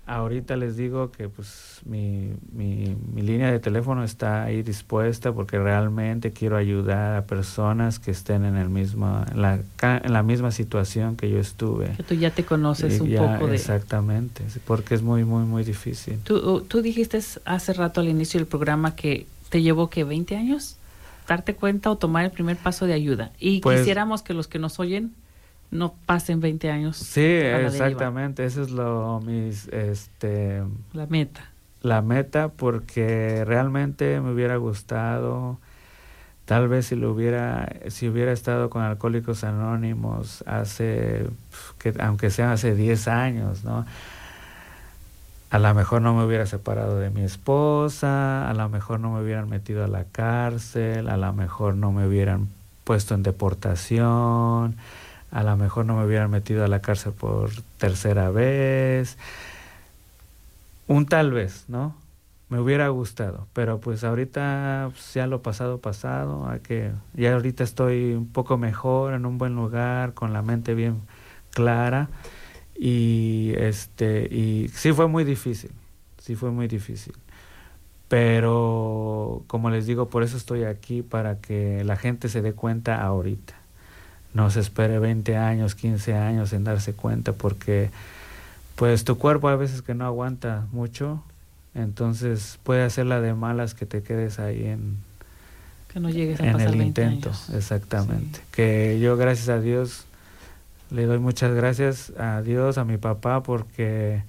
ahorita 0.09 0.57
les 0.57 0.75
digo 0.75 1.11
que 1.11 1.29
pues 1.29 1.81
mi, 1.85 2.33
mi, 2.51 2.95
mi, 3.13 3.21
línea 3.21 3.51
de 3.51 3.59
teléfono 3.59 4.03
está 4.03 4.43
ahí 4.43 4.63
dispuesta 4.63 5.31
porque 5.31 5.59
realmente 5.59 6.33
quiero 6.33 6.57
ayudar 6.57 7.15
a 7.15 7.25
personas 7.25 7.99
que 7.99 8.09
estén 8.09 8.43
en 8.43 8.57
el 8.57 8.69
mismo 8.69 9.23
en 9.31 9.41
la, 9.41 9.59
en 9.81 10.11
la 10.11 10.23
misma 10.23 10.51
situación 10.51 11.15
que 11.15 11.29
yo 11.29 11.37
estuve. 11.37 11.91
Que 11.95 12.03
tú 12.03 12.15
ya 12.15 12.31
te 12.31 12.43
conoces 12.43 12.99
un 12.99 13.15
poco 13.15 13.47
de 13.47 13.55
exactamente 13.55 14.43
porque 14.65 14.95
es 14.95 15.03
muy 15.03 15.23
muy 15.25 15.43
muy 15.43 15.63
difícil. 15.63 16.17
Tú, 16.23 16.61
tú 16.61 16.81
dijiste 16.81 17.19
hace 17.45 17.73
rato 17.73 18.01
al 18.01 18.09
inicio 18.09 18.39
del 18.39 18.47
programa 18.47 18.95
que 18.95 19.27
te 19.49 19.61
llevó 19.61 19.91
que 19.91 20.03
20 20.03 20.35
años 20.35 20.77
darte 21.27 21.53
cuenta 21.53 21.91
o 21.91 21.97
tomar 21.97 22.25
el 22.25 22.31
primer 22.31 22.57
paso 22.57 22.87
de 22.87 22.93
ayuda 22.93 23.31
y 23.39 23.61
pues 23.61 23.79
quisiéramos 23.79 24.23
que 24.23 24.33
los 24.33 24.47
que 24.47 24.57
nos 24.57 24.79
oyen 24.79 25.13
no 25.71 25.93
pasen 26.05 26.39
20 26.39 26.71
años. 26.71 26.97
Sí, 26.97 27.21
exactamente, 27.21 28.45
eso 28.45 28.61
es 28.61 28.71
lo 28.71 29.21
mis 29.25 29.67
este 29.67 30.63
la 30.93 31.05
meta. 31.05 31.49
La 31.81 32.01
meta 32.01 32.49
porque 32.49 33.43
realmente 33.45 34.19
me 34.19 34.31
hubiera 34.33 34.57
gustado 34.57 35.59
tal 36.45 36.67
vez 36.67 36.87
si 36.87 36.95
lo 36.95 37.11
hubiera 37.11 37.69
si 37.89 38.09
hubiera 38.09 38.31
estado 38.31 38.69
con 38.69 38.81
Alcohólicos 38.81 39.43
Anónimos 39.43 40.43
hace 40.47 41.27
que 41.77 41.93
aunque 41.99 42.31
sea 42.31 42.53
hace 42.53 42.75
10 42.75 43.07
años, 43.07 43.63
¿no? 43.63 43.85
A 45.51 45.57
lo 45.57 45.73
mejor 45.73 46.01
no 46.01 46.13
me 46.13 46.23
hubiera 46.25 46.45
separado 46.45 46.99
de 46.99 47.09
mi 47.09 47.21
esposa, 47.21 48.47
a 48.49 48.53
lo 48.53 48.69
mejor 48.69 48.99
no 48.99 49.11
me 49.11 49.21
hubieran 49.21 49.49
metido 49.49 49.83
a 49.83 49.87
la 49.87 50.03
cárcel, 50.03 51.09
a 51.09 51.17
lo 51.17 51.33
mejor 51.33 51.75
no 51.75 51.91
me 51.91 52.07
hubieran 52.07 52.49
puesto 52.83 53.15
en 53.15 53.23
deportación, 53.23 54.75
a 55.31 55.43
lo 55.43 55.55
mejor 55.57 55.85
no 55.85 55.95
me 55.95 56.05
hubieran 56.05 56.31
metido 56.31 56.63
a 56.63 56.67
la 56.67 56.81
cárcel 56.81 57.13
por 57.13 57.51
tercera 57.77 58.29
vez. 58.31 59.17
Un 60.87 61.05
tal 61.05 61.31
vez, 61.31 61.65
¿no? 61.67 61.95
Me 62.49 62.59
hubiera 62.59 62.87
gustado, 62.89 63.47
pero 63.53 63.79
pues 63.79 64.03
ahorita 64.03 64.89
pues, 64.91 65.13
ya 65.13 65.27
lo 65.27 65.43
pasado 65.43 65.79
pasado, 65.79 66.47
hay 66.49 66.61
que 66.61 66.91
ya 67.13 67.33
ahorita 67.33 67.63
estoy 67.63 68.13
un 68.13 68.27
poco 68.27 68.57
mejor, 68.57 69.13
en 69.13 69.27
un 69.27 69.37
buen 69.37 69.55
lugar, 69.55 70.15
con 70.15 70.33
la 70.33 70.41
mente 70.41 70.73
bien 70.73 71.01
clara 71.51 72.09
y 72.75 73.53
este 73.57 74.27
y 74.33 74.69
sí 74.69 74.93
fue 74.93 75.07
muy 75.07 75.23
difícil, 75.25 75.71
sí 76.17 76.35
fue 76.35 76.51
muy 76.51 76.67
difícil. 76.67 77.13
Pero 78.07 79.43
como 79.47 79.69
les 79.69 79.85
digo, 79.85 80.09
por 80.09 80.23
eso 80.23 80.37
estoy 80.37 80.63
aquí 80.63 81.03
para 81.03 81.39
que 81.39 81.83
la 81.83 81.95
gente 81.97 82.29
se 82.29 82.41
dé 82.41 82.53
cuenta 82.53 83.01
ahorita 83.03 83.58
no 84.33 84.49
se 84.49 84.59
espere 84.59 84.99
20 84.99 85.37
años, 85.37 85.75
15 85.75 86.13
años 86.13 86.53
en 86.53 86.63
darse 86.63 86.93
cuenta 86.93 87.33
porque 87.33 87.89
pues 88.75 89.03
tu 89.03 89.17
cuerpo 89.17 89.49
a 89.49 89.55
veces 89.55 89.81
que 89.81 89.93
no 89.93 90.05
aguanta 90.05 90.67
mucho, 90.71 91.23
entonces 91.75 92.59
puede 92.63 92.83
hacerla 92.83 93.21
de 93.21 93.33
malas 93.33 93.73
que 93.73 93.85
te 93.85 94.03
quedes 94.03 94.39
ahí 94.39 94.65
en 94.65 94.97
que 95.91 95.99
no 95.99 96.09
llegues 96.09 96.39
a 96.39 96.45
en 96.45 96.59
el 96.59 96.81
intento, 96.81 97.31
exactamente. 97.53 98.41
Que 98.51 98.99
yo 99.01 99.17
gracias 99.17 99.49
a 99.49 99.59
Dios 99.59 100.05
le 100.91 101.05
doy 101.05 101.19
muchas 101.19 101.53
gracias 101.53 102.11
a 102.17 102.41
Dios, 102.41 102.77
a 102.77 102.85
mi 102.85 102.97
papá 102.97 103.43
porque 103.43 104.23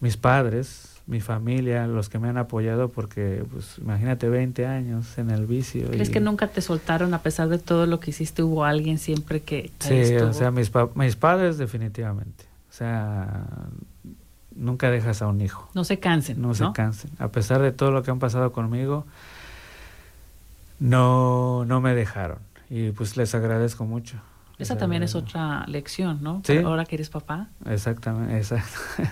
mis 0.00 0.16
padres 0.16 0.85
mi 1.06 1.20
familia, 1.20 1.86
los 1.86 2.08
que 2.08 2.18
me 2.18 2.28
han 2.28 2.36
apoyado, 2.36 2.88
porque 2.88 3.44
pues 3.50 3.78
imagínate 3.78 4.28
20 4.28 4.66
años 4.66 5.18
en 5.18 5.30
el 5.30 5.46
vicio. 5.46 5.88
¿Crees 5.90 6.10
que 6.10 6.20
nunca 6.20 6.48
te 6.48 6.60
soltaron 6.60 7.14
a 7.14 7.22
pesar 7.22 7.48
de 7.48 7.58
todo 7.58 7.86
lo 7.86 8.00
que 8.00 8.10
hiciste? 8.10 8.42
¿Hubo 8.42 8.64
alguien 8.64 8.98
siempre 8.98 9.40
que... 9.40 9.70
Sí, 9.78 10.16
o 10.16 10.32
sea, 10.32 10.50
mis, 10.50 10.70
mis 10.94 11.16
padres 11.16 11.58
definitivamente. 11.58 12.44
O 12.68 12.72
sea, 12.72 13.46
nunca 14.56 14.90
dejas 14.90 15.22
a 15.22 15.28
un 15.28 15.40
hijo. 15.40 15.70
No 15.74 15.84
se 15.84 16.00
cansen. 16.00 16.42
No, 16.42 16.54
se 16.54 16.64
cansen. 16.72 17.10
A 17.18 17.28
pesar 17.28 17.62
de 17.62 17.70
todo 17.70 17.92
lo 17.92 18.02
que 18.02 18.10
han 18.10 18.18
pasado 18.18 18.50
conmigo, 18.52 19.06
no, 20.80 21.64
no 21.66 21.80
me 21.80 21.94
dejaron. 21.94 22.38
Y 22.68 22.90
pues 22.90 23.16
les 23.16 23.32
agradezco 23.34 23.84
mucho. 23.84 24.16
Esa 24.58 24.78
también 24.78 25.02
es 25.02 25.14
otra 25.14 25.66
lección, 25.66 26.22
¿no? 26.22 26.40
¿Sí? 26.44 26.56
Ahora 26.56 26.86
que 26.86 26.96
eres 26.96 27.10
papá. 27.10 27.48
Exactamente, 27.66 28.36
exacto. 28.38 28.78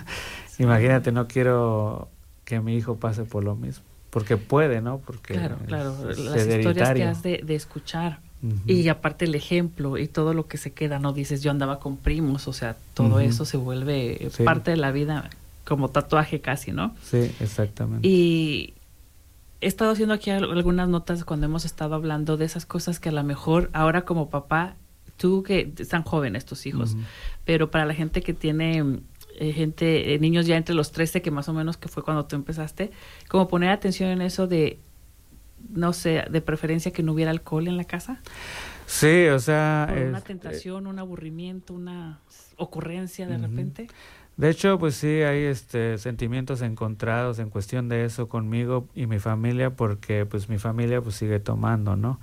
Imagínate, 0.59 1.11
no 1.11 1.27
quiero 1.27 2.09
que 2.43 2.59
mi 2.59 2.75
hijo 2.75 2.95
pase 2.95 3.23
por 3.23 3.43
lo 3.43 3.55
mismo, 3.55 3.83
porque 4.09 4.37
puede, 4.37 4.81
¿no? 4.81 4.99
Porque 4.99 5.33
claro, 5.33 5.57
claro, 5.65 5.95
las 6.05 6.47
historias 6.47 6.93
que 6.93 7.03
has 7.03 7.23
de, 7.23 7.55
escuchar. 7.55 8.19
Y 8.67 8.89
aparte 8.89 9.25
el 9.25 9.33
ejemplo 9.33 9.97
y 9.97 10.07
todo 10.07 10.35
lo 10.35 10.47
que 10.47 10.57
se 10.57 10.71
queda, 10.71 10.99
no 10.99 11.13
dices 11.13 11.41
yo 11.41 11.49
andaba 11.49 11.79
con 11.79 11.97
primos, 11.97 12.47
o 12.47 12.53
sea, 12.53 12.77
todo 12.93 13.19
eso 13.19 13.43
se 13.43 13.57
vuelve 13.57 14.29
parte 14.43 14.71
de 14.71 14.77
la 14.77 14.91
vida 14.91 15.31
como 15.65 15.89
tatuaje 15.89 16.41
casi, 16.41 16.71
¿no? 16.71 16.93
Sí, 17.03 17.31
exactamente. 17.39 18.07
Y 18.07 18.75
he 19.61 19.67
estado 19.67 19.91
haciendo 19.91 20.13
aquí 20.13 20.29
algunas 20.29 20.87
notas 20.87 21.25
cuando 21.25 21.47
hemos 21.47 21.65
estado 21.65 21.95
hablando 21.95 22.37
de 22.37 22.45
esas 22.45 22.67
cosas 22.67 22.99
que 22.99 23.09
a 23.09 23.11
lo 23.11 23.23
mejor 23.23 23.71
ahora 23.73 24.05
como 24.05 24.29
papá, 24.29 24.75
tú 25.17 25.41
que 25.41 25.73
están 25.79 26.03
jóvenes 26.03 26.45
tus 26.45 26.67
hijos, 26.67 26.95
pero 27.45 27.71
para 27.71 27.85
la 27.85 27.95
gente 27.95 28.21
que 28.21 28.33
tiene 28.33 28.99
gente, 29.39 30.13
eh, 30.13 30.19
niños 30.19 30.45
ya 30.45 30.57
entre 30.57 30.75
los 30.75 30.91
13, 30.91 31.21
que 31.21 31.31
más 31.31 31.49
o 31.49 31.53
menos 31.53 31.77
que 31.77 31.87
fue 31.87 32.03
cuando 32.03 32.25
tú 32.25 32.35
empezaste, 32.35 32.91
como 33.27 33.47
poner 33.47 33.69
atención 33.69 34.09
en 34.09 34.21
eso 34.21 34.47
de, 34.47 34.79
no 35.69 35.93
sé, 35.93 36.25
de 36.29 36.41
preferencia 36.41 36.91
que 36.91 37.03
no 37.03 37.13
hubiera 37.13 37.31
alcohol 37.31 37.67
en 37.67 37.77
la 37.77 37.85
casa. 37.85 38.21
Sí, 38.85 39.27
o 39.27 39.39
sea... 39.39 39.93
una 40.09 40.21
tentación, 40.21 40.87
un 40.87 40.99
aburrimiento, 40.99 41.73
una 41.73 42.19
ocurrencia 42.57 43.27
de 43.27 43.37
repente. 43.37 43.87
De 44.37 44.49
hecho, 44.49 44.77
pues 44.77 44.95
sí, 44.95 45.07
hay 45.07 45.43
este, 45.43 45.97
sentimientos 45.97 46.61
encontrados 46.61 47.39
en 47.39 47.49
cuestión 47.49 47.87
de 47.87 48.03
eso 48.03 48.27
conmigo 48.27 48.87
y 48.93 49.07
mi 49.07 49.19
familia, 49.19 49.71
porque 49.71 50.25
pues 50.25 50.49
mi 50.49 50.57
familia 50.57 51.01
pues 51.01 51.15
sigue 51.15 51.39
tomando, 51.39 51.95
¿no? 51.95 52.19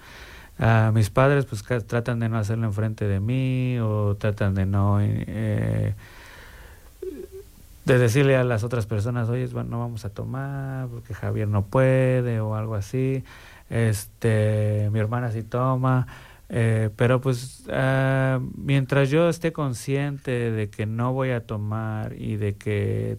Uh, 0.58 0.92
mis 0.92 1.08
padres 1.08 1.46
pues 1.46 1.64
tratan 1.86 2.20
de 2.20 2.28
no 2.28 2.36
hacerlo 2.36 2.66
enfrente 2.66 3.08
de 3.08 3.20
mí 3.20 3.78
o 3.80 4.16
tratan 4.16 4.54
de 4.54 4.66
no... 4.66 4.98
Eh, 5.00 5.94
de 7.84 7.98
decirle 7.98 8.36
a 8.36 8.44
las 8.44 8.64
otras 8.64 8.86
personas, 8.86 9.28
oye, 9.28 9.48
no 9.48 9.80
vamos 9.80 10.04
a 10.04 10.10
tomar 10.10 10.88
porque 10.88 11.14
Javier 11.14 11.48
no 11.48 11.66
puede 11.66 12.40
o 12.40 12.54
algo 12.54 12.74
así. 12.74 13.24
Este, 13.70 14.88
mi 14.92 14.98
hermana 14.98 15.30
sí 15.32 15.42
toma, 15.42 16.06
eh, 16.48 16.90
pero 16.96 17.20
pues 17.20 17.64
ah, 17.70 18.40
mientras 18.56 19.10
yo 19.10 19.28
esté 19.28 19.52
consciente 19.52 20.50
de 20.50 20.68
que 20.68 20.86
no 20.86 21.12
voy 21.12 21.30
a 21.30 21.46
tomar 21.46 22.12
y 22.12 22.36
de 22.36 22.54
que 22.54 23.18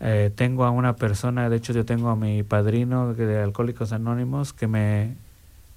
eh, 0.00 0.30
tengo 0.34 0.64
a 0.64 0.70
una 0.70 0.96
persona, 0.96 1.48
de 1.48 1.56
hecho 1.56 1.72
yo 1.72 1.84
tengo 1.84 2.10
a 2.10 2.16
mi 2.16 2.42
padrino 2.42 3.14
de 3.14 3.42
Alcohólicos 3.42 3.92
Anónimos 3.92 4.52
que 4.52 4.66
me 4.66 5.14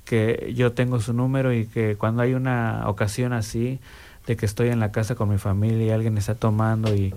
que 0.05 0.53
yo 0.55 0.73
tengo 0.73 0.99
su 0.99 1.13
número 1.13 1.53
y 1.53 1.65
que 1.65 1.95
cuando 1.95 2.21
hay 2.21 2.33
una 2.33 2.83
ocasión 2.87 3.31
así 3.31 3.79
de 4.27 4.35
que 4.35 4.45
estoy 4.45 4.69
en 4.69 4.79
la 4.79 4.91
casa 4.91 5.15
con 5.15 5.29
mi 5.29 5.37
familia 5.37 5.87
y 5.87 5.89
alguien 5.91 6.17
está 6.17 6.35
tomando 6.35 6.93
y 6.93 7.13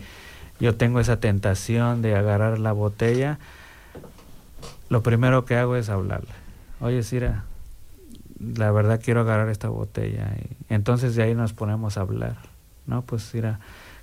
yo 0.61 0.75
tengo 0.75 1.01
esa 1.01 1.21
tentación 1.21 2.03
de 2.03 2.17
agarrar 2.17 2.59
la 2.59 2.73
botella, 2.73 3.39
lo 4.89 5.03
primero 5.03 5.45
que 5.45 5.57
hago 5.57 5.77
es 5.77 5.89
hablarle. 5.89 6.31
Oye, 6.81 7.03
Sira, 7.03 7.45
la 8.41 8.71
verdad 8.71 9.01
quiero 9.03 9.21
agarrar 9.21 9.49
esta 9.49 9.69
botella. 9.69 10.33
Y 10.39 10.73
entonces 10.73 11.15
de 11.15 11.25
ahí 11.25 11.35
nos 11.35 11.53
ponemos 11.53 11.97
a 11.97 12.03
hablar. 12.03 12.37
¿No? 12.87 13.03
Pues, 13.03 13.23
Sira, 13.23 13.59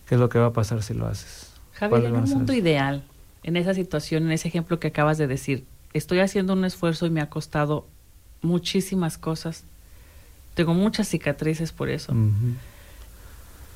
¿qué 0.08 0.16
es 0.16 0.22
lo 0.22 0.30
que 0.30 0.40
va 0.40 0.48
a 0.48 0.54
pasar 0.54 0.84
si 0.84 0.94
lo 0.94 1.08
haces? 1.08 1.52
Javier, 1.74 2.06
en 2.06 2.16
un 2.18 2.30
mundo 2.30 2.54
ideal, 2.54 3.04
en 3.44 3.56
esa 3.56 3.74
situación, 3.74 4.24
en 4.24 4.32
ese 4.32 4.48
ejemplo 4.48 4.80
que 4.80 4.88
acabas 4.88 5.18
de 5.18 5.28
decir, 5.28 5.66
estoy 5.94 6.20
haciendo 6.20 6.54
un 6.54 6.66
esfuerzo 6.66 7.06
y 7.06 7.10
me 7.10 7.22
ha 7.22 7.30
costado 7.30 7.88
muchísimas 8.42 9.18
cosas. 9.18 9.64
Tengo 10.54 10.74
muchas 10.74 11.08
cicatrices 11.08 11.72
por 11.72 11.90
eso 11.90 12.14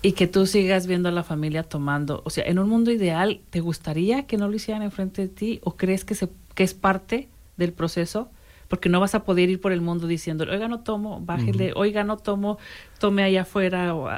y 0.01 0.13
que 0.13 0.27
tú 0.27 0.45
sigas 0.45 0.87
viendo 0.87 1.09
a 1.09 1.11
la 1.11 1.23
familia 1.23 1.63
tomando. 1.63 2.21
O 2.25 2.29
sea, 2.29 2.45
en 2.45 2.59
un 2.59 2.69
mundo 2.69 2.91
ideal, 2.91 3.41
¿te 3.49 3.59
gustaría 3.59 4.27
que 4.27 4.37
no 4.37 4.47
lo 4.47 4.55
hicieran 4.55 4.83
enfrente 4.83 5.23
de 5.23 5.27
ti 5.27 5.59
o 5.63 5.75
crees 5.75 6.05
que, 6.05 6.15
se, 6.15 6.29
que 6.55 6.63
es 6.63 6.73
parte 6.73 7.29
del 7.57 7.73
proceso? 7.73 8.29
porque 8.67 8.89
no 8.89 8.99
vas 8.99 9.15
a 9.15 9.23
poder 9.23 9.49
ir 9.49 9.61
por 9.61 9.71
el 9.71 9.79
mundo 9.79 10.07
diciendo, 10.07 10.45
oiga, 10.49 10.67
no 10.67 10.81
tomo, 10.81 11.21
bájele, 11.21 11.71
oiga, 11.75 12.03
no 12.03 12.17
tomo, 12.17 12.57
tome 12.99 13.23
allá 13.23 13.43
afuera. 13.43 13.95
O 13.95 14.09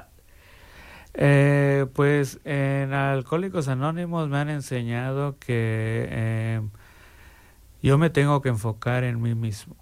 eh, 1.14 1.86
pues 1.94 2.40
en 2.46 2.94
Alcohólicos 2.94 3.68
Anónimos 3.68 4.30
me 4.30 4.38
han 4.38 4.50
enseñado 4.50 5.38
que 5.40 6.08
eh, 6.10 6.62
yo 7.82 7.98
me 7.98 8.10
tengo 8.10 8.42
que 8.42 8.50
enfocar 8.50 9.04
en 9.04 9.22
mí 9.22 9.36
mismo 9.36 9.76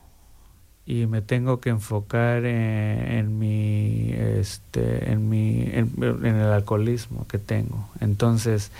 y 0.87 1.05
me 1.05 1.21
tengo 1.21 1.59
que 1.59 1.69
enfocar 1.69 2.45
en, 2.45 3.37
mi 3.37 4.13
este 4.13 5.11
en 5.11 5.27
mi 5.27 5.69
en, 5.73 5.91
el 6.23 6.53
alcoholismo 6.53 7.27
que 7.27 7.39
tengo. 7.39 7.89
Entonces 7.99 8.71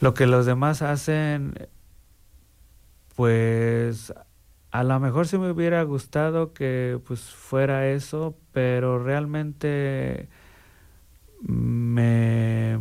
lo 0.00 0.12
que 0.12 0.26
los 0.26 0.44
demás 0.44 0.82
hacen 0.82 1.68
pues 3.14 4.12
a 4.72 4.82
lo 4.82 4.98
mejor 4.98 5.28
sí 5.28 5.38
me 5.38 5.52
hubiera 5.52 5.84
gustado 5.84 6.52
que 6.52 6.98
pues 7.06 7.20
fuera 7.20 7.86
eso 7.88 8.36
pero 8.52 8.98
realmente 8.98 10.28
me 11.42 12.76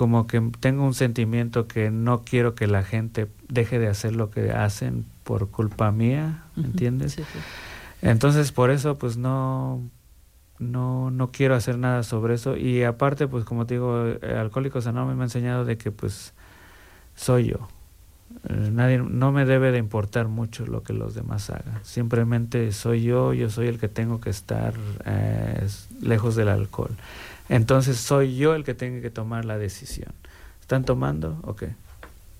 como 0.00 0.26
que 0.26 0.40
tengo 0.60 0.86
un 0.86 0.94
sentimiento 0.94 1.68
que 1.68 1.90
no 1.90 2.24
quiero 2.24 2.54
que 2.54 2.66
la 2.66 2.82
gente 2.82 3.28
deje 3.50 3.78
de 3.78 3.88
hacer 3.88 4.16
lo 4.16 4.30
que 4.30 4.50
hacen 4.50 5.04
por 5.24 5.50
culpa 5.50 5.92
mía, 5.92 6.44
¿me 6.56 6.64
entiendes? 6.64 7.20
Entonces 8.00 8.50
por 8.50 8.70
eso 8.70 8.96
pues 8.96 9.18
no 9.18 9.82
no 10.58 11.10
no 11.10 11.30
quiero 11.32 11.54
hacer 11.54 11.76
nada 11.76 12.02
sobre 12.02 12.32
eso 12.32 12.56
y 12.56 12.82
aparte 12.82 13.28
pues 13.28 13.44
como 13.44 13.66
te 13.66 13.74
digo, 13.74 14.06
eh, 14.06 14.36
Alcohólicos 14.38 14.86
Anónimos 14.86 15.16
me 15.16 15.22
ha 15.24 15.26
enseñado 15.26 15.66
de 15.66 15.76
que 15.76 15.92
pues 15.92 16.32
soy 17.14 17.48
yo. 17.48 17.68
Eh, 18.48 18.70
nadie 18.72 18.96
no 18.96 19.32
me 19.32 19.44
debe 19.44 19.70
de 19.70 19.76
importar 19.76 20.28
mucho 20.28 20.64
lo 20.64 20.82
que 20.82 20.94
los 20.94 21.14
demás 21.14 21.50
hagan. 21.50 21.78
Simplemente 21.82 22.72
soy 22.72 23.02
yo, 23.02 23.34
yo 23.34 23.50
soy 23.50 23.66
el 23.66 23.78
que 23.78 23.88
tengo 23.88 24.18
que 24.18 24.30
estar 24.30 24.72
eh, 25.04 25.68
lejos 26.00 26.36
del 26.36 26.48
alcohol. 26.48 26.96
Entonces 27.50 27.98
soy 27.98 28.36
yo 28.36 28.54
el 28.54 28.64
que 28.64 28.74
tengo 28.74 29.02
que 29.02 29.10
tomar 29.10 29.44
la 29.44 29.58
decisión. 29.58 30.12
¿Están 30.60 30.84
tomando? 30.84 31.40
Ok. 31.42 31.64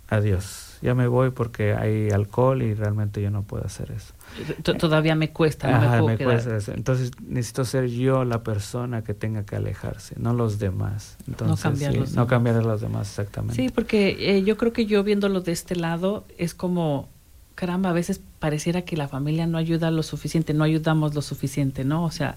Adiós. 0.09 0.79
Ya 0.83 0.95
me 0.95 1.09
voy 1.09 1.31
porque 1.31 1.75
hay 1.75 2.11
alcohol 2.11 2.63
y 2.63 2.75
realmente 2.75 3.21
yo 3.21 3.31
no 3.31 3.43
puedo 3.43 3.65
hacer 3.65 3.91
eso. 3.93 4.15
Todavía 4.63 5.15
me 5.15 5.31
cuesta, 5.31 5.71
no 5.99 6.07
me, 6.07 6.17
puedo 6.17 6.31
Cuesta 6.31 6.57
eso. 6.57 6.73
Entonces 6.73 7.11
necesito 7.27 7.65
ser 7.65 7.89
yo 7.89 8.25
la 8.25 8.43
persona 8.43 9.03
que 9.03 9.13
tenga 9.15 9.45
que 9.45 9.57
alejarse, 9.57 10.15
no 10.19 10.33
los 10.33 10.59
demás. 10.59 11.17
Entonces, 11.27 11.65
no 11.65 11.71
cambiar, 11.71 11.95
los, 11.97 12.13
no 12.15 12.27
cambiar 12.27 12.57
a 12.57 12.63
los 12.63 12.81
demás, 12.81 13.09
exactamente. 13.09 13.57
Sí, 13.57 13.69
porque 13.69 14.17
eh, 14.19 14.43
yo 14.43 14.57
creo 14.57 14.73
que 14.73 14.87
yo 14.87 15.03
viéndolo 15.05 15.41
de 15.41 15.53
este 15.53 15.77
lado 15.77 16.25
es 16.39 16.55
como, 16.55 17.09
caramba, 17.57 17.91
a 17.91 17.93
veces 17.93 18.21
pareciera 18.39 18.83
que 18.83 18.97
la 18.97 19.07
familia 19.07 19.47
no 19.47 19.59
ayuda 19.59 19.91
lo 19.91 20.03
suficiente, 20.03 20.55
no 20.55 20.65
ayudamos 20.65 21.15
lo 21.15 21.23
suficiente, 21.23 21.85
¿no? 21.85 22.05
O 22.05 22.11
sea, 22.11 22.37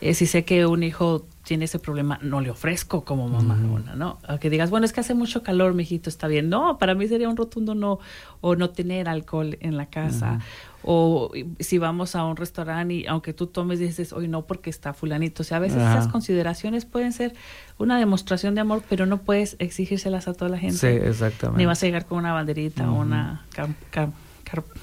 eh, 0.00 0.14
si 0.14 0.26
sé 0.26 0.44
que 0.44 0.66
un 0.66 0.82
hijo 0.82 1.26
tiene 1.42 1.64
ese 1.64 1.78
problema, 1.78 2.18
no 2.22 2.40
le 2.40 2.50
ofrezco 2.50 3.04
como 3.04 3.26
mamá 3.26 3.54
una, 3.54 3.94
¿no? 3.96 4.18
que 4.38 4.50
digas, 4.50 4.68
bueno, 4.68 4.84
es 4.84 4.92
que 4.92 5.00
hace 5.00 5.14
mucho 5.14 5.42
calor, 5.42 5.72
mijito, 5.72 6.10
está 6.10 6.28
bien. 6.28 6.50
No, 6.50 6.76
para 6.76 6.94
mí 6.94 7.08
sería 7.08 7.28
un 7.28 7.38
rotundo 7.38 7.74
no, 7.74 7.98
o 8.42 8.54
no 8.54 8.70
tener 8.70 9.08
alcohol 9.08 9.56
en 9.60 9.76
la 9.76 9.86
casa. 9.86 10.40
O 10.82 11.32
si 11.58 11.78
vamos 11.78 12.14
a 12.14 12.24
un 12.24 12.36
restaurante 12.36 12.94
y 12.94 13.06
aunque 13.06 13.32
tú 13.32 13.46
tomes 13.46 13.78
dices, 13.78 14.12
hoy 14.12 14.28
no 14.28 14.46
porque 14.46 14.68
está 14.70 14.92
fulanito. 14.92 15.42
O 15.42 15.44
sea, 15.44 15.56
a 15.56 15.60
veces 15.60 15.78
esas 15.78 16.06
consideraciones 16.08 16.84
pueden 16.84 17.12
ser 17.12 17.34
una 17.78 17.98
demostración 17.98 18.54
de 18.54 18.60
amor, 18.60 18.82
pero 18.88 19.06
no 19.06 19.18
puedes 19.18 19.56
exigírselas 19.58 20.28
a 20.28 20.34
toda 20.34 20.50
la 20.50 20.58
gente. 20.58 20.76
Sí, 20.76 20.86
exactamente. 20.86 21.58
Ni 21.58 21.66
vas 21.66 21.82
a 21.82 21.86
llegar 21.86 22.04
con 22.04 22.18
una 22.18 22.32
banderita 22.34 22.90
o 22.90 23.00
una 23.00 23.46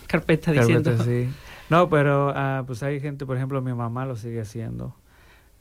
carpeta 0.07 0.51
diciendo. 0.51 0.97
Sí. 1.03 1.29
No, 1.69 1.89
pero 1.89 2.33
ah, 2.35 2.63
pues 2.65 2.81
hay 2.81 2.99
gente, 2.99 3.25
por 3.25 3.37
ejemplo, 3.37 3.61
mi 3.61 3.73
mamá 3.73 4.05
lo 4.05 4.15
sigue 4.15 4.41
haciendo 4.41 4.95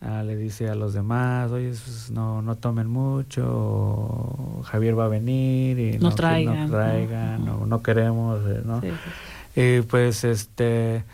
Ah, 0.07 0.23
le 0.23 0.37
dice 0.37 0.69
a 0.69 0.75
los 0.75 0.93
demás, 0.93 1.51
oye, 1.51 1.69
pues, 1.69 2.11
no, 2.11 2.43
no 2.43 2.57
tomen 2.57 2.87
mucho, 2.87 4.61
Javier 4.65 4.99
va 4.99 5.07
a 5.07 5.09
venir 5.09 5.79
y 5.79 5.99
no, 5.99 6.15
traigan, 6.15 6.69
no, 6.71 6.77
traigan 6.77 7.45
no, 7.45 7.65
no, 7.65 7.83
queremos, 7.83 8.41
eh, 8.47 8.61
¿no? 8.63 8.83
Y 9.57 9.81
pues, 9.81 10.25
este, 10.25 11.05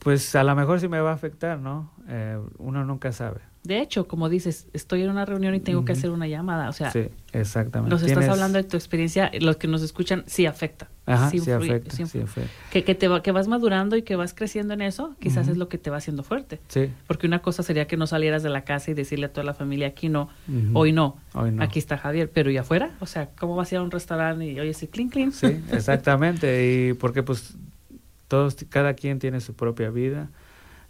pues 0.00 0.34
a 0.34 0.42
lo 0.42 0.56
mejor 0.56 0.80
sí 0.80 0.88
me 0.88 1.00
va 1.00 1.10
a 1.10 1.14
afectar, 1.14 1.60
¿no? 1.60 1.90
Eh, 2.08 2.36
uno 2.58 2.84
nunca 2.84 3.12
sabe. 3.12 3.40
De 3.68 3.82
hecho, 3.82 4.08
como 4.08 4.30
dices, 4.30 4.66
estoy 4.72 5.02
en 5.02 5.10
una 5.10 5.26
reunión 5.26 5.54
y 5.54 5.60
tengo 5.60 5.84
que 5.84 5.92
hacer 5.92 6.08
una 6.08 6.26
llamada, 6.26 6.70
o 6.70 6.72
sea, 6.72 6.90
sí, 6.90 7.08
exactamente. 7.34 7.94
Nos 7.94 8.02
estás 8.02 8.26
hablando 8.26 8.56
de 8.56 8.64
tu 8.64 8.78
experiencia, 8.78 9.30
los 9.42 9.58
que 9.58 9.68
nos 9.68 9.82
escuchan 9.82 10.24
sí 10.26 10.46
afecta. 10.46 10.88
Ajá, 11.04 11.28
sí, 11.28 11.38
afecta, 11.50 11.94
sí 11.94 12.02
afecta. 12.02 12.50
Que, 12.70 12.82
que, 12.82 12.94
te 12.94 13.08
que 13.22 13.30
vas 13.30 13.46
madurando 13.46 13.98
y 13.98 14.02
que 14.04 14.16
vas 14.16 14.32
creciendo 14.32 14.72
en 14.72 14.80
eso, 14.80 15.16
quizás 15.20 15.48
es 15.48 15.58
lo 15.58 15.68
que 15.68 15.76
te 15.76 15.90
va 15.90 15.98
haciendo 15.98 16.22
fuerte. 16.22 16.60
Sí. 16.68 16.90
Porque 17.06 17.26
una 17.26 17.40
cosa 17.40 17.62
sería 17.62 17.86
que 17.86 17.98
no 17.98 18.06
salieras 18.06 18.42
de 18.42 18.48
la 18.48 18.64
casa 18.64 18.90
y 18.90 18.94
decirle 18.94 19.26
a 19.26 19.32
toda 19.34 19.44
la 19.44 19.52
familia, 19.52 19.88
aquí 19.88 20.08
no, 20.08 20.30
hoy, 20.72 20.92
no, 20.92 21.18
hoy 21.34 21.50
no, 21.50 21.62
aquí 21.62 21.78
está 21.78 21.98
Javier, 21.98 22.30
pero 22.32 22.50
¿y 22.50 22.56
afuera? 22.56 22.96
O 23.00 23.06
sea, 23.06 23.28
¿cómo 23.38 23.54
vas 23.54 23.70
a 23.70 23.74
ir 23.74 23.80
a 23.80 23.82
un 23.82 23.90
restaurante 23.90 24.46
y 24.46 24.58
oye, 24.58 24.72
sí, 24.72 24.86
clean, 24.86 25.10
clean? 25.10 25.32
Sí, 25.32 25.60
exactamente, 25.72 26.88
y 26.88 26.94
porque 26.94 27.22
pues 27.22 27.58
todos, 28.28 28.56
cada 28.70 28.94
quien 28.94 29.18
tiene 29.18 29.42
su 29.42 29.52
propia 29.52 29.90
vida 29.90 30.30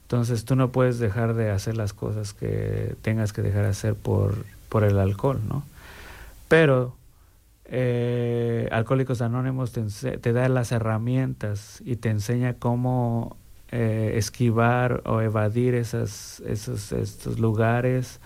entonces 0.08 0.46
tú 0.46 0.56
no 0.56 0.70
puedes 0.70 0.98
dejar 0.98 1.34
de 1.34 1.50
hacer 1.50 1.76
las 1.76 1.92
cosas 1.92 2.32
que 2.32 2.96
tengas 3.02 3.34
que 3.34 3.42
dejar 3.42 3.64
de 3.64 3.68
hacer 3.68 3.94
por, 3.94 4.46
por 4.70 4.82
el 4.82 4.98
alcohol, 4.98 5.38
¿no? 5.46 5.64
Pero 6.48 6.96
eh, 7.66 8.70
Alcohólicos 8.72 9.20
Anónimos 9.20 9.72
te, 9.72 10.32
da 10.32 10.48
las 10.48 10.72
herramientas 10.72 11.82
y 11.84 11.96
te 11.96 12.08
enseña 12.08 12.54
cómo 12.54 13.36
eh, 13.70 14.14
esquivar 14.14 15.02
o 15.04 15.20
evadir 15.20 15.74
esas, 15.74 16.40
esos 16.46 16.90
estos 16.92 17.38
lugares 17.38 18.18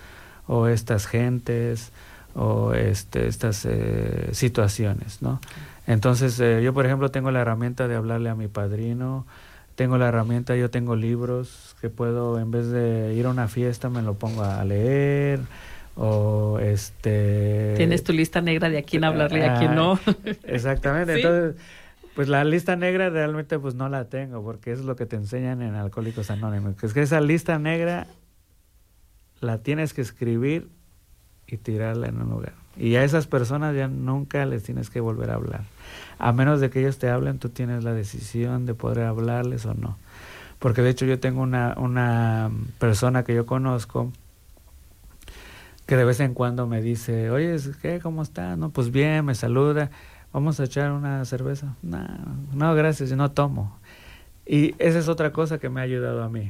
o 0.46 0.68
estas 0.68 1.08
gentes 1.08 1.90
o 2.36 2.74
este, 2.74 3.26
estas 3.26 3.64
eh, 3.64 4.28
situaciones, 4.30 5.20
¿no? 5.20 5.40
Entonces 5.88 6.40
yo, 6.62 6.72
por 6.72 6.86
ejemplo, 6.86 7.10
tengo 7.10 7.32
la 7.32 7.40
herramienta 7.40 7.88
de 7.88 7.96
hablarle 7.96 8.28
a 8.28 8.36
mi 8.36 8.46
padrino, 8.46 9.26
tengo 9.82 9.98
la 9.98 10.06
herramienta, 10.06 10.54
yo 10.54 10.70
tengo 10.70 10.94
libros 10.94 11.74
que 11.80 11.90
puedo, 11.90 12.38
en 12.38 12.52
vez 12.52 12.68
de 12.68 13.14
ir 13.14 13.26
a 13.26 13.30
una 13.30 13.48
fiesta, 13.48 13.88
me 13.88 14.00
lo 14.00 14.14
pongo 14.14 14.44
a 14.44 14.64
leer 14.64 15.40
o 15.96 16.60
este... 16.60 17.74
Tienes 17.76 18.04
tu 18.04 18.12
lista 18.12 18.40
negra 18.40 18.70
de 18.70 18.78
a 18.78 18.82
quién 18.84 19.02
hablarle 19.02 19.40
y 19.40 19.42
a 19.42 19.56
quién 19.56 19.74
no. 19.74 19.98
Exactamente, 20.44 21.14
entonces, 21.16 21.60
pues 22.14 22.28
la 22.28 22.44
lista 22.44 22.76
negra 22.76 23.10
realmente 23.10 23.58
pues 23.58 23.74
no 23.74 23.88
la 23.88 24.04
tengo, 24.04 24.44
porque 24.44 24.70
eso 24.70 24.82
es 24.82 24.86
lo 24.86 24.94
que 24.94 25.04
te 25.04 25.16
enseñan 25.16 25.62
en 25.62 25.74
Alcohólicos 25.74 26.30
Anónimos, 26.30 26.76
que 26.76 26.86
es 26.86 26.94
que 26.94 27.02
esa 27.02 27.20
lista 27.20 27.58
negra 27.58 28.06
la 29.40 29.64
tienes 29.64 29.94
que 29.94 30.02
escribir 30.02 30.68
y 31.48 31.56
tirarla 31.56 32.06
en 32.06 32.22
un 32.22 32.30
lugar. 32.30 32.52
Y 32.76 32.94
a 32.94 33.02
esas 33.02 33.26
personas 33.26 33.74
ya 33.74 33.88
nunca 33.88 34.46
les 34.46 34.62
tienes 34.62 34.90
que 34.90 35.00
volver 35.00 35.30
a 35.30 35.34
hablar 35.34 35.64
a 36.22 36.32
menos 36.32 36.60
de 36.60 36.70
que 36.70 36.78
ellos 36.78 36.98
te 36.98 37.10
hablen, 37.10 37.40
tú 37.40 37.48
tienes 37.48 37.82
la 37.82 37.92
decisión 37.92 38.64
de 38.64 38.74
poder 38.74 39.06
hablarles 39.06 39.66
o 39.66 39.74
no. 39.74 39.98
Porque 40.60 40.80
de 40.80 40.90
hecho 40.90 41.04
yo 41.04 41.18
tengo 41.18 41.42
una, 41.42 41.74
una 41.76 42.48
persona 42.78 43.24
que 43.24 43.34
yo 43.34 43.44
conozco 43.44 44.12
que 45.84 45.96
de 45.96 46.04
vez 46.04 46.20
en 46.20 46.32
cuando 46.32 46.68
me 46.68 46.80
dice, 46.80 47.28
oye, 47.32 47.56
¿qué? 47.82 47.98
¿Cómo 48.00 48.22
estás? 48.22 48.56
No, 48.56 48.70
pues 48.70 48.92
bien, 48.92 49.24
me 49.24 49.34
saluda. 49.34 49.90
Vamos 50.32 50.60
a 50.60 50.64
echar 50.64 50.92
una 50.92 51.24
cerveza. 51.24 51.74
No, 51.82 52.06
no, 52.52 52.72
gracias, 52.76 53.10
no 53.10 53.32
tomo. 53.32 53.76
Y 54.46 54.76
esa 54.78 55.00
es 55.00 55.08
otra 55.08 55.32
cosa 55.32 55.58
que 55.58 55.70
me 55.70 55.80
ha 55.80 55.84
ayudado 55.84 56.22
a 56.22 56.28
mí. 56.28 56.46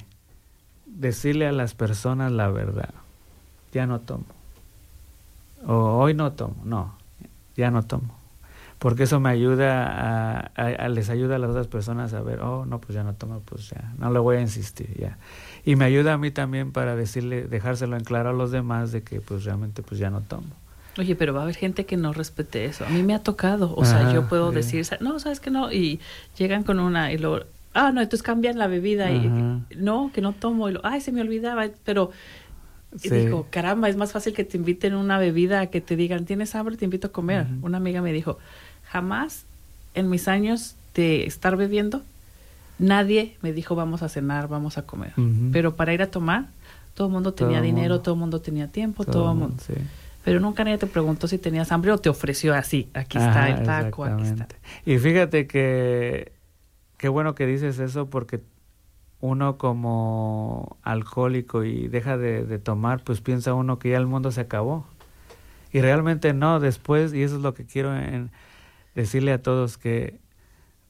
Decirle 0.84 1.46
a 1.46 1.52
las 1.52 1.72
personas 1.72 2.30
la 2.30 2.50
verdad. 2.50 2.92
Ya 3.72 3.86
no 3.86 4.00
tomo. 4.00 4.26
O 5.66 5.96
hoy 5.98 6.12
no 6.12 6.32
tomo. 6.32 6.56
No, 6.62 6.94
ya 7.56 7.70
no 7.70 7.82
tomo 7.84 8.21
porque 8.82 9.04
eso 9.04 9.20
me 9.20 9.30
ayuda 9.30 10.50
a, 10.56 10.88
les 10.88 11.08
ayuda 11.08 11.36
a 11.36 11.38
las 11.38 11.50
otras 11.50 11.68
personas 11.68 12.14
a 12.14 12.20
ver, 12.20 12.40
oh, 12.40 12.66
no, 12.66 12.80
pues 12.80 12.96
ya 12.96 13.04
no 13.04 13.14
tomo, 13.14 13.40
pues 13.44 13.70
ya, 13.70 13.92
no 13.96 14.10
le 14.10 14.18
voy 14.18 14.38
a 14.38 14.40
insistir, 14.40 14.92
ya. 14.98 15.18
Y 15.64 15.76
me 15.76 15.84
ayuda 15.84 16.14
a 16.14 16.18
mí 16.18 16.32
también 16.32 16.72
para 16.72 16.96
decirle, 16.96 17.44
dejárselo 17.44 17.96
en 17.96 18.02
claro 18.02 18.30
a 18.30 18.32
los 18.32 18.50
demás 18.50 18.90
de 18.90 19.04
que 19.04 19.20
pues 19.20 19.44
realmente 19.44 19.84
pues 19.84 20.00
ya 20.00 20.10
no 20.10 20.20
tomo. 20.22 20.48
Oye, 20.98 21.14
pero 21.14 21.32
va 21.32 21.38
a 21.38 21.42
haber 21.44 21.54
gente 21.54 21.86
que 21.86 21.96
no 21.96 22.12
respete 22.12 22.64
eso. 22.64 22.84
A 22.84 22.88
mí 22.88 23.04
me 23.04 23.14
ha 23.14 23.20
tocado, 23.20 23.72
o 23.76 23.84
sea, 23.84 24.12
yo 24.12 24.28
puedo 24.28 24.50
decir, 24.50 24.84
no, 24.98 25.20
sabes 25.20 25.38
que 25.38 25.52
no, 25.52 25.70
y 25.70 26.00
llegan 26.36 26.64
con 26.64 26.80
una 26.80 27.12
y 27.12 27.18
luego, 27.18 27.44
ah, 27.74 27.92
no, 27.92 28.00
entonces 28.00 28.24
cambian 28.24 28.58
la 28.58 28.66
bebida 28.66 29.12
y 29.12 29.30
no, 29.76 30.10
que 30.12 30.20
no 30.20 30.32
tomo, 30.32 30.68
y 30.68 30.72
lo, 30.72 30.80
ay, 30.82 31.00
se 31.00 31.12
me 31.12 31.20
olvidaba, 31.20 31.68
pero 31.84 32.10
dijo, 33.00 33.46
caramba, 33.48 33.88
es 33.88 33.96
más 33.96 34.10
fácil 34.10 34.34
que 34.34 34.42
te 34.42 34.56
inviten 34.56 34.96
una 34.96 35.18
bebida 35.18 35.66
que 35.68 35.80
te 35.80 35.94
digan, 35.94 36.24
tienes 36.24 36.56
hambre, 36.56 36.76
te 36.76 36.84
invito 36.84 37.06
a 37.06 37.12
comer. 37.12 37.46
Una 37.62 37.78
amiga 37.78 38.02
me 38.02 38.12
dijo, 38.12 38.38
jamás 38.92 39.46
en 39.94 40.10
mis 40.10 40.28
años 40.28 40.76
de 40.94 41.24
estar 41.24 41.56
bebiendo, 41.56 42.02
nadie 42.78 43.38
me 43.40 43.54
dijo 43.54 43.74
vamos 43.74 44.02
a 44.02 44.10
cenar, 44.10 44.48
vamos 44.48 44.76
a 44.76 44.82
comer. 44.82 45.12
Pero 45.50 45.76
para 45.76 45.94
ir 45.94 46.02
a 46.02 46.10
tomar, 46.10 46.48
todo 46.94 47.06
el 47.06 47.12
mundo 47.14 47.32
tenía 47.32 47.62
dinero, 47.62 48.00
todo 48.00 48.14
el 48.14 48.20
mundo 48.20 48.42
tenía 48.42 48.68
tiempo, 48.68 49.04
todo 49.04 49.32
el 49.32 49.38
mundo. 49.38 49.56
Pero 50.24 50.40
nunca 50.40 50.62
nadie 50.62 50.76
te 50.76 50.86
preguntó 50.86 51.26
si 51.26 51.38
tenías 51.38 51.72
hambre 51.72 51.90
o 51.90 51.98
te 51.98 52.10
ofreció 52.10 52.54
así, 52.54 52.90
aquí 52.92 53.16
está 53.16 53.48
el 53.48 53.64
taco, 53.64 54.04
aquí 54.04 54.24
está. 54.24 54.46
Y 54.84 54.98
fíjate 54.98 55.46
que 55.46 56.32
qué 56.98 57.08
bueno 57.08 57.34
que 57.34 57.46
dices 57.46 57.78
eso 57.78 58.10
porque 58.10 58.40
uno 59.20 59.56
como 59.56 60.76
alcohólico 60.82 61.64
y 61.64 61.88
deja 61.88 62.18
de, 62.18 62.58
tomar, 62.58 63.02
pues 63.02 63.22
piensa 63.22 63.54
uno 63.54 63.78
que 63.78 63.90
ya 63.90 63.96
el 63.96 64.06
mundo 64.06 64.30
se 64.32 64.42
acabó. 64.42 64.86
Y 65.72 65.80
realmente 65.80 66.34
no, 66.34 66.60
después, 66.60 67.14
y 67.14 67.22
eso 67.22 67.36
es 67.36 67.42
lo 67.42 67.54
que 67.54 67.64
quiero 67.64 67.96
decirle 68.94 69.32
a 69.32 69.42
todos, 69.42 69.78
que 69.78 70.20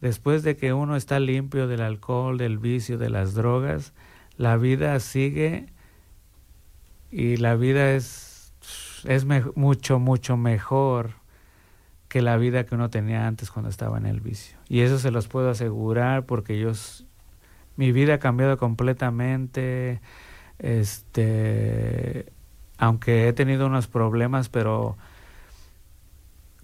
después 0.01 0.43
de 0.43 0.57
que 0.57 0.73
uno 0.73 0.97
está 0.97 1.21
limpio 1.21 1.69
del 1.69 1.81
alcohol, 1.81 2.39
del 2.39 2.59
vicio, 2.59 2.99
de 2.99 3.11
las 3.11 3.35
drogas, 3.35 3.93
la 4.37 4.57
vida 4.57 4.99
sigue 5.01 5.67
y 7.11 7.37
la 7.37 7.55
vida 7.57 7.93
es, 7.93 8.53
es 9.05 9.25
mucho, 9.55 9.99
mucho 9.99 10.37
mejor 10.37 11.11
que 12.09 12.23
la 12.23 12.37
vida 12.37 12.65
que 12.65 12.75
uno 12.75 12.91
tenía 12.91 13.27
antes 13.27 13.51
cuando 13.51 13.71
estaba 13.71 13.97
en 13.99 14.07
el 14.07 14.21
vicio. 14.21 14.59
Y 14.69 14.81
eso 14.81 14.99
se 14.99 15.11
los 15.11 15.29
puedo 15.29 15.51
asegurar 15.51 16.27
porque 16.27 16.59
yo 16.59 16.73
mi 17.77 17.93
vida 17.93 18.15
ha 18.15 18.19
cambiado 18.19 18.59
completamente. 18.59 20.01
Este, 20.59 22.27
aunque 22.77 23.29
he 23.29 23.33
tenido 23.33 23.67
unos 23.67 23.87
problemas, 23.87 24.49
pero 24.49 24.97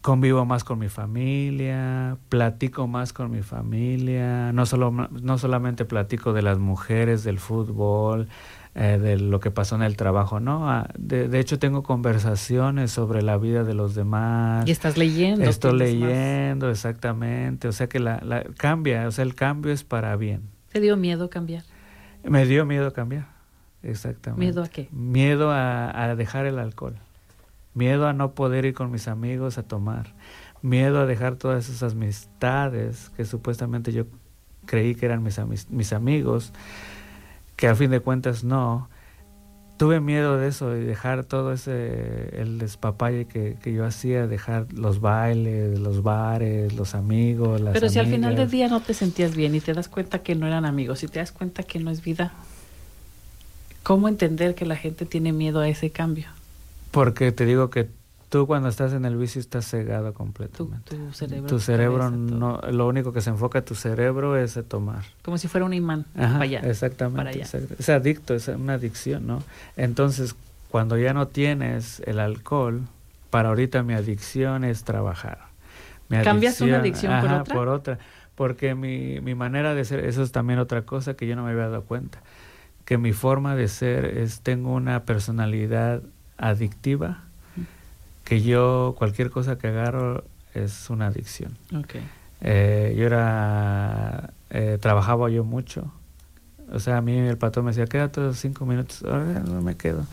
convivo 0.03 0.44
más 0.44 0.64
con 0.64 0.78
mi 0.78 0.88
familia, 0.88 2.18
platico 2.28 2.86
más 2.86 3.12
con 3.12 3.30
mi 3.30 3.42
familia, 3.42 4.53
no, 4.53 4.66
solo, 4.66 4.90
no 4.90 5.38
solamente 5.38 5.84
platico 5.84 6.32
de 6.32 6.42
las 6.42 6.59
mujeres, 6.59 7.24
del 7.24 7.38
fútbol, 7.38 8.28
eh, 8.74 8.99
de 9.01 9.18
lo 9.18 9.40
que 9.40 9.51
pasó 9.51 9.74
en 9.74 9.82
el 9.82 9.96
trabajo, 9.96 10.38
¿no? 10.38 10.70
Ah, 10.70 10.88
de, 10.96 11.28
de, 11.28 11.40
hecho, 11.40 11.59
tengo 11.59 11.82
conversaciones 11.82 12.92
sobre 12.92 13.22
la 13.22 13.36
vida 13.36 13.64
de 13.64 13.74
los 13.74 13.94
demás. 13.94 14.68
Y 14.68 14.70
estás 14.70 14.96
leyendo. 14.96 15.44
Estoy 15.44 15.76
leyendo, 15.76 16.70
exactamente. 16.70 17.66
O 17.66 17.72
sea 17.72 17.88
que 17.88 17.99
la, 17.99 18.20
la, 18.22 18.44
cambia, 18.57 19.09
o 19.09 19.11
sea, 19.11 19.24
el 19.24 19.34
cambio 19.34 19.72
es 19.72 19.82
para 19.82 20.14
bien. 20.16 20.42
¿Te 20.72 20.80
dio 20.80 20.96
miedo 20.96 21.28
cambiar? 21.28 21.64
Me 22.22 22.46
dio 22.46 22.66
miedo 22.66 22.92
cambiar, 22.92 23.26
exactamente. 23.82 24.44
¿Miedo 24.44 24.62
a 24.62 24.68
qué? 24.68 24.88
Miedo 24.92 25.51
a, 25.51 26.14
dejar 26.16 26.46
el 26.46 26.59
alcohol. 26.59 26.94
Miedo 27.79 28.09
a 28.09 28.12
no 28.12 28.33
poder 28.33 28.64
ir 28.64 28.74
con 28.74 28.91
mis 28.91 29.07
amigos 29.07 29.57
a 29.57 29.62
tomar. 29.62 30.12
Miedo 30.62 30.99
a 30.99 31.07
dejar 31.07 31.37
todas 31.37 31.68
esas 31.68 31.93
amistades 31.93 33.12
que 33.16 33.24
supuestamente 33.24 33.93
yo 33.93 34.07
creí 34.66 34.97
que 34.97 35.07
eran 35.07 35.22
mis, 35.22 35.39
mis 35.70 35.93
amigos, 35.93 36.53
que 37.55 37.68
a 37.68 37.76
fin 37.76 37.93
de 37.93 38.01
cuentas 38.01 38.43
no 38.43 38.89
tuve 39.76 40.01
miedo 40.01 40.39
de 40.39 40.49
eso, 40.49 40.70
de 40.70 40.85
dejar 40.85 41.22
todo 41.22 41.53
ese, 41.53 42.41
el 42.41 42.59
despapalle 42.59 43.26
que, 43.26 43.57
que 43.62 43.72
yo 43.72 43.87
hacía, 43.87 44.26
dejar 44.26 44.72
los 44.72 45.01
bailes, 45.01 45.79
los 45.79 46.03
bares, 46.03 46.72
los 46.72 46.97
amigos, 46.97 47.61
las 47.61 47.74
Pero 47.74 47.89
si 47.89 48.01
al 48.01 48.09
final 48.09 48.35
del 48.35 48.51
día 48.51 48.66
no 48.66 48.81
te 48.81 48.93
sentías 48.93 49.37
bien 49.37 49.55
y 49.55 49.61
te 49.61 49.72
das 49.72 49.89
cuenta 49.89 50.18
que 50.24 50.35
no 50.35 50.49
eran 50.49 50.64
amigos 50.64 51.05
y 51.05 51.07
te 51.07 51.20
das 51.20 51.31
cuenta 51.31 51.62
que 51.62 51.79
no 51.79 51.93
es 51.93 52.03
vida, 52.03 52.33
¿cómo 53.85 54.09
entender 54.09 54.57
que 54.57 54.66
la 54.66 54.74
gente 54.74 55.07
tiene 55.07 55.33
miedo 55.33 55.61
a 55.61 55.68
ese 55.68 55.91
cambio? 55.91 56.26
Porque 56.91 57.32
te 57.32 57.45
digo 57.45 57.70
que 57.70 57.91
Tú 58.28 58.47
cuando 58.47 58.68
estás 58.68 58.93
en 58.93 59.07
el 59.07 59.16
vicio 59.16 59.41
estás 59.41 59.66
cegado 59.66 60.12
completamente. 60.12 60.95
Tu, 60.95 61.12
cerebro. 61.12 61.49
Tu 61.49 61.61
cerebro 61.61 62.11
no, 62.11 62.61
lo 62.70 62.86
único 62.86 63.12
que 63.12 63.22
se 63.22 63.30
enfoca 63.30 63.61
a 63.61 63.62
tu 63.62 63.74
cerebro 63.74 64.36
es 64.36 64.59
a 64.59 64.62
tomar. 64.62 65.05
Como 65.22 65.39
si 65.39 65.49
fuera 65.49 65.64
un 65.64 65.72
imán 65.72 66.05
para 66.14 66.41
allá. 66.41 66.61
Exactamente. 66.61 67.41
Es 67.78 67.89
adicto, 67.89 68.34
es 68.34 68.49
una 68.49 68.74
adicción, 68.74 69.26
¿no? 69.26 69.43
Entonces, 69.78 70.36
cuando 70.70 70.99
ya 70.99 71.14
no 71.14 71.28
tienes 71.28 72.03
el 72.05 72.20
alcohol, 72.20 72.82
para 73.30 73.49
ahorita 73.49 73.82
mi 73.82 73.95
adicción 73.95 74.62
es 74.64 74.84
trabajar. 74.84 75.39
¿Cambias 76.22 76.61
una 76.61 76.78
adicción 76.78 77.20
por 77.22 77.32
otra? 77.32 77.55
por 77.55 77.68
otra. 77.68 77.99
Porque 78.34 78.74
mi, 78.74 79.20
mi 79.20 79.34
manera 79.34 79.74
de 79.74 79.86
ser, 79.86 80.05
eso 80.05 80.22
es 80.22 80.32
también 80.32 80.59
otra 80.59 80.82
cosa 80.82 81.14
que 81.14 81.26
yo 81.26 81.34
no 81.34 81.45
me 81.45 81.53
había 81.53 81.68
dado 81.68 81.84
cuenta. 81.84 82.20
Que 82.84 82.99
mi 82.99 83.14
forma 83.14 83.57
de 83.57 83.68
ser 83.68 84.05
es, 84.05 84.43
tengo 84.43 84.74
una 84.74 85.05
personalidad 85.05 86.03
adictiva 86.39 87.24
que 88.24 88.43
yo 88.43 88.95
cualquier 88.99 89.30
cosa 89.30 89.59
que 89.59 89.68
agarro 89.68 90.24
es 90.55 90.91
una 90.91 91.07
adicción. 91.07 91.57
Okay. 91.74 92.03
Eh, 92.41 92.95
yo 92.97 93.07
era, 93.07 94.30
eh, 94.51 94.78
trabajaba 94.80 95.30
yo 95.30 95.45
mucho. 95.45 95.93
O 96.70 96.78
sea, 96.80 96.99
a 96.99 97.01
mí 97.01 97.16
el 97.16 97.39
patrón 97.39 97.64
me 97.64 97.70
decía, 97.70 97.86
quédate 97.86 98.34
cinco 98.34 98.66
minutos. 98.66 99.03
Ahora 99.05 99.41
no 99.41 99.62
me 99.62 99.76
quedo. 99.76 100.07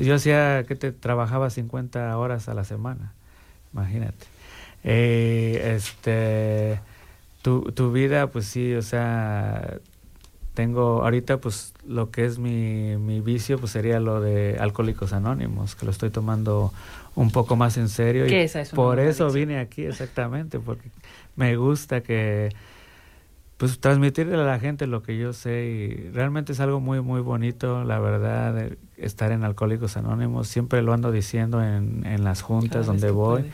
yo 0.00 0.14
hacía 0.14 0.64
que 0.66 0.74
te 0.74 0.92
trabajaba 0.92 1.50
50 1.50 2.16
horas 2.16 2.48
a 2.48 2.54
la 2.54 2.64
semana. 2.64 3.12
Imagínate. 3.72 4.26
Eh, 4.84 5.74
este, 5.76 6.80
tu, 7.42 7.72
tu 7.72 7.92
vida, 7.92 8.28
pues 8.28 8.46
sí, 8.46 8.74
o 8.74 8.82
sea, 8.82 9.78
tengo 10.58 11.04
ahorita 11.04 11.36
pues 11.38 11.72
lo 11.86 12.10
que 12.10 12.24
es 12.24 12.40
mi, 12.40 12.96
mi 12.96 13.20
vicio 13.20 13.60
pues 13.60 13.70
sería 13.70 14.00
lo 14.00 14.20
de 14.20 14.56
alcohólicos 14.58 15.12
anónimos 15.12 15.76
que 15.76 15.84
lo 15.84 15.92
estoy 15.92 16.10
tomando 16.10 16.72
un 17.14 17.30
poco 17.30 17.54
más 17.54 17.76
en 17.76 17.88
serio. 17.88 18.26
y 18.26 18.30
por 18.74 18.98
eso 18.98 19.30
vine 19.30 19.60
aquí, 19.60 19.84
exactamente, 19.84 20.58
porque 20.58 20.90
me 21.36 21.54
gusta 21.54 22.00
que 22.00 22.48
pues 23.56 23.78
transmitirle 23.78 24.34
a 24.34 24.38
la 24.38 24.58
gente 24.58 24.88
lo 24.88 25.04
que 25.04 25.16
yo 25.16 25.32
sé 25.32 25.66
y 25.66 26.10
realmente 26.10 26.50
es 26.54 26.58
algo 26.58 26.80
muy 26.80 27.00
muy 27.02 27.20
bonito 27.20 27.84
la 27.84 28.00
verdad 28.00 28.72
estar 28.96 29.30
en 29.30 29.44
Alcohólicos 29.44 29.96
Anónimos. 29.96 30.48
Siempre 30.48 30.82
lo 30.82 30.92
ando 30.92 31.12
diciendo 31.12 31.62
en, 31.62 32.04
en 32.04 32.24
las 32.24 32.42
juntas 32.42 32.86
donde 32.86 33.12
voy. 33.12 33.44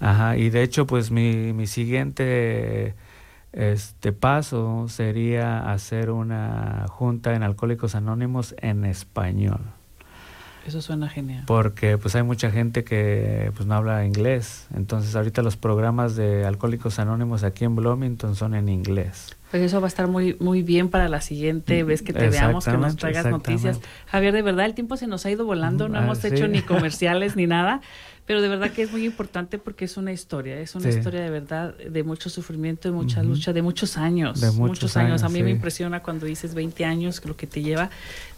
ajá 0.00 0.36
y 0.36 0.50
de 0.50 0.64
hecho 0.64 0.88
pues 0.88 1.12
mi, 1.12 1.52
mi 1.52 1.68
siguiente 1.68 2.96
este 3.52 4.12
paso 4.12 4.88
sería 4.88 5.70
hacer 5.72 6.10
una 6.10 6.86
junta 6.88 7.34
en 7.34 7.42
Alcohólicos 7.42 7.94
Anónimos 7.94 8.54
en 8.58 8.84
español 8.84 9.60
eso 10.68 10.82
suena 10.82 11.08
genial. 11.08 11.44
Porque 11.46 11.98
pues 11.98 12.14
hay 12.14 12.22
mucha 12.22 12.50
gente 12.50 12.84
que 12.84 13.50
pues 13.56 13.66
no 13.66 13.74
habla 13.74 14.04
inglés. 14.04 14.66
Entonces 14.74 15.16
ahorita 15.16 15.42
los 15.42 15.56
programas 15.56 16.14
de 16.14 16.44
Alcohólicos 16.44 16.98
Anónimos 16.98 17.42
aquí 17.42 17.64
en 17.64 17.74
Bloomington 17.74 18.36
son 18.36 18.54
en 18.54 18.68
inglés. 18.68 19.36
Pues 19.50 19.62
eso 19.62 19.80
va 19.80 19.86
a 19.86 19.88
estar 19.88 20.08
muy 20.08 20.36
muy 20.40 20.62
bien 20.62 20.90
para 20.90 21.08
la 21.08 21.22
siguiente 21.22 21.82
vez 21.82 22.02
que 22.02 22.12
te 22.12 22.28
veamos, 22.28 22.66
que 22.66 22.76
nos 22.76 22.96
traigas 22.96 23.26
noticias. 23.26 23.80
Javier, 24.06 24.34
de 24.34 24.42
verdad 24.42 24.66
el 24.66 24.74
tiempo 24.74 24.96
se 24.96 25.06
nos 25.06 25.24
ha 25.24 25.30
ido 25.30 25.46
volando, 25.46 25.88
no 25.88 25.98
hemos 25.98 26.22
hecho 26.24 26.48
ni 26.48 26.60
comerciales 26.60 27.34
ni 27.34 27.46
nada, 27.46 27.80
pero 28.28 28.42
de 28.42 28.48
verdad 28.48 28.70
que 28.70 28.82
es 28.82 28.92
muy 28.92 29.06
importante 29.06 29.56
porque 29.56 29.86
es 29.86 29.96
una 29.96 30.12
historia, 30.12 30.60
es 30.60 30.74
una 30.74 30.90
historia 30.90 31.22
de 31.22 31.30
verdad 31.30 31.74
de 31.74 32.02
mucho 32.02 32.28
sufrimiento, 32.28 32.86
de 32.86 32.94
mucha 32.94 33.22
lucha, 33.22 33.54
de 33.54 33.62
muchos 33.62 33.96
años, 33.96 34.42
de 34.42 34.50
muchos, 34.50 34.98
años. 34.98 35.22
A 35.22 35.30
mí 35.30 35.42
me 35.42 35.50
impresiona 35.50 36.02
cuando 36.02 36.26
dices 36.26 36.54
20 36.54 36.84
años, 36.84 37.24
lo 37.24 37.38
que 37.38 37.46
te 37.46 37.62
lleva. 37.62 37.88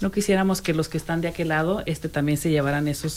No 0.00 0.12
quisiéramos 0.12 0.62
que 0.62 0.74
los 0.74 0.88
que 0.88 0.96
están 0.96 1.20
de 1.20 1.26
aquel 1.26 1.48
lado 1.48 1.82
este 1.86 2.08
también 2.08 2.38
se 2.38 2.50
llevaran 2.50 2.86
esos 2.86 3.16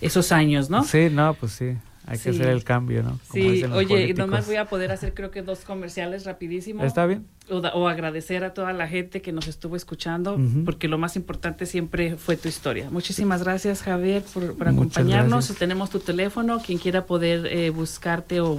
esos 0.00 0.30
años, 0.30 0.70
¿no? 0.70 0.84
Sí, 0.84 1.08
no, 1.10 1.34
pues 1.34 1.50
sí. 1.50 1.74
Hay 2.06 2.18
que 2.18 2.30
hacer 2.30 2.48
el 2.48 2.64
cambio, 2.64 3.02
¿no? 3.02 3.18
sí, 3.32 3.64
oye, 3.64 4.12
nomás 4.12 4.46
voy 4.46 4.56
a 4.56 4.66
poder 4.66 4.92
hacer 4.92 5.14
creo 5.14 5.30
que 5.30 5.42
dos 5.42 5.60
comerciales 5.60 6.24
rapidísimo. 6.24 6.84
Está 6.84 7.06
bien. 7.06 7.26
O, 7.50 7.88
agradecer 7.88 8.44
a 8.44 8.54
toda 8.54 8.72
la 8.72 8.88
gente 8.88 9.20
que 9.22 9.32
nos 9.32 9.48
estuvo 9.48 9.76
escuchando, 9.76 10.38
porque 10.64 10.88
lo 10.88 10.98
más 10.98 11.16
importante 11.16 11.66
siempre 11.66 12.16
fue 12.16 12.36
tu 12.36 12.48
historia. 12.48 12.88
Muchísimas 12.90 13.42
gracias, 13.42 13.82
Javier, 13.82 14.22
por, 14.22 14.68
acompañarnos. 14.68 15.54
Tenemos 15.58 15.90
tu 15.90 15.98
teléfono, 15.98 16.60
quien 16.60 16.78
quiera 16.78 17.06
poder 17.06 17.46
eh, 17.46 17.70
buscarte 17.70 18.40
o 18.40 18.58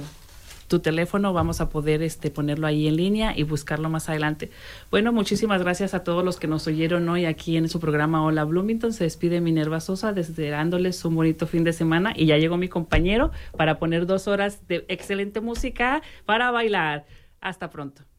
tu 0.68 0.80
teléfono, 0.80 1.32
vamos 1.32 1.60
a 1.60 1.68
poder 1.68 2.02
este, 2.02 2.30
ponerlo 2.30 2.66
ahí 2.66 2.88
en 2.88 2.96
línea 2.96 3.32
y 3.36 3.42
buscarlo 3.42 3.88
más 3.88 4.08
adelante. 4.08 4.50
Bueno, 4.90 5.12
muchísimas 5.12 5.62
gracias 5.62 5.94
a 5.94 6.04
todos 6.04 6.24
los 6.24 6.38
que 6.38 6.46
nos 6.46 6.66
oyeron 6.66 7.08
hoy 7.08 7.24
aquí 7.24 7.56
en 7.56 7.68
su 7.68 7.80
programa 7.80 8.24
Hola 8.24 8.44
Bloomington. 8.44 8.92
Se 8.92 9.04
despide 9.04 9.40
Minerva 9.40 9.80
Sosa 9.80 10.12
deseándoles 10.12 11.04
un 11.04 11.14
bonito 11.14 11.46
fin 11.46 11.64
de 11.64 11.72
semana 11.72 12.12
y 12.16 12.26
ya 12.26 12.38
llegó 12.38 12.56
mi 12.56 12.68
compañero 12.68 13.30
para 13.56 13.78
poner 13.78 14.06
dos 14.06 14.28
horas 14.28 14.66
de 14.68 14.84
excelente 14.88 15.40
música 15.40 16.02
para 16.24 16.50
bailar. 16.50 17.06
Hasta 17.40 17.70
pronto. 17.70 18.15